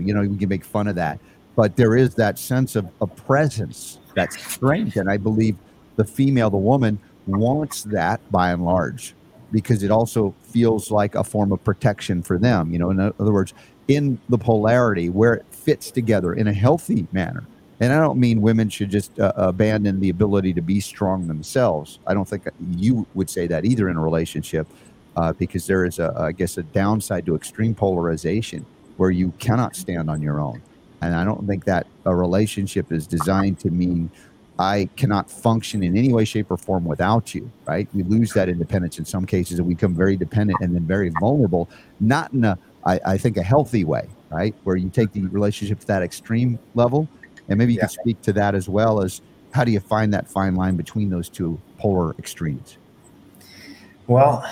you 0.00 0.12
know, 0.12 0.22
you 0.22 0.36
can 0.36 0.48
make 0.48 0.64
fun 0.64 0.88
of 0.88 0.96
that, 0.96 1.20
but 1.54 1.76
there 1.76 1.96
is 1.96 2.16
that 2.16 2.38
sense 2.38 2.74
of 2.76 2.88
a 3.00 3.06
presence, 3.06 3.98
that 4.14 4.32
strength, 4.32 4.96
and 4.96 5.08
I 5.08 5.18
believe 5.18 5.56
the 5.96 6.04
female, 6.04 6.50
the 6.50 6.56
woman, 6.56 6.98
wants 7.28 7.82
that 7.84 8.20
by 8.30 8.50
and 8.50 8.64
large 8.64 9.14
because 9.52 9.82
it 9.82 9.90
also 9.90 10.34
feels 10.42 10.90
like 10.90 11.14
a 11.14 11.24
form 11.24 11.52
of 11.52 11.62
protection 11.64 12.22
for 12.22 12.38
them. 12.38 12.72
You 12.72 12.78
know, 12.78 12.90
in 12.90 13.00
other 13.00 13.32
words, 13.32 13.54
in 13.86 14.18
the 14.28 14.38
polarity 14.38 15.08
where 15.08 15.34
it 15.34 15.46
fits 15.50 15.90
together 15.90 16.34
in 16.34 16.48
a 16.48 16.52
healthy 16.52 17.06
manner. 17.12 17.44
And 17.80 17.92
I 17.92 18.00
don't 18.00 18.18
mean 18.18 18.42
women 18.42 18.68
should 18.68 18.90
just 18.90 19.18
uh, 19.20 19.32
abandon 19.36 20.00
the 20.00 20.10
ability 20.10 20.52
to 20.54 20.60
be 20.60 20.80
strong 20.80 21.28
themselves. 21.28 22.00
I 22.06 22.12
don't 22.14 22.28
think 22.28 22.48
you 22.76 23.06
would 23.14 23.30
say 23.30 23.46
that 23.46 23.64
either 23.64 23.88
in 23.88 23.96
a 23.96 24.02
relationship, 24.02 24.66
uh, 25.16 25.32
because 25.32 25.66
there 25.66 25.84
is, 25.84 25.98
a, 25.98 26.12
I 26.18 26.32
guess, 26.32 26.58
a 26.58 26.62
downside 26.62 27.24
to 27.26 27.36
extreme 27.36 27.74
polarization. 27.74 28.66
where 28.98 29.10
you 29.10 29.32
cannot 29.38 29.76
stand 29.76 30.10
on 30.10 30.20
your 30.20 30.40
own. 30.40 30.60
And 31.00 31.14
I 31.14 31.24
don't 31.24 31.46
think 31.46 31.64
that 31.64 31.86
a 32.04 32.14
relationship 32.14 32.92
is 32.92 33.06
designed 33.06 33.60
to 33.60 33.70
mean 33.70 34.10
I 34.58 34.88
cannot 34.96 35.30
function 35.30 35.82
in 35.84 35.96
any 35.96 36.12
way, 36.12 36.24
shape, 36.24 36.50
or 36.50 36.56
form 36.56 36.84
without 36.84 37.34
you, 37.34 37.50
right? 37.66 37.88
We 37.94 38.02
lose 38.02 38.32
that 38.32 38.48
independence 38.48 38.98
in 38.98 39.04
some 39.04 39.24
cases 39.24 39.58
and 39.58 39.68
we 39.68 39.74
become 39.74 39.94
very 39.94 40.16
dependent 40.16 40.58
and 40.60 40.74
then 40.74 40.84
very 40.84 41.10
vulnerable, 41.20 41.68
not 42.00 42.32
in 42.32 42.44
a, 42.44 42.58
I, 42.84 43.00
I 43.06 43.18
think, 43.18 43.36
a 43.36 43.42
healthy 43.42 43.84
way, 43.84 44.08
right? 44.30 44.54
Where 44.64 44.74
you 44.74 44.88
take 44.88 45.12
the 45.12 45.26
relationship 45.26 45.78
to 45.80 45.86
that 45.86 46.02
extreme 46.02 46.58
level. 46.74 47.08
And 47.48 47.56
maybe 47.58 47.72
you 47.72 47.78
yeah. 47.78 47.86
could 47.86 48.00
speak 48.00 48.22
to 48.22 48.32
that 48.34 48.54
as 48.54 48.68
well 48.68 49.00
as 49.00 49.20
how 49.52 49.64
do 49.64 49.70
you 49.70 49.80
find 49.80 50.12
that 50.12 50.28
fine 50.28 50.56
line 50.56 50.76
between 50.76 51.08
those 51.08 51.28
two 51.28 51.60
polar 51.78 52.14
extremes? 52.18 52.76
Well, 54.06 54.44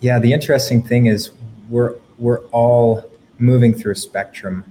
yeah, 0.00 0.18
the 0.18 0.32
interesting 0.32 0.82
thing 0.82 1.06
is 1.06 1.32
we're 1.68 1.96
we're 2.18 2.40
all 2.46 3.10
moving 3.38 3.74
through 3.74 3.92
a 3.92 3.96
spectrum 3.96 4.70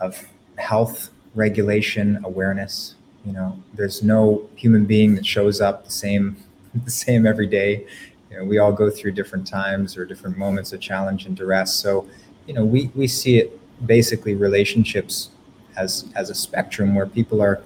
of 0.00 0.26
health 0.56 1.10
regulation 1.36 2.20
awareness 2.24 2.96
you 3.24 3.32
know 3.32 3.56
there's 3.74 4.02
no 4.02 4.48
human 4.56 4.84
being 4.84 5.14
that 5.14 5.24
shows 5.24 5.60
up 5.60 5.84
the 5.84 5.90
same 5.90 6.36
the 6.84 6.90
same 6.90 7.26
every 7.26 7.46
day. 7.46 7.86
You 8.30 8.38
know, 8.38 8.44
we 8.44 8.58
all 8.58 8.72
go 8.72 8.90
through 8.90 9.12
different 9.12 9.46
times 9.46 9.96
or 9.96 10.04
different 10.04 10.36
moments 10.36 10.72
of 10.72 10.80
challenge 10.80 11.26
and 11.26 11.36
duress. 11.36 11.72
So 11.74 12.06
you 12.46 12.54
know 12.54 12.64
we 12.64 12.90
we 12.94 13.06
see 13.06 13.38
it 13.38 13.60
basically 13.86 14.34
relationships 14.34 15.30
as 15.76 16.10
as 16.16 16.30
a 16.30 16.34
spectrum 16.34 16.94
where 16.94 17.06
people 17.06 17.40
are 17.40 17.62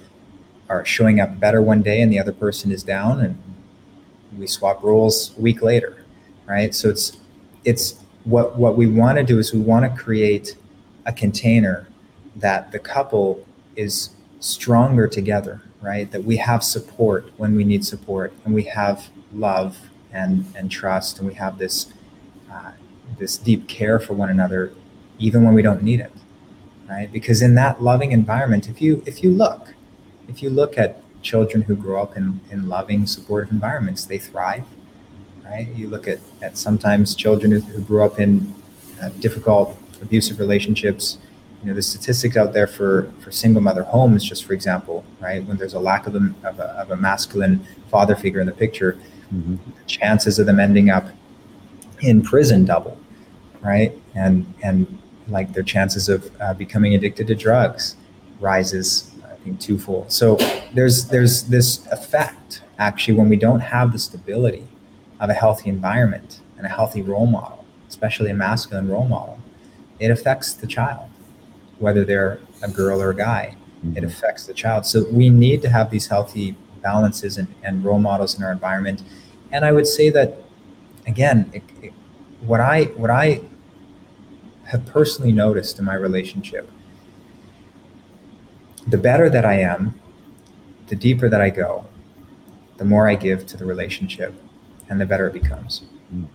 are 0.68 0.84
showing 0.84 1.20
up 1.20 1.40
better 1.40 1.62
one 1.62 1.82
day 1.82 2.00
and 2.02 2.12
the 2.12 2.18
other 2.18 2.32
person 2.32 2.70
is 2.70 2.82
down 2.82 3.20
and 3.20 3.36
we 4.38 4.46
swap 4.46 4.82
roles 4.82 5.36
a 5.36 5.40
week 5.40 5.62
later 5.62 6.04
right? 6.50 6.74
So 6.74 6.90
it's 6.90 7.16
it's 7.64 8.00
what 8.24 8.58
what 8.58 8.76
we 8.76 8.86
want 8.86 9.18
to 9.18 9.24
do 9.24 9.38
is 9.38 9.52
we 9.52 9.60
want 9.60 9.84
to 9.84 10.02
create 10.02 10.56
a 11.06 11.12
container 11.12 11.86
that 12.36 12.72
the 12.72 12.78
couple 12.78 13.46
is 13.76 14.10
stronger 14.40 15.06
together, 15.06 15.62
right? 15.80 16.10
That 16.10 16.24
we 16.24 16.36
have 16.38 16.64
support 16.64 17.30
when 17.36 17.54
we 17.54 17.64
need 17.64 17.84
support, 17.84 18.32
and 18.44 18.54
we 18.54 18.64
have 18.64 19.08
love 19.32 19.78
and 20.12 20.44
and 20.56 20.70
trust, 20.70 21.18
and 21.18 21.28
we 21.28 21.34
have 21.34 21.58
this 21.58 21.92
uh, 22.50 22.72
this 23.18 23.36
deep 23.36 23.68
care 23.68 23.98
for 24.00 24.14
one 24.14 24.30
another, 24.30 24.72
even 25.18 25.44
when 25.44 25.54
we 25.54 25.62
don't 25.62 25.82
need 25.82 26.00
it, 26.00 26.12
right? 26.88 27.10
Because 27.12 27.42
in 27.42 27.54
that 27.56 27.82
loving 27.82 28.12
environment, 28.12 28.68
if 28.68 28.80
you 28.80 29.02
if 29.06 29.22
you 29.22 29.30
look, 29.30 29.74
if 30.28 30.42
you 30.42 30.50
look 30.50 30.78
at 30.78 31.02
children 31.22 31.62
who 31.62 31.76
grow 31.76 32.02
up 32.02 32.16
in 32.16 32.40
in 32.50 32.68
loving, 32.68 33.06
supportive 33.06 33.52
environments, 33.52 34.04
they 34.04 34.18
thrive, 34.18 34.64
right? 35.44 35.68
You 35.74 35.88
look 35.88 36.08
at 36.08 36.20
at 36.42 36.56
sometimes 36.58 37.14
children 37.14 37.52
who, 37.52 37.60
who 37.60 37.82
grew 37.82 38.02
up 38.02 38.18
in 38.18 38.54
uh, 39.00 39.10
difficult, 39.20 39.78
abusive 40.02 40.38
relationships 40.38 41.18
you 41.62 41.68
know 41.68 41.74
the 41.74 41.82
statistics 41.82 42.36
out 42.36 42.52
there 42.52 42.66
for 42.66 43.12
for 43.20 43.30
single 43.30 43.62
mother 43.62 43.82
homes 43.82 44.24
just 44.24 44.44
for 44.44 44.54
example 44.54 45.04
right 45.20 45.44
when 45.46 45.56
there's 45.56 45.74
a 45.74 45.80
lack 45.80 46.06
of 46.06 46.14
a, 46.14 46.34
of 46.44 46.58
a, 46.58 46.64
of 46.80 46.90
a 46.90 46.96
masculine 46.96 47.64
father 47.90 48.16
figure 48.16 48.40
in 48.40 48.46
the 48.46 48.52
picture 48.52 48.98
mm-hmm. 49.32 49.56
the 49.56 49.84
chances 49.86 50.38
of 50.38 50.46
them 50.46 50.58
ending 50.58 50.90
up 50.90 51.08
in 52.00 52.22
prison 52.22 52.64
double 52.64 52.98
right? 53.60 53.96
And 54.14 54.52
and 54.62 54.98
like 55.28 55.52
their 55.52 55.62
chances 55.62 56.08
of 56.08 56.30
uh, 56.40 56.54
becoming 56.54 56.94
addicted 56.94 57.26
to 57.28 57.34
drugs 57.36 57.96
rises 58.40 59.12
i 59.30 59.34
think 59.44 59.60
twofold. 59.60 60.10
So 60.10 60.36
there's 60.74 61.06
there's 61.06 61.44
this 61.44 61.86
effect 61.88 62.62
actually 62.78 63.14
when 63.14 63.28
we 63.28 63.36
don't 63.36 63.60
have 63.60 63.92
the 63.92 63.98
stability 63.98 64.66
of 65.20 65.30
a 65.30 65.34
healthy 65.34 65.68
environment 65.68 66.40
and 66.56 66.66
a 66.66 66.68
healthy 66.68 67.02
role 67.02 67.26
model 67.26 67.64
especially 67.88 68.30
a 68.30 68.34
masculine 68.34 68.88
role 68.88 69.06
model 69.06 69.38
it 69.98 70.10
affects 70.10 70.54
the 70.54 70.66
child 70.66 71.09
whether 71.80 72.04
they're 72.04 72.38
a 72.62 72.68
girl 72.68 73.02
or 73.02 73.10
a 73.10 73.16
guy. 73.16 73.56
Mm-hmm. 73.84 73.96
It 73.96 74.04
affects 74.04 74.46
the 74.46 74.54
child. 74.54 74.86
So 74.86 75.04
we 75.10 75.28
need 75.30 75.62
to 75.62 75.68
have 75.68 75.90
these 75.90 76.06
healthy 76.06 76.54
balances 76.82 77.38
and, 77.38 77.48
and 77.62 77.84
role 77.84 77.98
models 77.98 78.36
in 78.36 78.44
our 78.44 78.52
environment. 78.52 79.02
And 79.50 79.64
I 79.64 79.72
would 79.72 79.86
say 79.86 80.10
that, 80.10 80.38
again, 81.06 81.50
it, 81.52 81.62
it, 81.82 81.92
what 82.40 82.60
I 82.60 82.84
what 82.84 83.10
I 83.10 83.40
have 84.64 84.86
personally 84.86 85.32
noticed 85.32 85.78
in 85.78 85.84
my 85.84 85.94
relationship, 85.94 86.70
the 88.86 88.98
better 88.98 89.28
that 89.28 89.44
I 89.44 89.58
am, 89.60 89.98
the 90.86 90.96
deeper 90.96 91.28
that 91.28 91.40
I 91.40 91.50
go, 91.50 91.86
the 92.76 92.84
more 92.84 93.08
I 93.08 93.16
give 93.16 93.46
to 93.46 93.56
the 93.56 93.64
relationship, 93.64 94.34
and 94.88 95.00
the 95.00 95.06
better 95.06 95.26
it 95.26 95.32
becomes. 95.32 95.82
Mm. 96.14 96.26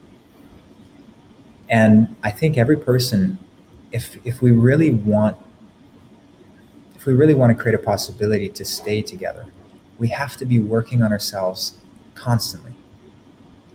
And 1.69 2.15
I 2.23 2.31
think 2.31 2.57
every 2.57 2.77
person 2.77 3.39
if 3.95 4.17
if 4.25 4.41
we 4.41 4.51
really 4.51 4.91
want 4.91 5.37
if 6.95 7.05
we 7.05 7.13
really 7.13 7.33
want 7.33 7.55
to 7.55 7.61
create 7.61 7.75
a 7.75 7.83
possibility 7.83 8.49
to 8.49 8.65
stay 8.65 9.01
together, 9.01 9.45
we 9.99 10.09
have 10.09 10.35
to 10.37 10.45
be 10.45 10.59
working 10.59 11.01
on 11.01 11.11
ourselves 11.13 11.75
constantly. 12.13 12.73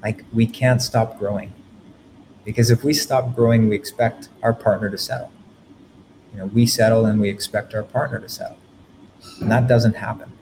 Like 0.03 0.25
we 0.33 0.47
can't 0.47 0.83
stop 0.83 1.18
growing. 1.18 1.53
Because 2.45 2.71
if 2.71 2.85
we 2.85 2.93
stop 2.93 3.35
growing, 3.35 3.68
we 3.68 3.77
expect 3.77 4.29
our 4.43 4.53
partner 4.53 4.91
to 4.91 4.99
settle. 4.99 5.31
You 6.33 6.39
know, 6.41 6.47
we 6.47 6.66
settle 6.66 7.07
and 7.07 7.21
we 7.21 7.29
expect 7.29 7.75
our 7.75 7.83
partner 7.83 8.18
to 8.18 8.29
settle. 8.29 8.59
And 9.41 9.51
that 9.51 9.68
doesn't 9.68 9.95
happen. 9.95 10.33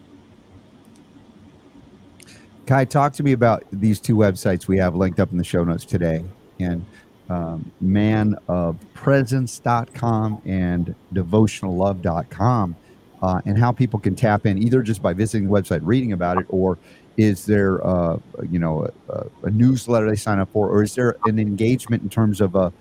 Kai, 2.66 2.84
talk 2.84 3.12
to 3.14 3.22
me 3.22 3.32
about 3.32 3.64
these 3.72 4.00
two 4.00 4.16
websites 4.16 4.66
we 4.66 4.78
have 4.78 4.94
linked 4.94 5.20
up 5.20 5.30
in 5.30 5.38
the 5.38 5.44
show 5.44 5.62
notes 5.64 5.84
today. 5.84 6.24
And 6.58 6.84
um, 7.28 7.70
manofpresence.com 7.82 10.42
and 10.44 10.94
devotionallove.com 11.12 12.76
uh, 13.20 13.40
and 13.44 13.58
how 13.58 13.72
people 13.72 13.98
can 13.98 14.14
tap 14.14 14.46
in 14.46 14.58
either 14.58 14.80
just 14.82 15.02
by 15.02 15.12
visiting 15.12 15.48
the 15.48 15.52
website, 15.52 15.80
reading 15.82 16.12
about 16.12 16.38
it, 16.38 16.46
or 16.48 16.78
is 17.16 17.46
there, 17.46 17.84
uh, 17.86 18.16
you 18.48 18.60
know, 18.60 18.88
a, 19.08 19.26
a, 19.42 19.50
newsletter 19.50 20.08
they 20.08 20.16
sign 20.16 20.38
up 20.38 20.48
for, 20.52 20.68
or 20.68 20.84
is 20.84 20.94
there 20.94 21.16
an 21.24 21.38
engagement 21.38 22.02
in 22.02 22.08
terms 22.08 22.40
of 22.40 22.54
a, 22.54 22.72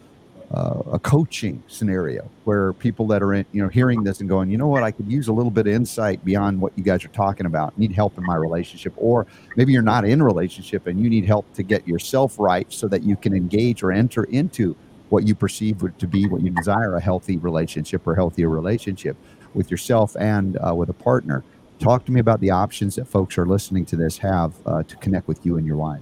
uh, 0.51 0.81
a 0.93 0.99
coaching 0.99 1.61
scenario 1.67 2.29
where 2.45 2.71
people 2.73 3.05
that 3.07 3.21
are 3.21 3.33
in, 3.33 3.45
you 3.51 3.61
know, 3.61 3.67
hearing 3.67 4.03
this 4.03 4.21
and 4.21 4.29
going, 4.29 4.49
you 4.49 4.57
know 4.57 4.67
what, 4.67 4.81
I 4.81 4.91
could 4.91 5.11
use 5.11 5.27
a 5.27 5.33
little 5.33 5.51
bit 5.51 5.67
of 5.67 5.73
insight 5.73 6.23
beyond 6.23 6.61
what 6.61 6.71
you 6.77 6.83
guys 6.83 7.03
are 7.03 7.09
talking 7.09 7.45
about. 7.45 7.77
Need 7.77 7.91
help 7.91 8.17
in 8.17 8.25
my 8.25 8.35
relationship, 8.35 8.93
or 8.95 9.27
maybe 9.57 9.73
you're 9.73 9.81
not 9.81 10.05
in 10.05 10.21
a 10.21 10.23
relationship 10.23 10.87
and 10.87 10.99
you 11.01 11.09
need 11.09 11.25
help 11.25 11.51
to 11.53 11.63
get 11.63 11.85
yourself 11.87 12.39
right 12.39 12.71
so 12.71 12.87
that 12.87 13.03
you 13.03 13.17
can 13.17 13.33
engage 13.33 13.83
or 13.83 13.91
enter 13.91 14.23
into 14.25 14.75
what 15.09 15.27
you 15.27 15.35
perceive 15.35 15.83
to 15.97 16.07
be 16.07 16.27
what 16.27 16.41
you 16.41 16.49
desire 16.49 16.95
a 16.95 17.01
healthy 17.01 17.37
relationship 17.37 18.05
or 18.05 18.15
healthier 18.15 18.49
relationship 18.49 19.17
with 19.53 19.71
yourself 19.71 20.15
and 20.17 20.57
uh, 20.65 20.73
with 20.73 20.89
a 20.89 20.93
partner. 20.93 21.43
Talk 21.79 22.05
to 22.05 22.11
me 22.11 22.19
about 22.19 22.39
the 22.39 22.51
options 22.51 22.95
that 22.95 23.07
folks 23.07 23.37
are 23.37 23.45
listening 23.45 23.85
to 23.85 23.95
this 23.95 24.17
have 24.17 24.53
uh, 24.65 24.83
to 24.83 24.95
connect 24.97 25.27
with 25.27 25.45
you 25.45 25.57
and 25.57 25.65
your 25.65 25.77
wife. 25.77 26.01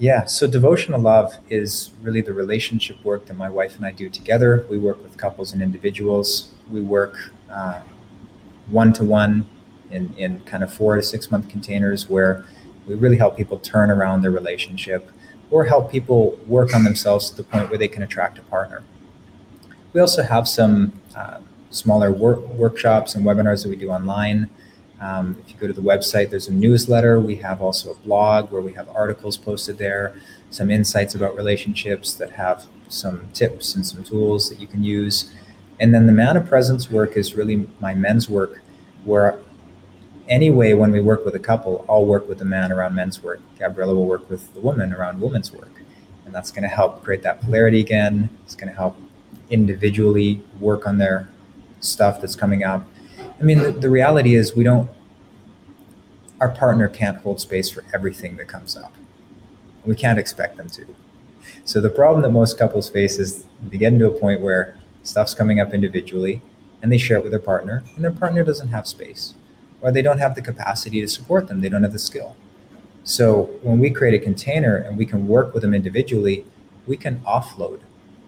Yeah, 0.00 0.26
so 0.26 0.46
devotional 0.46 1.00
love 1.00 1.34
is 1.50 1.90
really 2.02 2.20
the 2.20 2.32
relationship 2.32 3.04
work 3.04 3.26
that 3.26 3.36
my 3.36 3.50
wife 3.50 3.76
and 3.76 3.84
I 3.84 3.90
do 3.92 4.08
together. 4.08 4.64
We 4.70 4.78
work 4.78 5.02
with 5.02 5.16
couples 5.16 5.52
and 5.52 5.62
individuals. 5.62 6.50
We 6.70 6.82
work 6.82 7.32
one 8.70 8.92
to 8.94 9.04
one 9.04 9.48
in 9.90 10.14
in 10.16 10.40
kind 10.40 10.62
of 10.62 10.72
four 10.72 10.96
to 10.96 11.02
six 11.02 11.30
month 11.30 11.48
containers 11.48 12.08
where 12.08 12.44
we 12.86 12.94
really 12.94 13.16
help 13.16 13.36
people 13.36 13.58
turn 13.58 13.90
around 13.90 14.22
their 14.22 14.30
relationship 14.30 15.10
or 15.50 15.64
help 15.64 15.90
people 15.90 16.38
work 16.46 16.74
on 16.74 16.84
themselves 16.84 17.30
to 17.30 17.36
the 17.36 17.44
point 17.44 17.68
where 17.70 17.78
they 17.78 17.88
can 17.88 18.02
attract 18.02 18.38
a 18.38 18.42
partner. 18.42 18.84
We 19.92 20.00
also 20.00 20.22
have 20.22 20.46
some 20.46 20.92
uh, 21.16 21.40
smaller 21.70 22.12
work, 22.12 22.40
workshops 22.50 23.14
and 23.14 23.24
webinars 23.24 23.62
that 23.62 23.70
we 23.70 23.76
do 23.76 23.90
online. 23.90 24.50
Um, 25.00 25.36
if 25.44 25.52
you 25.52 25.56
go 25.58 25.66
to 25.66 25.72
the 25.72 25.82
website, 25.82 26.30
there's 26.30 26.48
a 26.48 26.52
newsletter. 26.52 27.20
We 27.20 27.36
have 27.36 27.62
also 27.62 27.92
a 27.92 27.94
blog 27.96 28.50
where 28.50 28.62
we 28.62 28.72
have 28.72 28.88
articles 28.88 29.36
posted 29.36 29.78
there, 29.78 30.20
some 30.50 30.70
insights 30.70 31.14
about 31.14 31.36
relationships 31.36 32.14
that 32.14 32.32
have 32.32 32.66
some 32.88 33.28
tips 33.32 33.74
and 33.74 33.86
some 33.86 34.02
tools 34.02 34.48
that 34.48 34.60
you 34.60 34.66
can 34.66 34.82
use. 34.82 35.32
And 35.78 35.94
then 35.94 36.06
the 36.06 36.12
man 36.12 36.36
of 36.36 36.48
presence 36.48 36.90
work 36.90 37.16
is 37.16 37.34
really 37.34 37.68
my 37.80 37.94
men's 37.94 38.28
work, 38.28 38.60
where 39.04 39.38
anyway, 40.28 40.72
when 40.72 40.90
we 40.90 41.00
work 41.00 41.24
with 41.24 41.36
a 41.36 41.40
couple, 41.40 41.84
I'll 41.88 42.04
work 42.04 42.28
with 42.28 42.38
the 42.38 42.44
man 42.44 42.72
around 42.72 42.94
men's 42.94 43.22
work. 43.22 43.40
Gabriella 43.58 43.94
will 43.94 44.06
work 44.06 44.28
with 44.28 44.52
the 44.54 44.60
woman 44.60 44.92
around 44.92 45.20
women's 45.20 45.52
work. 45.52 45.70
And 46.24 46.34
that's 46.34 46.50
going 46.50 46.62
to 46.62 46.68
help 46.68 47.04
create 47.04 47.22
that 47.22 47.40
polarity 47.40 47.80
again. 47.80 48.28
It's 48.44 48.56
going 48.56 48.68
to 48.68 48.76
help 48.76 48.96
individually 49.48 50.42
work 50.60 50.86
on 50.86 50.98
their 50.98 51.28
stuff 51.80 52.20
that's 52.20 52.34
coming 52.34 52.64
up 52.64 52.84
I 53.40 53.44
mean, 53.44 53.62
the, 53.62 53.70
the 53.70 53.90
reality 53.90 54.34
is 54.34 54.56
we 54.56 54.64
don't, 54.64 54.90
our 56.40 56.50
partner 56.50 56.88
can't 56.88 57.18
hold 57.18 57.40
space 57.40 57.70
for 57.70 57.84
everything 57.94 58.36
that 58.36 58.48
comes 58.48 58.76
up. 58.76 58.92
We 59.84 59.94
can't 59.94 60.18
expect 60.18 60.56
them 60.56 60.68
to. 60.70 60.86
So 61.64 61.80
the 61.80 61.90
problem 61.90 62.22
that 62.22 62.30
most 62.30 62.58
couples 62.58 62.90
face 62.90 63.18
is 63.18 63.44
they 63.68 63.78
get 63.78 63.92
into 63.92 64.06
a 64.06 64.18
point 64.18 64.40
where 64.40 64.76
stuff's 65.02 65.34
coming 65.34 65.60
up 65.60 65.72
individually 65.72 66.42
and 66.82 66.92
they 66.92 66.98
share 66.98 67.18
it 67.18 67.22
with 67.22 67.32
their 67.32 67.40
partner 67.40 67.84
and 67.94 68.04
their 68.04 68.12
partner 68.12 68.44
doesn't 68.44 68.68
have 68.68 68.86
space 68.86 69.34
or 69.80 69.92
they 69.92 70.02
don't 70.02 70.18
have 70.18 70.34
the 70.34 70.42
capacity 70.42 71.00
to 71.00 71.08
support 71.08 71.46
them. 71.46 71.60
They 71.60 71.68
don't 71.68 71.82
have 71.82 71.92
the 71.92 71.98
skill. 71.98 72.36
So 73.04 73.50
when 73.62 73.78
we 73.78 73.90
create 73.90 74.14
a 74.14 74.22
container 74.22 74.76
and 74.76 74.98
we 74.98 75.06
can 75.06 75.28
work 75.28 75.54
with 75.54 75.62
them 75.62 75.74
individually, 75.74 76.44
we 76.86 76.96
can 76.96 77.20
offload 77.20 77.80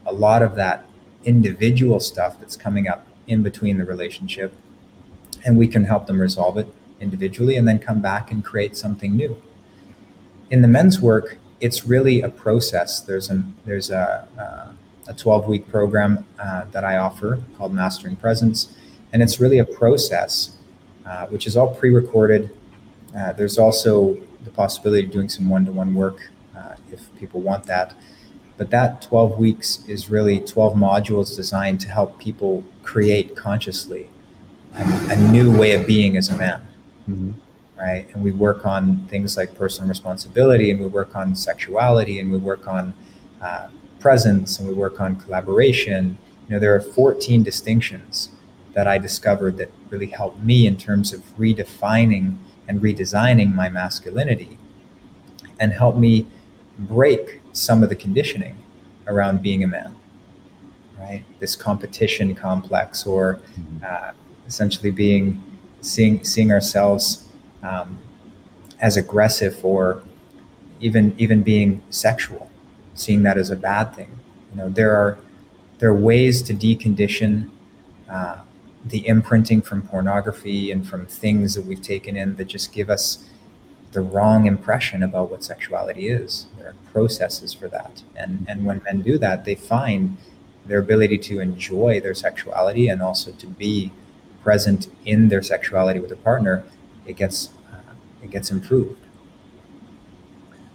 a 0.06 0.12
lot 0.12 0.42
of 0.42 0.54
that 0.54 0.86
individual 1.24 2.00
stuff 2.00 2.38
that's 2.38 2.56
coming 2.56 2.88
up 2.88 3.06
in 3.26 3.42
between 3.42 3.76
the 3.78 3.84
relationship 3.84 4.54
and 5.44 5.56
we 5.56 5.66
can 5.66 5.84
help 5.84 6.06
them 6.06 6.20
resolve 6.20 6.56
it 6.58 6.68
individually 7.00 7.56
and 7.56 7.66
then 7.66 7.78
come 7.78 8.00
back 8.00 8.30
and 8.30 8.44
create 8.44 8.76
something 8.76 9.16
new. 9.16 9.40
In 10.50 10.62
the 10.62 10.68
men's 10.68 11.00
work 11.00 11.38
it's 11.60 11.86
really 11.86 12.22
a 12.22 12.28
process. 12.28 13.00
There's 13.00 13.28
an 13.28 13.54
there's 13.64 13.90
a, 13.90 14.26
a 15.06 15.14
12 15.14 15.48
week 15.48 15.68
program 15.68 16.24
uh, 16.38 16.64
that 16.70 16.84
i 16.84 16.96
offer 16.96 17.42
called 17.58 17.74
mastering 17.74 18.14
presence 18.14 18.72
and 19.12 19.22
it's 19.22 19.40
really 19.40 19.58
a 19.58 19.64
process 19.64 20.56
uh, 21.04 21.26
which 21.26 21.46
is 21.46 21.56
all 21.56 21.74
pre-recorded. 21.74 22.50
Uh, 23.16 23.32
there's 23.32 23.58
also 23.58 24.16
the 24.44 24.50
possibility 24.50 25.04
of 25.04 25.10
doing 25.10 25.28
some 25.28 25.48
one-to-one 25.48 25.94
work 25.94 26.30
uh, 26.56 26.74
if 26.92 27.00
people 27.18 27.40
want 27.40 27.64
that. 27.64 27.94
But 28.56 28.70
that 28.70 29.02
12 29.02 29.38
weeks 29.38 29.82
is 29.88 30.10
really 30.10 30.38
12 30.38 30.74
modules 30.76 31.34
designed 31.34 31.80
to 31.80 31.88
help 31.88 32.18
people 32.20 32.62
create 32.84 33.34
consciously 33.34 34.08
a, 34.74 35.12
a 35.12 35.16
new 35.16 35.56
way 35.56 35.72
of 35.72 35.86
being 35.86 36.16
as 36.16 36.28
a 36.28 36.36
man. 36.36 36.66
Mm-hmm. 37.08 37.32
Right. 37.78 38.06
And 38.12 38.22
we 38.22 38.30
work 38.32 38.66
on 38.66 39.06
things 39.08 39.38
like 39.38 39.54
personal 39.54 39.88
responsibility 39.88 40.70
and 40.70 40.78
we 40.78 40.86
work 40.86 41.16
on 41.16 41.34
sexuality 41.34 42.20
and 42.20 42.30
we 42.30 42.36
work 42.36 42.68
on 42.68 42.92
uh, 43.40 43.68
presence 44.00 44.58
and 44.58 44.68
we 44.68 44.74
work 44.74 45.00
on 45.00 45.16
collaboration. 45.16 46.18
You 46.46 46.54
know, 46.54 46.60
there 46.60 46.74
are 46.74 46.80
14 46.80 47.42
distinctions 47.42 48.30
that 48.74 48.86
I 48.86 48.98
discovered 48.98 49.56
that 49.56 49.70
really 49.88 50.06
helped 50.06 50.40
me 50.40 50.66
in 50.66 50.76
terms 50.76 51.12
of 51.14 51.20
redefining 51.38 52.36
and 52.68 52.80
redesigning 52.80 53.54
my 53.54 53.68
masculinity 53.68 54.58
and 55.58 55.72
help 55.72 55.96
me 55.96 56.26
break 56.78 57.40
some 57.52 57.82
of 57.82 57.88
the 57.88 57.96
conditioning 57.96 58.56
around 59.06 59.42
being 59.42 59.64
a 59.64 59.66
man, 59.66 59.96
right? 60.98 61.24
This 61.40 61.56
competition 61.56 62.34
complex, 62.34 63.06
or 63.06 63.40
mm-hmm. 63.58 63.84
uh, 63.84 64.12
essentially 64.50 64.90
being 64.90 65.26
seeing 65.80 66.22
seeing 66.24 66.50
ourselves 66.52 67.04
um, 67.62 67.88
as 68.80 68.96
aggressive, 68.96 69.54
or 69.64 70.02
even 70.80 71.14
even 71.24 71.42
being 71.42 71.70
sexual, 71.90 72.50
seeing 72.94 73.22
that 73.22 73.38
as 73.38 73.50
a 73.50 73.56
bad 73.70 73.94
thing. 73.94 74.10
You 74.50 74.56
know, 74.58 74.68
there 74.68 74.92
are 75.02 75.18
there 75.78 75.88
are 75.88 76.00
ways 76.12 76.42
to 76.42 76.52
decondition 76.52 77.48
uh, 78.10 78.38
the 78.84 79.06
imprinting 79.06 79.62
from 79.62 79.82
pornography 79.82 80.72
and 80.72 80.86
from 80.90 81.06
things 81.06 81.54
that 81.54 81.64
we've 81.64 81.82
taken 81.82 82.16
in 82.16 82.36
that 82.36 82.46
just 82.46 82.72
give 82.72 82.90
us 82.90 83.24
the 83.92 84.00
wrong 84.00 84.46
impression 84.46 85.02
about 85.02 85.30
what 85.30 85.44
sexuality 85.44 86.08
is. 86.08 86.46
There 86.58 86.68
are 86.68 86.74
processes 86.92 87.52
for 87.52 87.68
that. 87.68 88.02
And, 88.16 88.46
and 88.48 88.64
when 88.64 88.80
men 88.84 89.02
do 89.02 89.18
that, 89.18 89.44
they 89.44 89.54
find 89.54 90.16
their 90.64 90.78
ability 90.78 91.18
to 91.18 91.40
enjoy 91.40 92.00
their 92.00 92.14
sexuality 92.14 92.88
and 92.88 93.02
also 93.02 93.32
to 93.32 93.46
be 93.46 93.90
present 94.42 94.88
in 95.04 95.28
their 95.28 95.42
sexuality 95.42 96.00
with 96.00 96.12
a 96.12 96.16
partner, 96.16 96.64
it 97.06 97.16
gets, 97.16 97.50
uh, 97.72 97.92
it 98.22 98.30
gets 98.30 98.50
improved. 98.50 99.00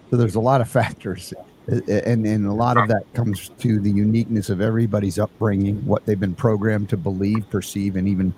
So 0.09 0.17
there's 0.17 0.35
a 0.35 0.39
lot 0.39 0.61
of 0.61 0.69
factors. 0.69 1.33
And, 1.67 2.27
and 2.27 2.45
a 2.45 2.53
lot 2.53 2.77
of 2.77 2.87
that 2.89 3.11
comes 3.13 3.49
to 3.59 3.79
the 3.79 3.89
uniqueness 3.89 4.49
of 4.49 4.61
everybody's 4.61 5.17
upbringing, 5.17 5.83
what 5.83 6.05
they've 6.05 6.19
been 6.19 6.35
programmed 6.35 6.89
to 6.89 6.97
believe, 6.97 7.49
perceive, 7.49 7.95
and 7.95 8.07
even 8.07 8.35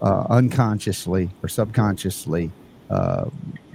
uh, 0.00 0.24
unconsciously 0.30 1.28
or 1.42 1.48
subconsciously 1.48 2.50
uh, 2.88 3.26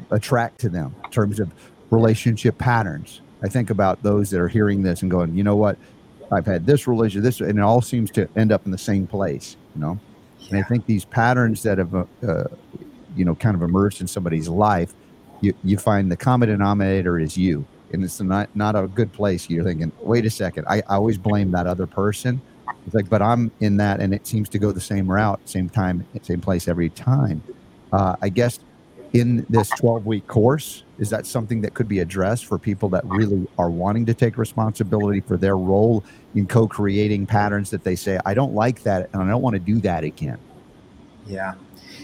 attract 0.10 0.60
to 0.62 0.70
them 0.70 0.96
in 1.04 1.12
terms 1.12 1.40
of 1.40 1.52
relationship 1.92 2.58
patterns. 2.58 3.22
I 3.44 3.48
think 3.48 3.70
about 3.70 4.02
those 4.02 4.32
that 4.32 4.42
are 4.42 4.48
hearing 4.48 4.82
this 4.82 5.04
and 5.04 5.12
going, 5.12 5.36
you 5.36 5.44
know 5.44 5.56
what, 5.56 5.78
I've 6.32 6.48
had 6.48 6.66
this 6.66 6.88
religion, 6.88 7.22
this, 7.22 7.42
and 7.42 7.60
it 7.60 7.62
all 7.62 7.82
seems 7.82 8.10
to 8.12 8.28
end 8.36 8.52
up 8.52 8.66
in 8.66 8.72
the 8.72 8.78
same 8.78 9.06
place, 9.06 9.56
you 9.76 9.82
know. 9.82 10.00
And 10.50 10.60
I 10.60 10.64
think 10.64 10.86
these 10.86 11.06
patterns 11.06 11.64
that 11.64 11.78
have, 11.78 11.94
uh, 11.96 12.44
you 13.16 13.26
know, 13.26 13.36
kind 13.36 13.56
of 13.56 13.62
emerged 13.62 14.02
in 14.02 14.08
somebody's 14.08 14.48
life, 14.48 14.94
you, 15.42 15.54
you 15.64 15.78
find 15.78 16.12
the 16.12 16.18
common 16.18 16.50
denominator 16.50 17.20
is 17.20 17.38
you, 17.38 17.66
and 17.92 18.04
it's 18.04 18.22
not 18.22 18.50
not 18.56 18.76
a 18.76 18.88
good 18.88 19.12
place. 19.12 19.50
You're 19.50 19.64
thinking, 19.64 19.92
wait 20.02 20.26
a 20.26 20.30
second, 20.30 20.66
I, 20.68 20.78
I 20.78 20.96
always 20.96 21.18
blame 21.18 21.52
that 21.52 21.68
other 21.68 21.88
person. 21.88 22.42
It's 22.86 22.96
like, 22.96 23.10
but 23.10 23.22
I'm 23.22 23.52
in 23.60 23.78
that, 23.78 24.00
and 24.00 24.14
it 24.14 24.28
seems 24.28 24.50
to 24.50 24.60
go 24.60 24.72
the 24.72 24.82
same 24.82 25.12
route, 25.12 25.40
same 25.46 25.70
time, 25.70 26.06
same 26.22 26.42
place 26.42 26.68
every 26.68 26.90
time. 26.90 27.42
Uh, 27.92 28.16
I 28.22 28.30
guess 28.30 28.60
in 29.16 29.46
this 29.50 29.70
12 29.72 30.06
week 30.06 30.28
course? 30.28 30.84
Is 31.00 31.10
that 31.10 31.26
something 31.26 31.62
that 31.62 31.74
could 31.74 31.88
be 31.88 32.00
addressed 32.00 32.46
for 32.46 32.58
people 32.58 32.90
that 32.90 33.06
really 33.06 33.48
are 33.58 33.70
wanting 33.70 34.06
to 34.06 34.14
take 34.14 34.38
responsibility 34.38 35.22
for 35.22 35.38
their 35.38 35.58
role 35.58 36.04
in 36.36 36.48
co 36.48 36.68
creating 36.68 37.26
patterns 37.26 37.70
that 37.70 37.84
they 37.84 37.96
say, 37.96 38.20
I 38.26 38.34
don't 38.34 38.54
like 38.54 38.84
that 38.84 39.10
and 39.14 39.22
I 39.22 39.28
don't 39.28 39.42
want 39.42 39.56
to 39.56 39.60
do 39.60 39.80
that 39.82 40.04
again? 40.04 40.38
Yeah. 41.26 41.56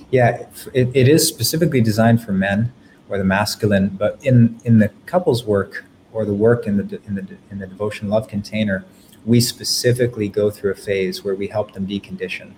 Yeah. 0.09 0.45
It, 0.73 0.89
it 0.93 1.07
is 1.07 1.27
specifically 1.27 1.81
designed 1.81 2.23
for 2.23 2.31
men 2.31 2.73
or 3.09 3.17
the 3.17 3.23
masculine, 3.23 3.89
but 3.89 4.23
in, 4.23 4.59
in 4.65 4.79
the 4.79 4.89
couples 5.05 5.45
work 5.45 5.85
or 6.13 6.25
the 6.25 6.33
work 6.33 6.67
in 6.67 6.77
the, 6.77 7.01
in 7.07 7.15
the, 7.15 7.37
in 7.49 7.59
the 7.59 7.67
devotion 7.67 8.09
love 8.09 8.27
container, 8.27 8.85
we 9.25 9.39
specifically 9.39 10.27
go 10.27 10.49
through 10.49 10.71
a 10.71 10.75
phase 10.75 11.23
where 11.23 11.35
we 11.35 11.47
help 11.47 11.73
them 11.73 11.87
decondition 11.87 12.53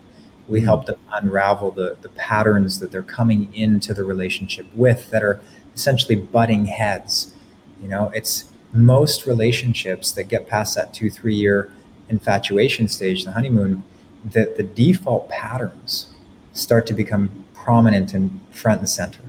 we 0.47 0.59
mm-hmm. 0.59 0.65
help 0.65 0.85
them 0.85 0.99
unravel 1.11 1.71
the, 1.71 1.97
the 2.01 2.09
patterns 2.09 2.79
that 2.79 2.91
they're 2.91 3.03
coming 3.03 3.53
into 3.53 3.93
the 3.93 4.03
relationship 4.03 4.65
with 4.73 5.09
that 5.11 5.23
are 5.23 5.41
essentially 5.75 6.15
butting 6.15 6.65
heads. 6.65 7.33
You 7.81 7.87
know, 7.87 8.11
it's 8.13 8.45
most 8.73 9.25
relationships 9.25 10.11
that 10.13 10.25
get 10.25 10.47
past 10.47 10.75
that 10.75 10.93
two, 10.93 11.09
three 11.09 11.35
year 11.35 11.71
infatuation 12.09 12.87
stage, 12.87 13.23
the 13.23 13.31
honeymoon, 13.31 13.83
that 14.25 14.57
the 14.57 14.63
default 14.63 15.29
patterns 15.29 16.07
start 16.53 16.85
to 16.87 16.93
become 16.93 17.45
prominent 17.53 18.13
and 18.13 18.39
front 18.51 18.79
and 18.79 18.89
center. 18.89 19.21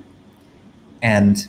And 1.02 1.48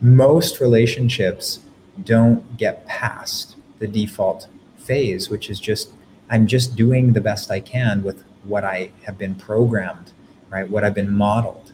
most 0.00 0.60
relationships 0.60 1.60
don't 2.04 2.56
get 2.56 2.86
past 2.86 3.56
the 3.78 3.86
default 3.86 4.48
phase, 4.78 5.30
which 5.30 5.48
is 5.48 5.60
just 5.60 5.92
I'm 6.28 6.46
just 6.46 6.74
doing 6.74 7.12
the 7.12 7.20
best 7.20 7.50
I 7.50 7.60
can 7.60 8.02
with 8.02 8.24
what 8.46 8.64
I 8.64 8.90
have 9.04 9.18
been 9.18 9.34
programmed, 9.34 10.12
right? 10.50 10.68
What 10.68 10.84
I've 10.84 10.94
been 10.94 11.10
modeled. 11.10 11.72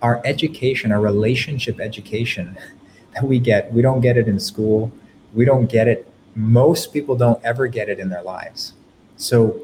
Our 0.00 0.20
education, 0.24 0.92
our 0.92 1.00
relationship 1.00 1.80
education 1.80 2.58
that 3.14 3.24
we 3.24 3.38
get, 3.38 3.72
we 3.72 3.82
don't 3.82 4.00
get 4.00 4.16
it 4.16 4.28
in 4.28 4.40
school. 4.40 4.92
We 5.34 5.44
don't 5.44 5.66
get 5.66 5.88
it. 5.88 6.10
Most 6.34 6.92
people 6.92 7.16
don't 7.16 7.42
ever 7.44 7.66
get 7.66 7.88
it 7.88 7.98
in 7.98 8.08
their 8.08 8.22
lives. 8.22 8.72
So 9.16 9.60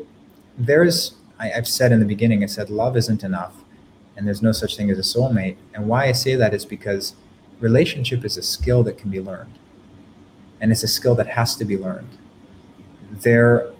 there's, 0.56 1.14
I, 1.38 1.52
I've 1.52 1.68
said 1.68 1.92
in 1.92 2.00
the 2.00 2.06
beginning, 2.06 2.42
I 2.42 2.46
said, 2.46 2.70
love 2.70 2.96
isn't 2.96 3.24
enough 3.24 3.54
and 4.18 4.26
there's 4.26 4.42
no 4.42 4.50
such 4.50 4.76
thing 4.76 4.90
as 4.90 4.98
a 4.98 5.18
soulmate. 5.18 5.56
And 5.72 5.86
why 5.86 6.06
I 6.08 6.12
say 6.12 6.34
that 6.34 6.52
is 6.52 6.64
because 6.64 7.14
relationship 7.60 8.24
is 8.24 8.36
a 8.36 8.42
skill 8.42 8.82
that 8.82 8.98
can 8.98 9.10
be 9.10 9.20
learned. 9.20 9.56
And 10.60 10.72
it's 10.72 10.82
a 10.82 10.88
skill 10.88 11.14
that 11.14 11.28
has 11.28 11.54
to 11.56 11.64
be 11.64 11.78
learned. 11.78 12.18
There 13.12 13.70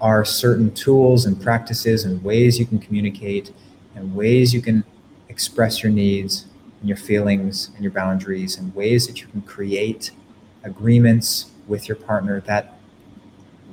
are 0.00 0.24
certain 0.24 0.72
tools 0.74 1.24
and 1.24 1.40
practices 1.40 2.04
and 2.04 2.22
ways 2.22 2.58
you 2.58 2.66
can 2.66 2.78
communicate 2.78 3.52
and 3.94 4.14
ways 4.14 4.52
you 4.52 4.60
can 4.60 4.84
express 5.28 5.82
your 5.82 5.92
needs 5.92 6.46
and 6.80 6.88
your 6.88 6.98
feelings 6.98 7.70
and 7.74 7.82
your 7.82 7.92
boundaries 7.92 8.58
and 8.58 8.74
ways 8.74 9.06
that 9.06 9.20
you 9.20 9.26
can 9.28 9.40
create 9.42 10.10
agreements 10.62 11.50
with 11.66 11.88
your 11.88 11.96
partner 11.96 12.40
that 12.42 12.78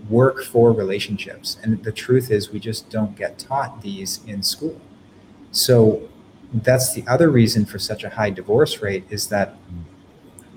work 0.09 0.43
for 0.43 0.71
relationships. 0.71 1.57
And 1.61 1.83
the 1.83 1.91
truth 1.91 2.31
is, 2.31 2.51
we 2.51 2.59
just 2.59 2.89
don't 2.89 3.15
get 3.15 3.39
taught 3.39 3.81
these 3.81 4.21
in 4.25 4.43
school. 4.43 4.79
So 5.51 6.09
that's 6.53 6.93
the 6.93 7.03
other 7.07 7.29
reason 7.29 7.65
for 7.65 7.79
such 7.79 8.03
a 8.03 8.09
high 8.09 8.29
divorce 8.29 8.81
rate 8.81 9.05
is 9.09 9.27
that 9.27 9.55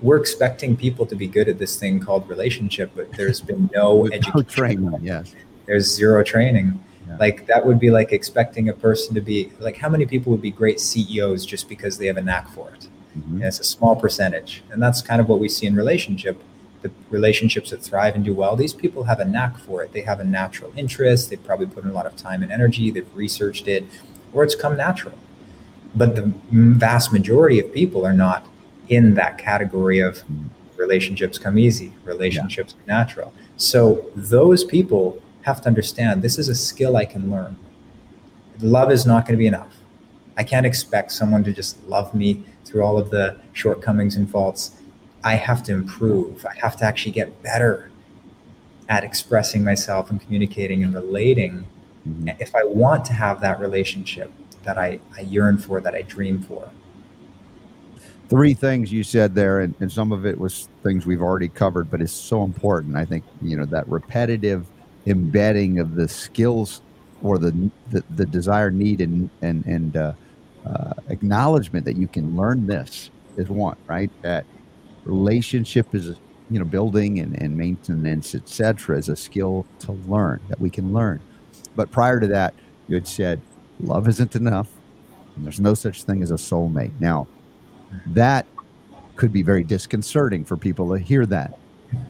we're 0.01 0.17
expecting 0.17 0.77
people 0.77 1.05
to 1.07 1.15
be 1.15 1.27
good 1.27 1.49
at 1.49 1.57
this 1.57 1.77
thing 1.77 1.99
called 1.99 2.29
relationship, 2.29 2.91
but 2.95 3.11
there's 3.13 3.41
been 3.41 3.69
no 3.73 4.05
education. 4.11 4.45
training, 4.45 4.99
yes 5.01 5.33
there's 5.67 5.85
zero 5.85 6.23
training. 6.23 6.83
Yeah. 7.07 7.17
like 7.17 7.45
that 7.47 7.65
would 7.65 7.79
be 7.79 7.89
like 7.89 8.11
expecting 8.11 8.67
a 8.67 8.73
person 8.73 9.15
to 9.15 9.21
be 9.21 9.51
like 9.59 9.77
how 9.77 9.87
many 9.87 10.05
people 10.05 10.29
would 10.33 10.41
be 10.41 10.51
great 10.51 10.77
ceos 10.81 11.45
just 11.45 11.69
because 11.69 11.97
they 11.97 12.07
have 12.07 12.17
a 12.17 12.21
knack 12.21 12.49
for 12.49 12.71
it? 12.71 12.87
Mm-hmm. 13.17 13.43
it's 13.43 13.59
a 13.59 13.63
small 13.63 13.95
percentage. 13.95 14.63
And 14.71 14.81
that's 14.81 15.01
kind 15.01 15.21
of 15.21 15.29
what 15.29 15.39
we 15.39 15.49
see 15.49 15.65
in 15.65 15.75
relationship 15.75 16.41
the 16.81 16.91
relationships 17.09 17.71
that 17.71 17.81
thrive 17.81 18.15
and 18.15 18.23
do 18.23 18.33
well. 18.33 18.55
These 18.55 18.73
people 18.73 19.03
have 19.05 19.19
a 19.19 19.25
knack 19.25 19.57
for 19.57 19.83
it. 19.83 19.93
They 19.93 20.01
have 20.01 20.19
a 20.19 20.23
natural 20.23 20.71
interest. 20.75 21.29
They've 21.29 21.43
probably 21.43 21.67
put 21.67 21.83
in 21.83 21.89
a 21.89 21.93
lot 21.93 22.05
of 22.05 22.15
time 22.15 22.43
and 22.43 22.51
energy. 22.51 22.91
They've 22.91 23.15
researched 23.15 23.67
it 23.67 23.85
or 24.33 24.43
it's 24.43 24.55
come 24.55 24.77
natural. 24.77 25.17
But 25.95 26.15
the 26.15 26.31
vast 26.51 27.11
majority 27.11 27.59
of 27.59 27.73
people 27.73 28.05
are 28.05 28.13
not 28.13 28.45
in 28.89 29.15
that 29.15 29.37
category 29.37 29.99
of 29.99 30.17
mm. 30.19 30.49
relationships 30.75 31.37
come 31.37 31.57
easy 31.57 31.93
relationships 32.03 32.75
yeah. 32.77 32.97
natural. 32.97 33.33
So 33.57 34.05
those 34.15 34.63
people 34.63 35.21
have 35.47 35.61
to 35.61 35.67
understand 35.69 36.21
this 36.21 36.37
is 36.37 36.49
a 36.49 36.55
skill 36.55 36.97
I 36.97 37.05
can 37.05 37.31
learn. 37.31 37.55
Love 38.59 38.91
is 38.91 39.05
not 39.05 39.25
going 39.25 39.35
to 39.35 39.37
be 39.39 39.47
enough. 39.47 39.73
I 40.35 40.43
can't 40.43 40.65
expect 40.65 41.11
someone 41.13 41.43
to 41.45 41.53
just 41.53 41.81
love 41.87 42.13
me 42.13 42.43
through 42.65 42.83
all 42.83 42.97
of 42.97 43.09
the 43.11 43.37
shortcomings 43.53 44.17
and 44.17 44.29
faults. 44.29 44.71
I 45.23 45.35
have 45.35 45.63
to 45.63 45.71
improve. 45.73 46.45
I 46.45 46.53
have 46.59 46.75
to 46.77 46.85
actually 46.85 47.13
get 47.13 47.41
better 47.43 47.89
at 48.89 49.03
expressing 49.05 49.63
myself 49.63 50.11
and 50.11 50.19
communicating 50.21 50.83
and 50.83 50.93
relating 50.93 51.65
Mhm. 52.07 52.35
if 52.39 52.53
I 52.55 52.63
want 52.63 53.03
to 53.05 53.13
have 53.13 53.41
that 53.41 53.59
relationship 53.59 54.31
that 54.63 54.77
I, 54.77 54.99
I 55.17 55.21
yearn 55.21 55.57
for, 55.57 55.79
that 55.81 55.93
I 55.95 56.01
dream 56.03 56.41
for. 56.41 56.69
three 58.29 58.53
things 58.53 58.91
you 58.91 59.03
said 59.05 59.33
there 59.33 59.61
and, 59.61 59.73
and 59.79 59.89
some 59.89 60.11
of 60.11 60.25
it 60.25 60.37
was 60.37 60.67
things 60.83 61.05
we've 61.05 61.21
already 61.21 61.47
covered 61.47 61.89
but 61.89 62.01
it's 62.01 62.11
so 62.11 62.43
important 62.43 62.93
i 62.97 63.05
think 63.05 63.23
you 63.41 63.55
know 63.55 63.63
that 63.63 63.87
repetitive 63.87 64.65
embedding 65.07 65.79
of 65.79 65.95
the 65.95 66.07
skills 66.07 66.81
or 67.21 67.37
the 67.37 67.69
the, 67.89 68.03
the 68.11 68.25
desired 68.25 68.75
need 68.75 69.01
and 69.01 69.29
and 69.41 69.65
and 69.65 69.97
uh, 69.97 70.13
uh, 70.65 70.93
acknowledgement 71.09 71.85
that 71.85 71.97
you 71.97 72.07
can 72.07 72.35
learn 72.35 72.67
this 72.67 73.09
is 73.37 73.49
one 73.49 73.77
right 73.87 74.11
that 74.21 74.45
relationship 75.05 75.95
is 75.95 76.15
you 76.49 76.59
know 76.59 76.65
building 76.65 77.19
and, 77.19 77.41
and 77.41 77.57
maintenance 77.57 78.35
etc 78.35 78.97
is 78.97 79.09
a 79.09 79.15
skill 79.15 79.65
to 79.79 79.93
learn 80.07 80.39
that 80.49 80.59
we 80.59 80.69
can 80.69 80.93
learn 80.93 81.19
but 81.75 81.89
prior 81.91 82.19
to 82.19 82.27
that 82.27 82.53
you 82.87 82.95
had 82.95 83.07
said 83.07 83.41
love 83.79 84.07
isn't 84.07 84.35
enough 84.35 84.67
and 85.35 85.45
there's 85.45 85.59
no 85.59 85.73
such 85.73 86.03
thing 86.03 86.21
as 86.21 86.31
a 86.31 86.35
soulmate 86.35 86.91
now 86.99 87.27
that 88.07 88.45
could 89.17 89.33
be 89.33 89.41
very 89.41 89.63
disconcerting 89.63 90.45
for 90.45 90.55
people 90.55 90.89
to 90.95 90.99
hear 90.99 91.25
that. 91.25 91.57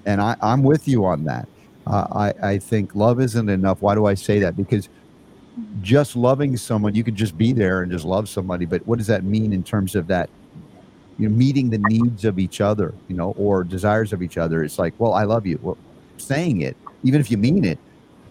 And 0.05 0.21
I, 0.21 0.35
I'm 0.41 0.61
with 0.61 0.87
you 0.87 1.05
on 1.05 1.23
that. 1.25 1.47
I, 1.87 2.33
I 2.41 2.57
think 2.57 2.95
love 2.95 3.19
isn't 3.19 3.49
enough. 3.49 3.81
Why 3.81 3.95
do 3.95 4.05
I 4.05 4.13
say 4.13 4.39
that? 4.39 4.57
Because 4.57 4.89
just 5.81 6.15
loving 6.15 6.57
someone, 6.57 6.95
you 6.95 7.03
could 7.03 7.15
just 7.15 7.37
be 7.37 7.53
there 7.53 7.81
and 7.81 7.91
just 7.91 8.05
love 8.05 8.29
somebody. 8.29 8.65
But 8.65 8.85
what 8.85 8.97
does 8.97 9.07
that 9.07 9.23
mean 9.23 9.53
in 9.53 9.63
terms 9.63 9.95
of 9.95 10.07
that, 10.07 10.29
you 11.17 11.27
know, 11.27 11.35
meeting 11.35 11.69
the 11.69 11.79
needs 11.79 12.25
of 12.25 12.39
each 12.39 12.61
other, 12.61 12.93
you 13.07 13.15
know, 13.15 13.31
or 13.37 13.63
desires 13.63 14.13
of 14.13 14.21
each 14.21 14.37
other? 14.37 14.63
It's 14.63 14.77
like, 14.77 14.93
well, 14.97 15.13
I 15.13 15.23
love 15.23 15.45
you. 15.45 15.59
Well, 15.61 15.77
saying 16.17 16.61
it, 16.61 16.75
even 17.03 17.21
if 17.21 17.31
you 17.31 17.37
mean 17.37 17.65
it, 17.65 17.79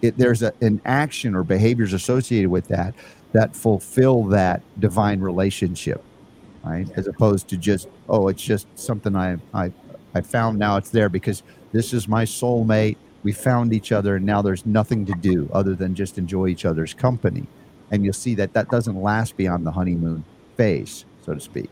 it 0.03 0.19
there's 0.19 0.43
a, 0.43 0.53
an 0.61 0.81
action 0.85 1.35
or 1.35 1.43
behaviors 1.43 1.93
associated 1.93 2.51
with 2.51 2.69
that 2.69 2.95
that 3.33 3.57
fulfill 3.57 4.25
that 4.25 4.63
divine 4.79 5.21
relationship 5.21 6.03
right? 6.67 6.89
As 6.97 7.07
opposed 7.07 7.49
to 7.49 7.57
just, 7.57 7.89
oh, 8.09 8.29
it's 8.29 8.43
just 8.43 8.67
something 8.79 9.17
I 9.17 9.39
I 9.55 9.73
I 10.15 10.21
found 10.21 10.59
now 10.59 10.77
it's 10.77 10.91
there 10.91 11.09
because 11.09 11.43
this 11.73 11.93
is 11.93 12.09
my 12.09 12.25
soulmate. 12.25 12.97
We 13.27 13.33
found 13.33 13.73
each 13.73 13.91
other, 13.91 14.15
and 14.15 14.25
now 14.25 14.41
there's 14.41 14.65
nothing 14.65 15.05
to 15.07 15.13
do 15.15 15.51
other 15.53 15.75
than 15.75 15.97
just 15.97 16.17
enjoy 16.17 16.47
each 16.47 16.65
other's 16.65 16.95
company. 16.95 17.49
And 17.91 18.05
you'll 18.05 18.13
see 18.13 18.37
that 18.37 18.53
that 18.53 18.71
doesn't 18.71 19.03
last 19.03 19.37
beyond 19.37 19.67
the 19.67 19.73
honeymoon 19.73 20.23
phase, 20.57 21.05
so 21.23 21.35
to 21.35 21.41
speak. 21.41 21.69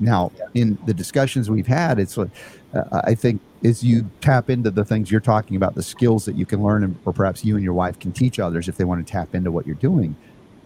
Now, 0.00 0.32
in 0.52 0.76
the 0.86 0.92
discussions 0.92 1.48
we've 1.48 1.68
had, 1.68 2.00
it's 2.00 2.16
like 2.16 2.30
uh, 2.74 3.02
I 3.04 3.14
think 3.14 3.40
as 3.64 3.84
you 3.84 4.10
tap 4.20 4.50
into 4.50 4.72
the 4.72 4.84
things 4.84 5.12
you're 5.12 5.20
talking 5.20 5.56
about, 5.56 5.76
the 5.76 5.82
skills 5.84 6.24
that 6.24 6.34
you 6.34 6.44
can 6.44 6.60
learn, 6.60 6.82
and, 6.82 6.98
or 7.04 7.12
perhaps 7.12 7.44
you 7.44 7.54
and 7.54 7.62
your 7.62 7.74
wife 7.74 7.96
can 8.00 8.10
teach 8.10 8.40
others 8.40 8.68
if 8.68 8.76
they 8.76 8.82
want 8.82 9.06
to 9.06 9.08
tap 9.08 9.32
into 9.32 9.52
what 9.52 9.68
you're 9.68 9.76
doing, 9.76 10.16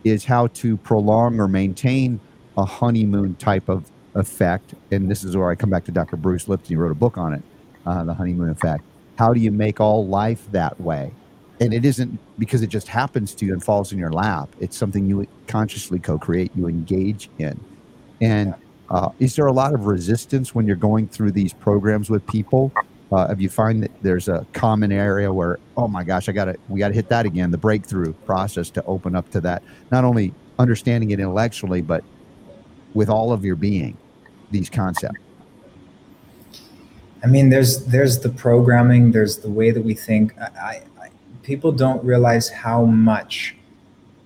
is 0.04 0.24
how 0.24 0.46
to 0.46 0.78
prolong 0.78 1.38
or 1.38 1.48
maintain 1.48 2.18
a 2.56 2.64
honeymoon 2.64 3.34
type 3.34 3.68
of 3.68 3.90
effect. 4.14 4.72
And 4.90 5.10
this 5.10 5.22
is 5.22 5.36
where 5.36 5.50
I 5.50 5.54
come 5.54 5.68
back 5.68 5.84
to 5.84 5.92
Dr. 5.92 6.16
Bruce 6.16 6.48
Lipton. 6.48 6.68
He 6.68 6.76
wrote 6.76 6.92
a 6.92 6.94
book 6.94 7.18
on 7.18 7.34
it, 7.34 7.42
uh, 7.84 8.04
The 8.04 8.14
Honeymoon 8.14 8.48
Effect. 8.48 8.84
How 9.16 9.32
do 9.32 9.40
you 9.40 9.52
make 9.52 9.80
all 9.80 10.06
life 10.06 10.50
that 10.52 10.80
way? 10.80 11.12
And 11.60 11.72
it 11.72 11.84
isn't 11.84 12.18
because 12.38 12.62
it 12.62 12.66
just 12.66 12.88
happens 12.88 13.34
to 13.36 13.46
you 13.46 13.52
and 13.52 13.62
falls 13.62 13.92
in 13.92 13.98
your 13.98 14.12
lap. 14.12 14.48
It's 14.58 14.76
something 14.76 15.06
you 15.06 15.26
consciously 15.46 16.00
co 16.00 16.18
create, 16.18 16.50
you 16.56 16.66
engage 16.66 17.30
in. 17.38 17.58
And 18.20 18.54
uh, 18.90 19.10
is 19.20 19.36
there 19.36 19.46
a 19.46 19.52
lot 19.52 19.72
of 19.72 19.86
resistance 19.86 20.54
when 20.54 20.66
you're 20.66 20.76
going 20.76 21.08
through 21.08 21.32
these 21.32 21.52
programs 21.52 22.10
with 22.10 22.26
people? 22.26 22.72
Uh, 23.12 23.28
have 23.28 23.40
you 23.40 23.48
find 23.48 23.82
that 23.82 23.90
there's 24.02 24.28
a 24.28 24.44
common 24.52 24.90
area 24.90 25.32
where, 25.32 25.60
oh 25.76 25.86
my 25.86 26.02
gosh, 26.02 26.28
I 26.28 26.32
got 26.32 26.46
to, 26.46 26.56
we 26.68 26.80
got 26.80 26.88
to 26.88 26.94
hit 26.94 27.08
that 27.10 27.26
again, 27.26 27.52
the 27.52 27.58
breakthrough 27.58 28.12
process 28.12 28.70
to 28.70 28.84
open 28.84 29.14
up 29.14 29.30
to 29.30 29.40
that, 29.42 29.62
not 29.92 30.04
only 30.04 30.34
understanding 30.58 31.12
it 31.12 31.20
intellectually, 31.20 31.82
but 31.82 32.02
with 32.94 33.08
all 33.08 33.32
of 33.32 33.44
your 33.44 33.56
being 33.56 33.96
these 34.50 34.68
concepts 34.68 35.23
I 37.24 37.26
mean, 37.26 37.48
there's 37.48 37.86
there's 37.86 38.18
the 38.18 38.28
programming, 38.28 39.10
there's 39.10 39.38
the 39.38 39.48
way 39.50 39.70
that 39.70 39.82
we 39.82 39.94
think. 39.94 40.38
I, 40.38 40.82
I 41.00 41.08
people 41.42 41.72
don't 41.72 42.04
realize 42.04 42.50
how 42.50 42.84
much 42.84 43.56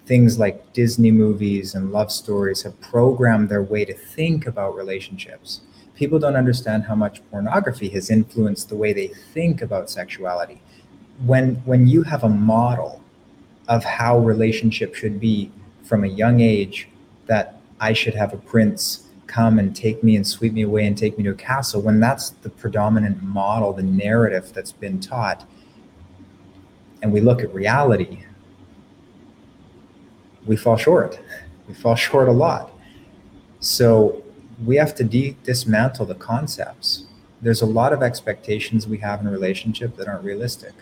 things 0.06 0.38
like 0.38 0.72
Disney 0.72 1.12
movies 1.12 1.74
and 1.76 1.92
love 1.92 2.10
stories 2.10 2.62
have 2.62 2.80
programmed 2.80 3.50
their 3.50 3.62
way 3.62 3.84
to 3.84 3.94
think 3.94 4.46
about 4.46 4.74
relationships. 4.74 5.60
People 5.94 6.18
don't 6.18 6.34
understand 6.34 6.84
how 6.84 6.96
much 6.96 7.20
pornography 7.30 7.88
has 7.90 8.10
influenced 8.10 8.68
the 8.68 8.76
way 8.76 8.92
they 8.92 9.08
think 9.08 9.62
about 9.62 9.88
sexuality. 9.88 10.60
When 11.24 11.54
when 11.66 11.86
you 11.86 12.02
have 12.02 12.24
a 12.24 12.28
model 12.28 13.00
of 13.68 13.84
how 13.84 14.18
relationship 14.18 14.96
should 14.96 15.20
be 15.20 15.52
from 15.84 16.02
a 16.02 16.08
young 16.08 16.40
age, 16.40 16.88
that 17.26 17.60
I 17.78 17.92
should 17.92 18.16
have 18.16 18.32
a 18.32 18.38
prince 18.38 19.07
come 19.28 19.58
and 19.58 19.76
take 19.76 20.02
me 20.02 20.16
and 20.16 20.26
sweep 20.26 20.52
me 20.52 20.62
away 20.62 20.86
and 20.86 20.98
take 20.98 21.16
me 21.16 21.22
to 21.22 21.30
a 21.30 21.34
castle 21.34 21.80
when 21.80 22.00
that's 22.00 22.30
the 22.30 22.50
predominant 22.50 23.22
model 23.22 23.72
the 23.72 23.82
narrative 23.82 24.52
that's 24.52 24.72
been 24.72 24.98
taught 24.98 25.46
and 27.02 27.12
we 27.12 27.20
look 27.20 27.42
at 27.42 27.54
reality 27.54 28.24
we 30.48 30.56
fall 30.56 30.76
short. 30.76 31.20
We 31.68 31.74
fall 31.74 31.94
short 32.08 32.28
a 32.28 32.32
lot. 32.32 32.72
So 33.60 34.24
we 34.64 34.76
have 34.76 34.94
to 34.96 35.04
de- 35.04 35.36
dismantle 35.44 36.06
the 36.06 36.14
concepts. 36.14 37.04
There's 37.40 37.62
a 37.62 37.66
lot 37.66 37.92
of 37.92 38.02
expectations 38.02 38.88
we 38.88 38.98
have 38.98 39.20
in 39.20 39.28
a 39.28 39.30
relationship 39.30 39.96
that 39.96 40.08
aren't 40.08 40.24
realistic. 40.24 40.72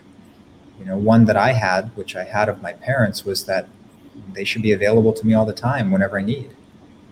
You 0.79 0.85
know 0.85 0.97
one 0.97 1.25
that 1.25 1.35
i 1.35 1.53
had 1.53 1.89
which 1.95 2.15
i 2.15 2.23
had 2.23 2.49
of 2.49 2.61
my 2.61 2.71
parents 2.71 3.25
was 3.25 3.45
that 3.45 3.67
they 4.33 4.43
should 4.43 4.61
be 4.61 4.73
available 4.73 5.11
to 5.11 5.25
me 5.25 5.33
all 5.33 5.43
the 5.43 5.51
time 5.51 5.89
whenever 5.89 6.19
i 6.19 6.21
need 6.21 6.51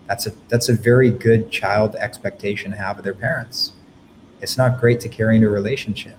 that's 0.07 0.27
a 0.27 0.31
that's 0.49 0.69
a 0.69 0.73
very 0.73 1.09
good 1.09 1.51
child 1.51 1.95
expectation 1.95 2.71
to 2.71 2.77
have 2.77 2.97
of 2.97 3.03
their 3.03 3.13
parents. 3.13 3.73
It's 4.41 4.57
not 4.57 4.79
great 4.79 4.99
to 5.01 5.09
carry 5.09 5.35
into 5.35 5.47
a 5.47 5.51
relationship. 5.51 6.17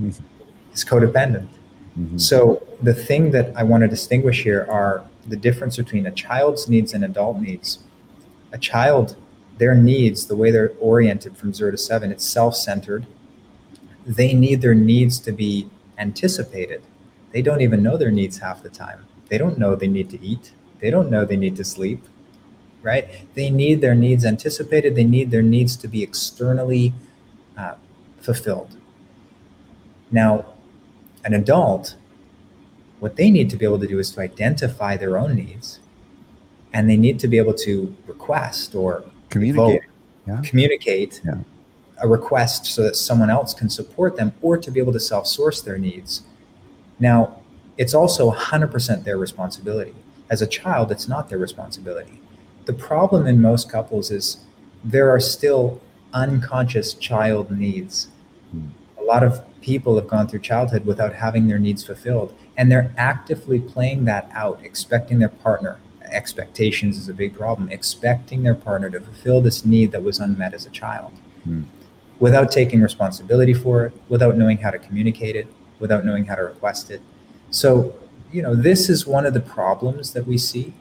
Mhm. 0.00 0.20
It's 0.72 0.84
codependent. 0.84 1.48
Mhm. 1.98 2.20
So 2.20 2.62
the 2.82 2.94
thing 2.94 3.30
that 3.30 3.52
I 3.56 3.62
want 3.62 3.82
to 3.82 3.88
distinguish 3.88 4.42
here 4.42 4.66
are 4.68 5.04
the 5.26 5.36
difference 5.36 5.76
between 5.76 6.06
a 6.06 6.10
child's 6.10 6.68
needs 6.68 6.92
and 6.92 7.04
adult 7.04 7.40
needs. 7.40 7.78
A 8.52 8.58
child, 8.58 9.16
their 9.58 9.74
needs, 9.74 10.26
the 10.26 10.36
way 10.36 10.50
they're 10.50 10.72
oriented 10.80 11.36
from 11.36 11.54
zero 11.54 11.70
to 11.70 11.78
seven, 11.78 12.10
it's 12.10 12.24
self-centered. 12.24 13.06
They 14.06 14.34
need 14.34 14.60
their 14.60 14.74
needs 14.74 15.18
to 15.20 15.32
be 15.32 15.68
anticipated. 15.98 16.82
They 17.32 17.40
don't 17.40 17.62
even 17.62 17.82
know 17.82 17.96
their 17.96 18.10
needs 18.10 18.38
half 18.38 18.62
the 18.62 18.68
time. 18.68 19.06
They 19.28 19.38
don't 19.38 19.58
know 19.58 19.74
they 19.74 19.88
need 19.88 20.10
to 20.10 20.22
eat. 20.22 20.52
They 20.80 20.90
don't 20.90 21.10
know 21.10 21.24
they 21.24 21.36
need 21.36 21.56
to 21.56 21.64
sleep 21.64 22.04
right? 22.84 23.08
They 23.34 23.50
need 23.50 23.80
their 23.80 23.94
needs 23.94 24.24
anticipated. 24.24 24.94
They 24.94 25.04
need 25.04 25.30
their 25.32 25.42
needs 25.42 25.74
to 25.78 25.88
be 25.88 26.02
externally 26.02 26.92
uh, 27.58 27.74
fulfilled. 28.20 28.76
Now, 30.12 30.44
an 31.24 31.32
adult, 31.34 31.96
what 33.00 33.16
they 33.16 33.30
need 33.30 33.48
to 33.50 33.56
be 33.56 33.64
able 33.64 33.80
to 33.80 33.86
do 33.88 33.98
is 33.98 34.10
to 34.12 34.20
identify 34.20 34.96
their 34.96 35.16
own 35.18 35.34
needs, 35.34 35.80
and 36.74 36.88
they 36.88 36.96
need 36.96 37.18
to 37.20 37.26
be 37.28 37.38
able 37.38 37.54
to 37.54 37.96
request 38.06 38.74
or 38.74 39.02
communicate 39.30 39.82
Yeah. 40.26 40.40
communicate 40.44 41.20
Yeah. 41.24 41.38
a 42.02 42.06
request 42.08 42.66
so 42.66 42.82
that 42.82 42.96
someone 42.96 43.30
else 43.30 43.54
can 43.54 43.70
support 43.70 44.16
them, 44.16 44.32
or 44.42 44.58
to 44.58 44.70
be 44.70 44.78
able 44.78 44.92
to 44.92 45.00
self-source 45.00 45.62
their 45.62 45.78
needs. 45.78 46.22
Now, 47.00 47.40
it's 47.78 47.94
also 47.94 48.30
100% 48.30 49.04
their 49.04 49.16
responsibility. 49.16 49.94
As 50.30 50.42
a 50.42 50.46
child, 50.46 50.92
it's 50.92 51.08
not 51.08 51.28
their 51.28 51.38
responsibility 51.38 52.20
the 52.66 52.72
problem 52.72 53.26
in 53.26 53.40
most 53.40 53.70
couples 53.70 54.10
is 54.10 54.38
there 54.82 55.10
are 55.10 55.20
still 55.20 55.80
unconscious 56.12 56.94
child 56.94 57.50
needs. 57.50 58.08
Hmm. 58.50 58.68
A 58.98 59.02
lot 59.02 59.22
of 59.22 59.42
people 59.60 59.96
have 59.96 60.08
gone 60.08 60.28
through 60.28 60.40
childhood 60.40 60.86
without 60.86 61.14
having 61.14 61.48
their 61.48 61.58
needs 61.58 61.84
fulfilled, 61.84 62.34
and 62.56 62.70
they're 62.70 62.92
actively 62.96 63.60
playing 63.60 64.04
that 64.04 64.30
out, 64.32 64.60
expecting 64.62 65.18
their 65.18 65.28
partner. 65.28 65.78
Expectations 66.10 66.98
is 66.98 67.08
a 67.08 67.14
big 67.14 67.34
problem, 67.36 67.68
expecting 67.70 68.42
their 68.42 68.54
partner 68.54 68.90
to 68.90 69.00
fulfill 69.00 69.40
this 69.40 69.64
need 69.64 69.90
that 69.92 70.02
was 70.02 70.18
unmet 70.20 70.54
as 70.54 70.66
a 70.66 70.70
child 70.70 71.12
Hmm. 71.44 71.62
without 72.20 72.50
taking 72.50 72.80
responsibility 72.80 73.52
for 73.52 73.86
it, 73.86 73.92
without 74.08 74.36
knowing 74.38 74.58
how 74.58 74.70
to 74.70 74.78
communicate 74.78 75.36
it, 75.36 75.46
without 75.80 76.04
knowing 76.04 76.24
how 76.24 76.34
to 76.34 76.42
request 76.42 76.90
it. 76.90 77.02
So, 77.50 77.94
you 78.32 78.42
know, 78.42 78.54
this 78.54 78.88
is 78.88 79.06
one 79.06 79.26
of 79.26 79.34
the 79.34 79.40
problems 79.40 80.12
that 80.12 80.26
we 80.26 80.38
see 80.38 80.72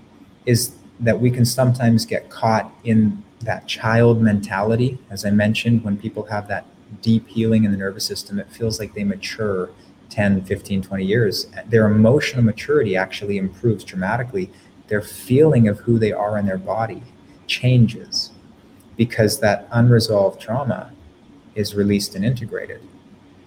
is 0.45 0.75
that 0.99 1.19
we 1.19 1.31
can 1.31 1.45
sometimes 1.45 2.05
get 2.05 2.29
caught 2.29 2.73
in 2.83 3.23
that 3.41 3.67
child 3.67 4.21
mentality. 4.21 4.97
As 5.09 5.25
I 5.25 5.31
mentioned, 5.31 5.83
when 5.83 5.97
people 5.97 6.23
have 6.25 6.47
that 6.47 6.65
deep 7.01 7.27
healing 7.27 7.63
in 7.63 7.71
the 7.71 7.77
nervous 7.77 8.05
system, 8.05 8.39
it 8.39 8.51
feels 8.51 8.79
like 8.79 8.93
they 8.93 9.03
mature 9.03 9.69
10, 10.09 10.45
15, 10.45 10.81
20 10.81 11.05
years. 11.05 11.47
Their 11.67 11.87
emotional 11.87 12.43
maturity 12.43 12.95
actually 12.95 13.37
improves 13.37 13.83
dramatically. 13.83 14.51
Their 14.87 15.01
feeling 15.01 15.67
of 15.67 15.79
who 15.79 15.97
they 15.97 16.11
are 16.11 16.37
in 16.37 16.45
their 16.45 16.57
body 16.57 17.01
changes 17.47 18.31
because 18.95 19.39
that 19.39 19.67
unresolved 19.71 20.39
trauma 20.39 20.91
is 21.55 21.75
released 21.75 22.15
and 22.15 22.23
integrated. 22.23 22.81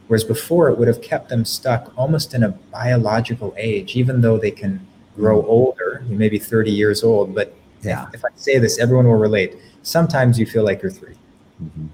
Whereas 0.08 0.24
before, 0.24 0.68
it 0.68 0.78
would 0.78 0.88
have 0.88 1.02
kept 1.02 1.28
them 1.28 1.44
stuck 1.44 1.92
almost 1.96 2.34
in 2.34 2.42
a 2.42 2.50
biological 2.50 3.54
age, 3.56 3.96
even 3.96 4.20
though 4.20 4.38
they 4.38 4.50
can 4.50 4.86
grow 5.16 5.40
Mm-hmm. 5.40 5.50
older. 5.50 6.02
You 6.08 6.16
may 6.16 6.28
be 6.28 6.38
30 6.38 6.70
years 6.70 7.02
old, 7.02 7.34
but 7.34 7.54
Yeah. 7.82 8.06
if, 8.08 8.16
if 8.16 8.24
I 8.24 8.28
say 8.36 8.58
this, 8.58 8.78
everyone 8.78 9.06
will 9.06 9.14
relate. 9.18 9.56
Sometimes 9.82 10.38
you 10.38 10.46
feel 10.46 10.64
like 10.64 10.82
you're 10.82 10.90
3 10.92 11.14
Mhm. 11.62 11.88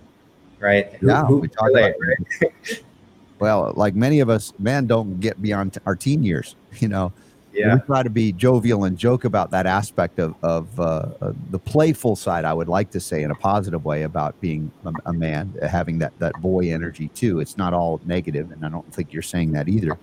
right? 0.61 0.93
Yeah, 1.01 1.25
who 1.25 1.39
we 1.39 1.49
talk 1.49 1.67
relate, 1.69 1.95
about 2.41 2.53
Well, 3.39 3.73
like 3.77 3.95
many 3.97 4.21
of 4.21 4.29
us, 4.31 4.53
men 4.59 4.87
don't 4.87 5.19
get 5.19 5.41
beyond 5.43 5.77
our 5.87 5.97
teen 5.97 6.23
years. 6.23 6.55
You 6.81 6.89
know, 6.89 7.13
Yeah. 7.53 7.75
we 7.75 7.81
try 7.83 8.03
to 8.03 8.09
be 8.11 8.33
jovial 8.33 8.85
and 8.85 8.97
joke 8.97 9.25
about 9.25 9.51
that 9.51 9.67
aspect 9.67 10.19
of 10.19 10.35
of 10.43 10.79
uh, 10.81 10.85
uh, 11.21 11.33
the 11.51 11.59
playful 11.59 12.17
side. 12.17 12.45
I 12.47 12.55
would 12.55 12.69
like 12.69 12.91
to 12.93 13.01
say 13.01 13.23
in 13.25 13.31
a 13.31 13.35
positive 13.35 13.85
way 13.85 14.05
about 14.05 14.41
being 14.41 14.71
a, 14.87 14.93
a 15.07 15.13
man, 15.13 15.53
having 15.69 15.99
that 15.99 16.13
that 16.19 16.33
boy 16.41 16.73
energy 16.73 17.09
too. 17.09 17.41
It's 17.41 17.57
not 17.59 17.75
all 17.75 18.01
negative, 18.07 18.51
and 18.53 18.65
I 18.65 18.69
don't 18.71 18.91
think 18.95 19.13
you're 19.13 19.23
saying 19.35 19.53
that 19.53 19.69
either. 19.69 19.99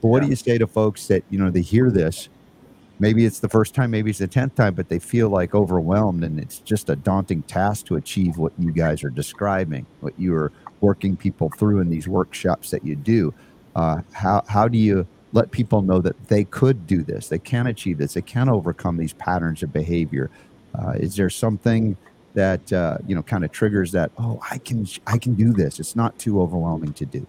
But 0.00 0.08
what 0.08 0.22
do 0.22 0.28
you 0.28 0.36
say 0.36 0.56
to 0.58 0.66
folks 0.68 1.08
that 1.08 1.24
you 1.30 1.38
know 1.40 1.50
they 1.50 1.62
hear 1.62 1.90
this? 1.90 2.28
Maybe 3.04 3.26
it's 3.26 3.40
the 3.40 3.50
first 3.50 3.74
time, 3.74 3.90
maybe 3.90 4.08
it's 4.08 4.20
the 4.20 4.26
tenth 4.26 4.54
time, 4.54 4.72
but 4.72 4.88
they 4.88 4.98
feel 4.98 5.28
like 5.28 5.54
overwhelmed, 5.54 6.24
and 6.24 6.40
it's 6.40 6.60
just 6.60 6.88
a 6.88 6.96
daunting 6.96 7.42
task 7.42 7.84
to 7.88 7.96
achieve 7.96 8.38
what 8.38 8.54
you 8.58 8.72
guys 8.72 9.04
are 9.04 9.10
describing, 9.10 9.84
what 10.00 10.18
you 10.18 10.34
are 10.34 10.50
working 10.80 11.14
people 11.14 11.50
through 11.58 11.80
in 11.80 11.90
these 11.90 12.08
workshops 12.08 12.70
that 12.70 12.82
you 12.82 12.96
do. 12.96 13.34
Uh, 13.76 14.00
how 14.14 14.42
how 14.48 14.66
do 14.68 14.78
you 14.78 15.06
let 15.34 15.50
people 15.50 15.82
know 15.82 16.00
that 16.00 16.16
they 16.28 16.44
could 16.44 16.86
do 16.86 17.02
this, 17.02 17.28
they 17.28 17.38
can 17.38 17.66
achieve 17.66 17.98
this, 17.98 18.14
they 18.14 18.22
can 18.22 18.48
overcome 18.48 18.96
these 18.96 19.12
patterns 19.12 19.62
of 19.62 19.70
behavior? 19.70 20.30
Uh, 20.74 20.92
is 20.92 21.14
there 21.14 21.28
something 21.28 21.98
that 22.32 22.72
uh, 22.72 22.96
you 23.06 23.14
know 23.14 23.22
kind 23.22 23.44
of 23.44 23.52
triggers 23.52 23.92
that? 23.92 24.12
Oh, 24.16 24.40
I 24.50 24.56
can 24.56 24.86
I 25.06 25.18
can 25.18 25.34
do 25.34 25.52
this. 25.52 25.78
It's 25.78 25.94
not 25.94 26.18
too 26.18 26.40
overwhelming 26.40 26.94
to 26.94 27.04
do. 27.04 27.26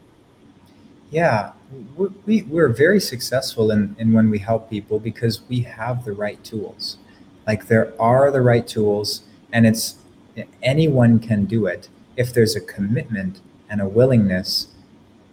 Yeah, 1.15 1.53
we, 1.95 2.07
we, 2.25 2.41
we're 2.41 2.67
very 2.67 2.99
successful 2.99 3.71
in, 3.71 3.95
in 3.97 4.11
when 4.11 4.29
we 4.29 4.37
help 4.37 4.69
people 4.69 4.99
because 4.99 5.41
we 5.47 5.61
have 5.61 6.03
the 6.03 6.11
right 6.11 6.43
tools. 6.43 6.97
Like 7.47 7.67
there 7.67 7.93
are 7.97 8.31
the 8.31 8.41
right 8.41 8.67
tools, 8.67 9.21
and 9.53 9.65
it's 9.65 9.95
anyone 10.61 11.19
can 11.19 11.45
do 11.45 11.67
it 11.67 11.87
if 12.17 12.33
there's 12.33 12.53
a 12.57 12.59
commitment 12.59 13.39
and 13.69 13.79
a 13.79 13.87
willingness 13.87 14.67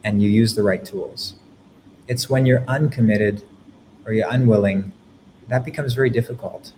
and 0.05 0.23
you 0.23 0.31
use 0.31 0.55
the 0.55 0.63
right 0.63 0.85
tools. 0.85 1.35
It's 2.07 2.31
when 2.31 2.47
you're 2.47 2.63
uncommitted 2.69 3.43
or 4.07 4.13
you're 4.13 4.31
unwilling 4.31 4.93
that 5.49 5.65
becomes 5.65 5.95
very 5.95 6.11
difficult, 6.11 6.73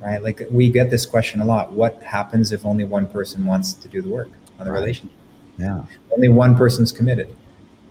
right? 0.00 0.22
Like 0.22 0.46
we 0.50 0.68
get 0.68 0.90
this 0.90 1.06
question 1.06 1.40
a 1.40 1.46
lot 1.46 1.72
what 1.72 2.02
happens 2.02 2.52
if 2.52 2.66
only 2.66 2.84
one 2.84 3.06
person 3.06 3.46
wants 3.46 3.72
to 3.72 3.88
do 3.88 4.02
the 4.02 4.08
work 4.10 4.28
on 4.58 4.66
the 4.66 4.72
Right. 4.72 4.80
relationship? 4.80 5.16
Yeah. 5.58 5.82
only 6.14 6.28
one 6.28 6.54
person's 6.56 6.92
committed. 6.92 7.34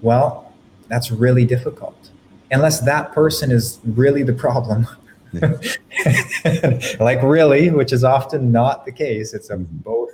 Well, 0.01 0.48
that's 0.89 1.11
really 1.11 1.45
difficult. 1.45 2.09
Unless 2.51 2.81
that 2.81 3.13
person 3.13 3.51
is 3.51 3.79
really 3.85 4.23
the 4.23 4.33
problem. 4.33 4.87
like 6.99 7.21
really, 7.21 7.69
which 7.69 7.93
is 7.93 8.03
often 8.03 8.51
not 8.51 8.85
the 8.85 8.91
case. 8.91 9.33
It's 9.33 9.49
a 9.51 9.57
Mhm. 9.57 9.83
both 9.83 10.09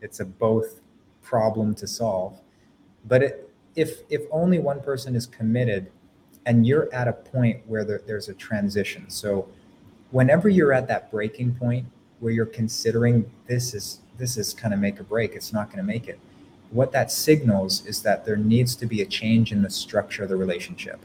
it's 0.00 0.18
a 0.20 0.24
both 0.24 0.80
problem 1.22 1.74
to 1.76 1.86
solve. 1.86 2.40
But 3.06 3.22
it, 3.22 3.50
if 3.74 4.02
if 4.08 4.22
only 4.30 4.58
one 4.58 4.80
person 4.80 5.14
is 5.16 5.26
committed 5.26 5.90
and 6.46 6.66
you're 6.66 6.92
at 6.92 7.06
a 7.08 7.12
point 7.12 7.60
where 7.66 7.84
there, 7.84 8.02
there's 8.06 8.28
a 8.28 8.34
transition. 8.34 9.08
So 9.08 9.48
whenever 10.10 10.48
you're 10.48 10.72
at 10.72 10.88
that 10.88 11.10
breaking 11.10 11.54
point 11.54 11.86
where 12.20 12.32
you're 12.32 12.46
considering 12.46 13.28
this 13.48 13.74
is 13.74 14.00
this 14.18 14.36
is 14.36 14.54
kind 14.54 14.72
of 14.74 14.78
make 14.80 15.00
or 15.00 15.04
break, 15.04 15.34
it's 15.34 15.52
not 15.52 15.66
going 15.68 15.78
to 15.78 15.84
make 15.84 16.06
it 16.08 16.18
what 16.72 16.90
that 16.92 17.12
signals 17.12 17.84
is 17.86 18.02
that 18.02 18.24
there 18.24 18.36
needs 18.36 18.74
to 18.76 18.86
be 18.86 19.02
a 19.02 19.06
change 19.06 19.52
in 19.52 19.62
the 19.62 19.70
structure 19.70 20.22
of 20.22 20.30
the 20.30 20.36
relationship. 20.36 20.98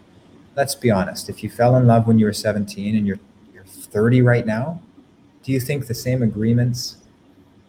Let's 0.55 0.76
be 0.76 0.89
honest. 0.89 1.30
If 1.30 1.43
you 1.43 1.49
fell 1.49 1.76
in 1.76 1.86
love 1.86 2.07
when 2.07 2.18
you 2.18 2.26
were 2.26 2.34
17 2.34 2.95
and 2.95 3.05
you're 3.05 3.20
you're 3.53 3.65
30 3.65 4.22
right 4.22 4.45
now, 4.45 4.82
do 5.43 5.51
you 5.51 5.59
think 5.59 5.88
the 5.88 5.93
same 5.93 6.24
agreements 6.24 6.97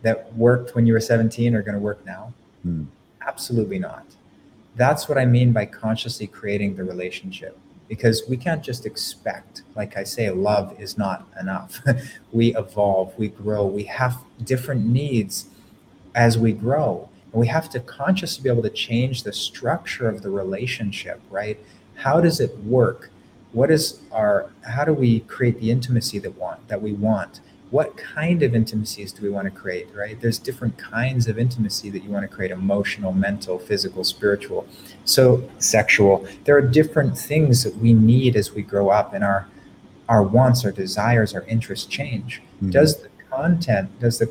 that 0.03 0.33
worked 0.35 0.75
when 0.75 0.87
you 0.87 0.93
were 0.93 1.01
17 1.01 1.55
are 1.55 1.63
going 1.63 1.75
to 1.75 1.81
work 1.81 2.05
now? 2.07 2.33
Hmm. 2.63 2.85
Absolutely 3.27 3.79
not. 3.79 4.05
That's 4.77 5.09
what 5.09 5.19
I 5.19 5.25
mean 5.25 5.53
by 5.53 5.67
consciously 5.67 6.27
creating 6.27 6.77
the 6.77 6.85
relationship. 6.85 7.59
Because 7.89 8.23
we 8.29 8.37
can't 8.37 8.63
just 8.63 8.85
expect, 8.85 9.63
like 9.75 9.97
I 9.97 10.05
say, 10.05 10.31
love 10.31 10.79
is 10.79 10.99
not 10.99 11.27
enough. 11.41 11.81
we 12.33 12.55
evolve, 12.55 13.19
we 13.19 13.29
grow, 13.29 13.65
we 13.67 13.85
have 13.85 14.19
different 14.45 14.87
needs 14.87 15.47
as 16.15 16.39
we 16.39 16.53
grow. 16.53 17.08
And 17.33 17.41
we 17.41 17.47
have 17.49 17.69
to 17.71 17.81
consciously 17.81 18.43
be 18.43 18.49
able 18.49 18.63
to 18.63 18.71
change 18.71 19.23
the 19.23 19.33
structure 19.33 20.09
of 20.09 20.23
the 20.23 20.31
relationship, 20.31 21.21
right? 21.31 21.59
How 21.95 22.21
does 22.21 22.41
it 22.41 22.57
work? 22.59 23.11
What 23.53 23.71
is 23.71 24.01
our 24.13 24.51
how 24.63 24.85
do 24.85 24.93
we 24.93 25.21
create 25.21 25.61
the 25.61 25.71
intimacy 25.71 26.19
that 26.21 26.37
want 26.37 26.67
that 26.69 26.81
we 26.81 26.93
want? 26.93 27.41
What 27.71 27.99
kind 27.99 28.43
of 28.43 28.55
intimacies 28.55 29.13
do 29.13 29.23
we 29.23 29.29
want 29.29 29.45
to 29.45 29.51
create, 29.51 29.89
right? 29.95 30.19
There's 30.19 30.39
different 30.39 30.79
kinds 30.79 31.27
of 31.29 31.39
intimacy 31.39 31.91
that 31.91 32.03
you 32.03 32.11
want 32.11 32.23
to 32.29 32.35
create 32.35 32.51
emotional, 32.51 33.13
mental, 33.13 33.59
physical, 33.59 34.05
spiritual, 34.05 34.67
so 35.05 35.47
sexual. 35.59 36.27
There 36.45 36.57
are 36.57 36.63
different 36.63 37.19
things 37.19 37.65
that 37.65 37.77
we 37.77 37.93
need 37.93 38.37
as 38.37 38.53
we 38.53 38.63
grow 38.63 38.89
up 38.89 39.13
and 39.13 39.23
our 39.23 39.47
our 40.09 40.23
wants, 40.23 40.65
our 40.65 40.73
desires, 40.73 41.35
our 41.35 41.43
interests 41.43 41.85
change. 41.87 42.41
Mhm. 42.63 42.71
Does 42.71 42.97
the 43.03 43.09
content, 43.31 44.01
does 44.01 44.19
the 44.19 44.27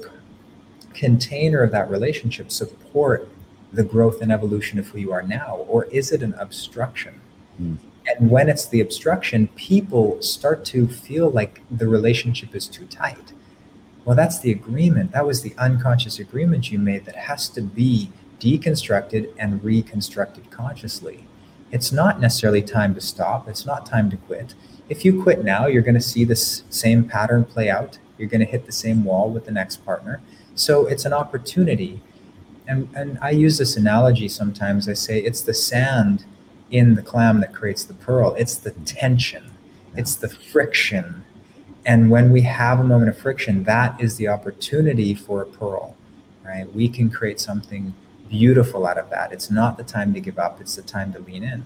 container 0.98 1.62
of 1.62 1.72
that 1.72 1.90
relationship 1.90 2.52
support 2.52 3.30
the 3.72 3.84
growth 3.84 4.22
and 4.22 4.32
evolution 4.32 4.80
of 4.80 4.88
who 4.88 4.98
you 4.98 5.12
are 5.12 5.22
now 5.22 5.58
or 5.68 5.86
is 5.86 6.12
it 6.12 6.24
an 6.24 6.34
obstruction? 6.36 7.22
Mm. 7.62 7.78
and 8.06 8.30
when 8.30 8.50
it's 8.50 8.68
the 8.68 8.82
obstruction 8.82 9.48
people 9.56 10.22
start 10.22 10.64
to 10.64 10.88
feel 10.88 11.32
like 11.32 11.62
the 11.72 11.88
relationship 11.88 12.54
is 12.54 12.68
too 12.68 12.86
tight. 12.86 13.34
Well 14.06 14.16
that's 14.16 14.40
the 14.40 14.52
agreement. 14.52 15.12
That 15.12 15.26
was 15.26 15.42
the 15.42 15.56
unconscious 15.58 16.20
agreement 16.20 16.72
you 16.72 16.80
made 16.80 17.06
that 17.06 17.16
has 17.16 17.50
to 17.50 17.62
be 17.62 18.12
deconstructed 18.40 19.34
and 19.40 19.64
reconstructed 19.64 20.52
consciously. 20.52 21.28
It's 21.72 21.92
not 21.92 22.20
necessarily 22.20 22.62
time 22.62 22.94
to 22.96 23.02
stop. 23.02 23.50
It's 23.50 23.66
not 23.66 23.86
time 23.86 24.10
to 24.12 24.18
quit. 24.18 24.54
If 24.88 25.04
you 25.04 25.22
quit 25.22 25.44
now 25.44 25.68
you're 25.68 25.88
going 25.90 26.02
to 26.02 26.12
see 26.14 26.24
this 26.24 26.64
same 26.70 27.08
pattern 27.08 27.44
play 27.44 27.70
out 27.70 27.98
you're 28.18 28.30
going 28.30 28.40
to 28.40 28.46
hit 28.46 28.66
the 28.66 28.72
same 28.72 29.04
wall 29.04 29.30
with 29.30 29.46
the 29.46 29.52
next 29.52 29.86
partner 29.86 30.22
so 30.58 30.88
it's 30.88 31.06
an 31.06 31.14
opportunity. 31.14 32.02
And, 32.68 32.90
and 32.96 33.18
I 33.22 33.30
use 33.30 33.58
this 33.58 33.78
analogy 33.78 34.28
sometimes. 34.28 34.90
I 34.90 34.94
say 34.94 35.20
it's 35.20 35.42
the 35.42 35.54
sand 35.54 36.26
in 36.72 36.96
the 36.96 37.02
clam 37.02 37.40
that 37.42 37.54
creates 37.54 37.86
the 37.86 37.94
pearl, 37.94 38.36
it's 38.36 38.56
the 38.58 38.72
tension, 38.72 39.52
it's 39.96 40.16
the 40.16 40.28
friction. 40.28 41.24
And 41.86 42.12
when 42.12 42.32
we 42.32 42.42
have 42.42 42.82
a 42.82 42.84
moment 42.84 43.10
of 43.10 43.18
friction, 43.18 43.64
that 43.64 44.02
is 44.02 44.18
the 44.18 44.28
opportunity 44.28 45.16
for 45.16 45.44
a 45.44 45.46
pearl, 45.46 45.96
right? 46.44 46.70
We 46.76 46.90
can 46.90 47.10
create 47.10 47.40
something 47.40 47.94
beautiful 48.28 48.86
out 48.86 48.98
of 48.98 49.10
that. 49.12 49.32
It's 49.32 49.50
not 49.50 49.78
the 49.78 49.86
time 49.86 50.14
to 50.14 50.20
give 50.20 50.38
up, 50.38 50.60
it's 50.60 50.76
the 50.76 50.82
time 50.82 51.14
to 51.14 51.20
lean 51.20 51.44
in. 51.44 51.64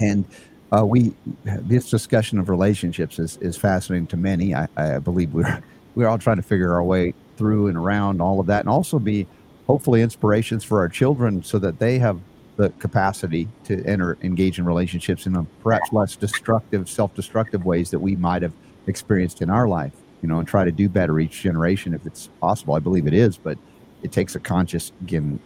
And 0.00 0.24
uh, 0.72 0.84
we 0.84 1.12
this 1.44 1.90
discussion 1.90 2.38
of 2.38 2.48
relationships 2.48 3.18
is, 3.18 3.36
is 3.38 3.56
fascinating 3.56 4.06
to 4.08 4.16
many. 4.16 4.54
I, 4.54 4.68
I 4.76 4.98
believe 4.98 5.32
we're 5.32 5.62
we're 5.94 6.08
all 6.08 6.18
trying 6.18 6.36
to 6.36 6.42
figure 6.42 6.72
our 6.72 6.82
way 6.82 7.14
through 7.36 7.68
and 7.68 7.76
around 7.76 8.20
all 8.20 8.40
of 8.40 8.46
that, 8.46 8.60
and 8.60 8.68
also 8.68 8.98
be 8.98 9.26
hopefully 9.66 10.02
inspirations 10.02 10.64
for 10.64 10.80
our 10.80 10.88
children 10.88 11.42
so 11.42 11.58
that 11.58 11.78
they 11.78 11.98
have 11.98 12.18
the 12.56 12.70
capacity 12.78 13.48
to 13.64 13.84
enter 13.84 14.16
engage 14.22 14.58
in 14.58 14.64
relationships 14.64 15.26
in 15.26 15.36
a 15.36 15.44
perhaps 15.62 15.92
less 15.92 16.16
destructive, 16.16 16.88
self-destructive 16.88 17.64
ways 17.64 17.90
that 17.90 17.98
we 17.98 18.16
might 18.16 18.42
have 18.42 18.52
experienced 18.86 19.42
in 19.42 19.50
our 19.50 19.68
life. 19.68 19.92
You 20.22 20.28
know, 20.30 20.38
and 20.38 20.48
try 20.48 20.64
to 20.64 20.72
do 20.72 20.88
better 20.88 21.20
each 21.20 21.42
generation 21.42 21.94
if 21.94 22.04
it's 22.06 22.28
possible. 22.40 22.74
I 22.74 22.78
believe 22.80 23.06
it 23.06 23.12
is, 23.12 23.36
but 23.36 23.58
it 24.02 24.12
takes 24.12 24.34
a 24.34 24.40
conscious 24.40 24.90
again, 25.02 25.38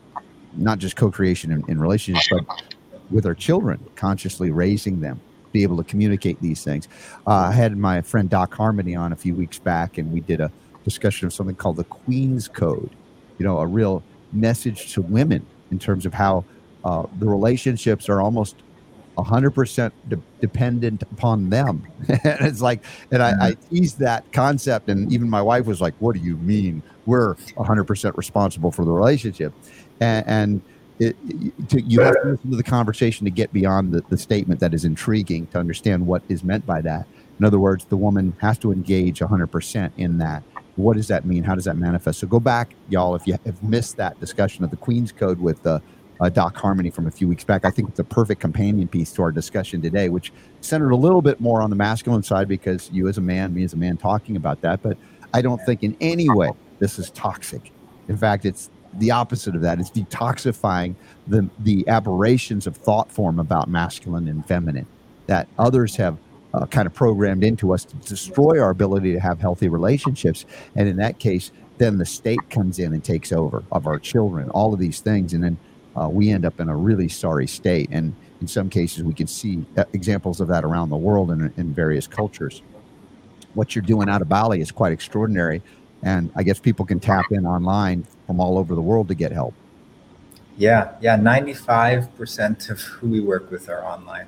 not 0.57 0.79
just 0.79 0.97
co-creation 0.97 1.51
in, 1.51 1.65
in 1.69 1.81
relationships, 1.81 2.29
but 2.31 2.63
with 3.11 3.27
our 3.27 3.35
children, 3.35 3.85
consciously 3.97 4.51
raising 4.51 5.01
them, 5.01 5.21
be 5.53 5.63
able 5.63 5.77
to 5.77 5.85
communicate 5.85 6.41
these 6.41 6.63
things. 6.63 6.89
Uh, 7.27 7.31
I 7.31 7.53
had 7.53 7.77
my 7.77 8.03
friend 8.03 8.31
Doc 8.31 8.55
Harmony 8.55 8.95
on 8.95 9.13
a 9.13 9.17
few 9.17 9.35
weeks 9.35 9.59
back, 9.59 9.99
and 9.99 10.13
we 10.13 10.21
did 10.21 10.41
a 10.41 10.51
discussion 10.85 11.27
of 11.27 11.33
something 11.33 11.57
called 11.57 11.77
the 11.77 11.85
Queen's 11.85 12.49
Code. 12.49 12.91
You 13.39 13.47
know, 13.47 13.59
a 13.59 13.67
real 13.67 14.03
message 14.33 14.93
to 14.95 15.03
women 15.03 15.45
in 15.71 15.79
terms 15.79 16.07
of 16.07 16.15
how 16.15 16.45
uh, 16.85 17.07
the 17.19 17.27
relationships 17.27 18.09
are 18.09 18.21
almost 18.21 18.57
100% 19.17 19.93
de- 20.09 20.19
dependent 20.41 21.03
upon 21.03 21.51
them. 21.51 21.87
and 22.09 22.41
it's 22.41 22.61
like, 22.61 22.85
and 23.11 23.23
I, 23.23 23.49
I 23.49 23.53
teased 23.71 23.99
that 23.99 24.31
concept, 24.33 24.89
and 24.89 25.13
even 25.13 25.29
my 25.29 25.43
wife 25.43 25.67
was 25.67 25.81
like, 25.81 25.95
What 25.99 26.15
do 26.15 26.21
you 26.21 26.37
mean? 26.39 26.83
We're 27.07 27.35
100% 27.35 28.17
responsible 28.17 28.71
for 28.71 28.85
the 28.85 28.93
relationship. 28.93 29.53
And, 30.01 30.27
and 30.27 30.63
it, 31.01 31.17
to, 31.71 31.81
you 31.81 32.01
have 32.01 32.15
to 32.23 32.29
listen 32.33 32.51
to 32.51 32.57
the 32.57 32.63
conversation 32.63 33.25
to 33.25 33.31
get 33.31 33.53
beyond 33.53 33.93
the, 33.93 34.03
the 34.09 34.19
statement 34.19 34.61
that 34.61 34.75
is 34.75 34.85
intriguing 34.85 35.47
to 35.49 35.59
understand 35.59 36.07
what 36.07 36.23
is 36.29 36.45
meant 36.45 36.67
by 36.67 36.81
that. 36.83 37.07
In 37.39 37.45
other 37.45 37.59
words, 37.59 37.87
the 37.87 37.97
woman 37.97 38.37
has 38.39 38.59
to 38.59 38.71
engage 38.71 39.21
100% 39.21 39.93
in 39.97 40.19
that. 40.19 40.43
What 40.77 40.97
does 40.97 41.09
that 41.09 41.25
mean? 41.25 41.43
How 41.43 41.55
does 41.55 41.65
that 41.65 41.77
manifest? 41.77 42.21
So 42.21 42.27
go 42.27 42.39
back, 42.39 42.75
y'all, 42.91 43.15
if 43.15 43.27
you 43.27 43.37
have 43.45 43.63
missed 43.63 43.97
that 43.97 44.21
discussion 44.21 44.63
of 44.63 44.71
the 44.71 44.77
Queen's 44.77 45.11
Code 45.11 45.41
with 45.41 45.67
uh, 45.67 45.81
uh, 46.21 46.29
Doc 46.29 46.57
Harmony 46.57 46.91
from 46.91 47.07
a 47.07 47.11
few 47.11 47.27
weeks 47.27 47.45
back. 47.45 47.65
I 47.65 47.71
think 47.71 47.89
it's 47.89 47.99
a 47.99 48.05
perfect 48.05 48.41
companion 48.41 48.87
piece 48.87 49.11
to 49.13 49.23
our 49.23 49.33
discussion 49.33 49.81
today, 49.81 50.11
which 50.11 50.33
centered 50.61 50.91
a 50.91 50.97
little 50.97 51.23
bit 51.23 51.41
more 51.41 51.63
on 51.63 51.71
the 51.71 51.77
masculine 51.77 52.23
side 52.23 52.47
because 52.47 52.91
you 52.93 53.09
as 53.09 53.17
a 53.17 53.23
man, 53.23 53.55
me 53.55 53.65
as 53.65 53.73
a 53.73 53.77
man, 53.77 53.97
talking 53.97 54.37
about 54.37 54.61
that. 54.61 54.83
But 54.83 54.99
I 55.33 55.41
don't 55.41 55.65
think 55.65 55.83
in 55.83 55.97
any 56.01 56.29
way 56.29 56.51
this 56.79 56.99
is 56.99 57.11
toxic. 57.11 57.73
In 58.09 58.17
fact, 58.17 58.45
it's 58.45 58.71
the 58.95 59.11
opposite 59.11 59.55
of 59.55 59.63
that. 59.63 59.79
It's 59.79 59.91
detoxifying 59.91 60.95
the 61.27 61.49
the 61.61 61.87
aberrations 61.89 62.67
of 62.67 62.77
thought 62.77 63.11
form 63.11 63.39
about 63.39 63.69
masculine 63.69 64.29
and 64.29 64.45
feminine 64.47 64.87
that 65.27 65.49
others 65.59 65.97
have 65.97 66.19
uh, 66.55 66.67
kind 66.67 66.87
of 66.87 66.95
programmed 66.95 67.45
into 67.45 67.73
us 67.73 67.85
to 67.85 67.97
destroy 67.97 68.61
our 68.61 68.71
ability 68.71 69.13
to 69.13 69.21
have 69.21 69.41
healthy 69.41 69.69
relationships. 69.69 70.45
And 70.75 70.89
in 70.89 70.97
that 70.97 71.19
case, 71.19 71.53
then 71.79 71.99
the 71.99 72.07
state 72.07 72.51
comes 72.51 72.79
in 72.79 72.93
and 72.93 73.03
takes 73.03 73.33
over 73.33 73.63
of 73.71 73.87
our 73.87 73.99
children, 73.99 74.51
all 74.51 74.75
of 74.75 74.81
these 74.81 75.01
things, 75.01 75.33
and 75.33 75.43
then 75.43 75.57
uh, 75.97 76.09
we 76.09 76.31
end 76.31 76.45
up 76.45 76.61
in 76.61 76.69
a 76.69 76.77
really 76.77 77.09
sorry 77.09 77.47
state. 77.47 77.89
And 77.93 78.15
in 78.41 78.49
some 78.49 78.69
cases, 78.69 79.03
we 79.03 79.15
can 79.15 79.27
see 79.27 79.65
uh, 79.77 79.85
examples 79.93 80.41
of 80.41 80.49
that 80.49 80.65
around 80.65 80.91
the 80.91 80.97
world 80.97 81.31
in, 81.31 81.53
in 81.57 81.73
various 81.73 82.07
cultures. 82.07 82.63
What 83.55 83.75
you're 83.75 83.83
doing 83.83 84.09
out 84.09 84.23
of 84.23 84.29
Bali 84.29 84.61
is 84.61 84.71
quite 84.71 84.93
extraordinary. 84.93 85.63
And 86.03 86.31
I 86.35 86.43
guess 86.43 86.59
people 86.59 86.87
can 86.87 86.99
tap 86.99 87.27
in 87.31 87.47
online 87.47 88.07
from 88.27 88.41
all 88.41 88.59
over 88.59 88.75
the 88.75 88.81
world 88.81 89.09
to 89.09 89.15
get 89.15 89.33
help. 89.33 89.55
Yeah, 90.57 90.93
yeah, 91.01 91.17
95% 91.17 92.71
of 92.71 92.81
who 92.81 93.09
we 93.09 93.21
work 93.21 93.51
with 93.51 93.69
are 93.69 93.85
online. 93.85 94.27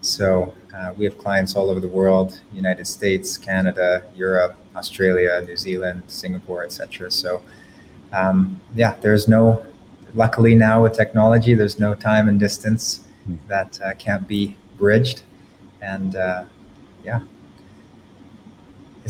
So 0.00 0.54
uh, 0.74 0.94
we 0.96 1.04
have 1.04 1.18
clients 1.18 1.54
all 1.56 1.68
over 1.70 1.80
the 1.80 1.88
world: 1.88 2.40
United 2.52 2.86
States, 2.86 3.36
Canada, 3.36 4.02
Europe, 4.16 4.56
Australia, 4.74 5.42
New 5.46 5.56
Zealand, 5.56 6.02
Singapore, 6.06 6.64
etc. 6.64 7.10
So 7.10 7.42
um, 8.12 8.60
yeah, 8.74 8.96
there's 9.00 9.28
no. 9.28 9.64
Luckily 10.14 10.56
now 10.56 10.82
with 10.82 10.94
technology, 10.94 11.54
there's 11.54 11.78
no 11.78 11.94
time 11.94 12.28
and 12.28 12.40
distance 12.40 13.04
hmm. 13.24 13.36
that 13.46 13.80
uh, 13.80 13.94
can't 13.94 14.26
be 14.26 14.56
bridged, 14.76 15.22
and 15.80 16.16
uh, 16.16 16.44
yeah, 17.04 17.20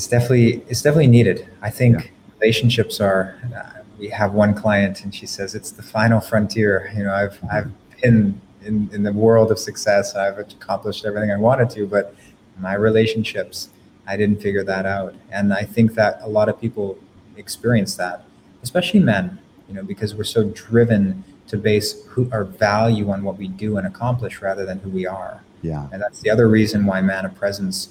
it's 0.01 0.09
definitely 0.09 0.63
it's 0.67 0.81
definitely 0.81 1.09
needed. 1.09 1.47
I 1.61 1.69
think 1.69 1.97
yeah. 1.97 2.11
relationships 2.41 3.01
are. 3.01 3.37
Uh, 3.55 3.83
we 3.99 4.09
have 4.09 4.33
one 4.33 4.55
client, 4.55 5.05
and 5.05 5.15
she 5.15 5.27
says 5.27 5.55
it's 5.55 5.73
the 5.73 5.83
final 5.83 6.21
frontier. 6.21 6.91
You 6.97 7.05
know, 7.05 7.13
I've 7.13 7.39
I've 7.53 7.71
been 8.01 8.41
in, 8.63 8.89
in 8.95 9.03
the 9.03 9.13
world 9.13 9.51
of 9.51 9.59
success. 9.59 10.15
I've 10.15 10.39
accomplished 10.39 11.05
everything 11.05 11.31
I 11.31 11.37
wanted 11.37 11.69
to, 11.77 11.87
but 11.87 12.15
my 12.59 12.75
relationships, 12.77 13.69
I 14.07 14.17
didn't 14.17 14.41
figure 14.41 14.65
that 14.65 14.87
out. 14.87 15.15
And 15.31 15.53
I 15.53 15.65
think 15.65 15.93
that 15.97 16.19
a 16.23 16.29
lot 16.29 16.49
of 16.49 16.59
people 16.59 16.97
experience 17.37 17.95
that, 17.97 18.25
especially 18.63 19.01
men, 19.01 19.39
you 19.69 19.75
know, 19.75 19.83
because 19.83 20.15
we're 20.15 20.25
so 20.25 20.45
driven 20.45 21.23
to 21.49 21.59
base 21.59 22.07
who, 22.07 22.27
our 22.33 22.45
value 22.45 23.11
on 23.11 23.23
what 23.23 23.37
we 23.37 23.49
do 23.49 23.77
and 23.77 23.87
accomplish 23.87 24.41
rather 24.41 24.65
than 24.65 24.79
who 24.79 24.89
we 24.89 25.07
are. 25.07 25.45
Yeah. 25.61 25.89
And 25.93 26.01
that's 26.01 26.21
the 26.21 26.31
other 26.31 26.49
reason 26.49 26.87
why 26.87 27.03
Man 27.03 27.27
of 27.27 27.35
Presence 27.35 27.91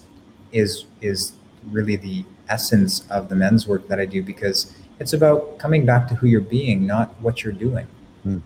is 0.51 0.85
is 1.01 1.33
really 1.71 1.95
the 1.95 2.25
essence 2.47 3.05
of 3.09 3.29
the 3.29 3.35
men's 3.35 3.67
work 3.67 3.87
that 3.87 3.99
I 3.99 4.05
do 4.05 4.23
because 4.23 4.73
it's 4.99 5.13
about 5.13 5.59
coming 5.59 5.85
back 5.85 6.07
to 6.09 6.15
who 6.15 6.27
you're 6.27 6.41
being, 6.41 6.85
not 6.85 7.09
what 7.21 7.43
you're 7.43 7.53
doing. 7.53 7.87
Mm 8.25 8.41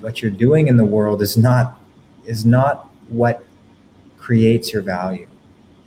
what 0.00 0.22
you're 0.22 0.30
doing 0.30 0.68
in 0.68 0.76
the 0.76 0.84
world 0.84 1.22
is 1.22 1.36
not 1.36 1.80
is 2.24 2.44
not 2.44 2.88
what 3.08 3.44
creates 4.18 4.72
your 4.72 4.82
value. 4.82 5.26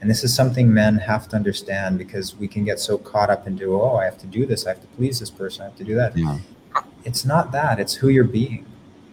And 0.00 0.10
this 0.10 0.24
is 0.24 0.34
something 0.34 0.72
men 0.72 0.98
have 0.98 1.28
to 1.28 1.36
understand 1.36 1.96
because 1.96 2.34
we 2.34 2.48
can 2.48 2.64
get 2.64 2.80
so 2.80 2.98
caught 2.98 3.30
up 3.30 3.46
into 3.46 3.80
oh 3.80 3.96
i 3.96 4.04
have 4.04 4.18
to 4.18 4.26
do 4.26 4.44
this 4.46 4.66
i 4.66 4.70
have 4.70 4.80
to 4.80 4.86
please 4.88 5.20
this 5.20 5.30
person 5.30 5.62
i 5.62 5.64
have 5.66 5.76
to 5.76 5.84
do 5.84 5.94
that. 5.94 6.16
Yeah. 6.16 6.38
it's 7.04 7.24
not 7.24 7.52
that 7.52 7.78
it's 7.78 7.94
who 7.94 8.08
you're 8.08 8.24
being. 8.24 8.66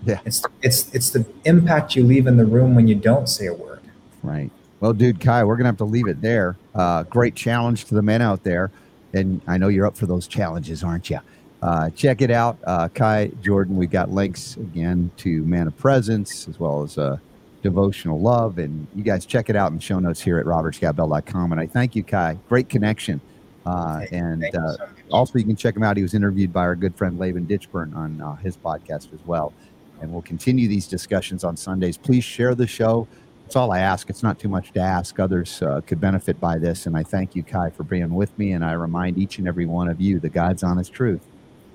Yeah. 0.06 0.20
It's 0.26 0.42
it's 0.62 0.94
it's 0.94 1.10
the 1.10 1.26
impact 1.46 1.96
you 1.96 2.04
leave 2.04 2.26
in 2.26 2.38
the 2.38 2.46
room 2.46 2.74
when 2.74 2.88
you 2.88 2.96
don't 2.96 3.28
say 3.28 3.48
a 3.48 3.54
word. 3.54 3.82
Right 4.24 4.52
well 4.80 4.94
dude 4.94 5.20
kai 5.20 5.44
we're 5.44 5.56
gonna 5.56 5.70
have 5.70 5.78
to 5.78 5.84
leave 5.84 6.08
it 6.08 6.22
there 6.22 6.58
uh, 6.76 7.04
great 7.04 7.36
challenge 7.36 7.86
to 7.86 7.96
the 7.96 8.02
men 8.02 8.22
out 8.22 8.44
there 8.44 8.72
and 9.14 9.42
i 9.48 9.58
know 9.58 9.68
you're 9.68 9.86
up 9.86 9.98
for 9.98 10.06
those 10.06 10.28
challenges 10.28 10.84
aren't 10.84 11.10
you 11.10 11.20
uh, 11.62 11.90
check 11.90 12.22
it 12.22 12.32
out. 12.32 12.58
Uh, 12.66 12.88
Kai 12.88 13.32
Jordan, 13.42 13.76
we 13.76 13.88
got 13.88 14.10
links 14.10 14.56
again 14.58 15.12
to 15.18 15.44
Man 15.44 15.68
of 15.68 15.78
Presence 15.78 16.48
as 16.48 16.60
well 16.60 16.84
as 16.84 16.98
uh, 16.98 17.18
Devotional 17.62 18.20
Love. 18.20 18.60
And 18.60 18.88
you 18.96 19.04
guys 19.04 19.26
check 19.26 19.50
it 19.50 19.56
out 19.56 19.70
in 19.72 19.76
the 19.76 19.82
show 19.82 20.00
notes 20.00 20.22
here 20.22 20.40
at 20.40 20.46
robertscottbell.com. 20.46 21.52
And 21.52 21.60
I 21.60 21.68
thank 21.68 21.96
you, 21.96 22.04
Kai. 22.04 22.38
Great 22.48 22.70
connection. 22.70 23.20
Uh, 23.66 24.06
and 24.12 24.46
uh, 24.56 24.78
also, 25.12 25.38
you 25.38 25.46
can 25.46 25.58
check 25.58 25.76
him 25.76 25.84
out. 25.84 25.98
He 25.98 26.04
was 26.04 26.14
interviewed 26.14 26.54
by 26.54 26.62
our 26.62 26.76
good 26.76 26.96
friend 26.96 27.20
Laban 27.20 27.46
Ditchburn 27.46 27.94
on 27.94 28.22
uh, 28.22 28.36
his 28.38 28.56
podcast 28.56 29.14
as 29.14 29.20
well. 29.26 29.54
And 30.02 30.14
we'll 30.14 30.22
continue 30.22 30.70
these 30.70 30.88
discussions 30.88 31.44
on 31.44 31.58
Sundays. 31.58 31.98
Please 31.98 32.24
share 32.24 32.56
the 32.56 32.68
show. 32.68 33.06
That's 33.50 33.56
all 33.56 33.72
I 33.72 33.80
ask. 33.80 34.12
It's 34.12 34.22
not 34.22 34.38
too 34.38 34.48
much 34.48 34.74
to 34.74 34.80
ask. 34.80 35.20
Others 35.20 35.64
uh, 35.64 35.82
could 35.88 36.00
benefit 36.00 36.40
by 36.40 36.60
this. 36.60 36.86
And 36.86 36.96
I 36.96 37.02
thank 37.02 37.36
you, 37.36 37.42
Kai, 37.42 37.72
for 37.72 37.82
being 37.82 38.14
with 38.14 38.38
me. 38.38 38.52
And 38.52 38.64
I 38.64 38.74
remind 38.74 39.18
each 39.18 39.40
and 39.40 39.48
every 39.48 39.66
one 39.66 39.90
of 39.90 40.00
you 40.00 40.20
the 40.20 40.30
God's 40.30 40.62
honest 40.62 40.94
truth 40.94 41.26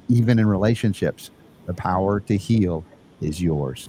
even 0.08 0.38
in 0.38 0.46
relationships. 0.46 1.32
The 1.66 1.74
power 1.74 2.20
to 2.20 2.36
heal 2.36 2.84
is 3.20 3.42
yours. 3.42 3.88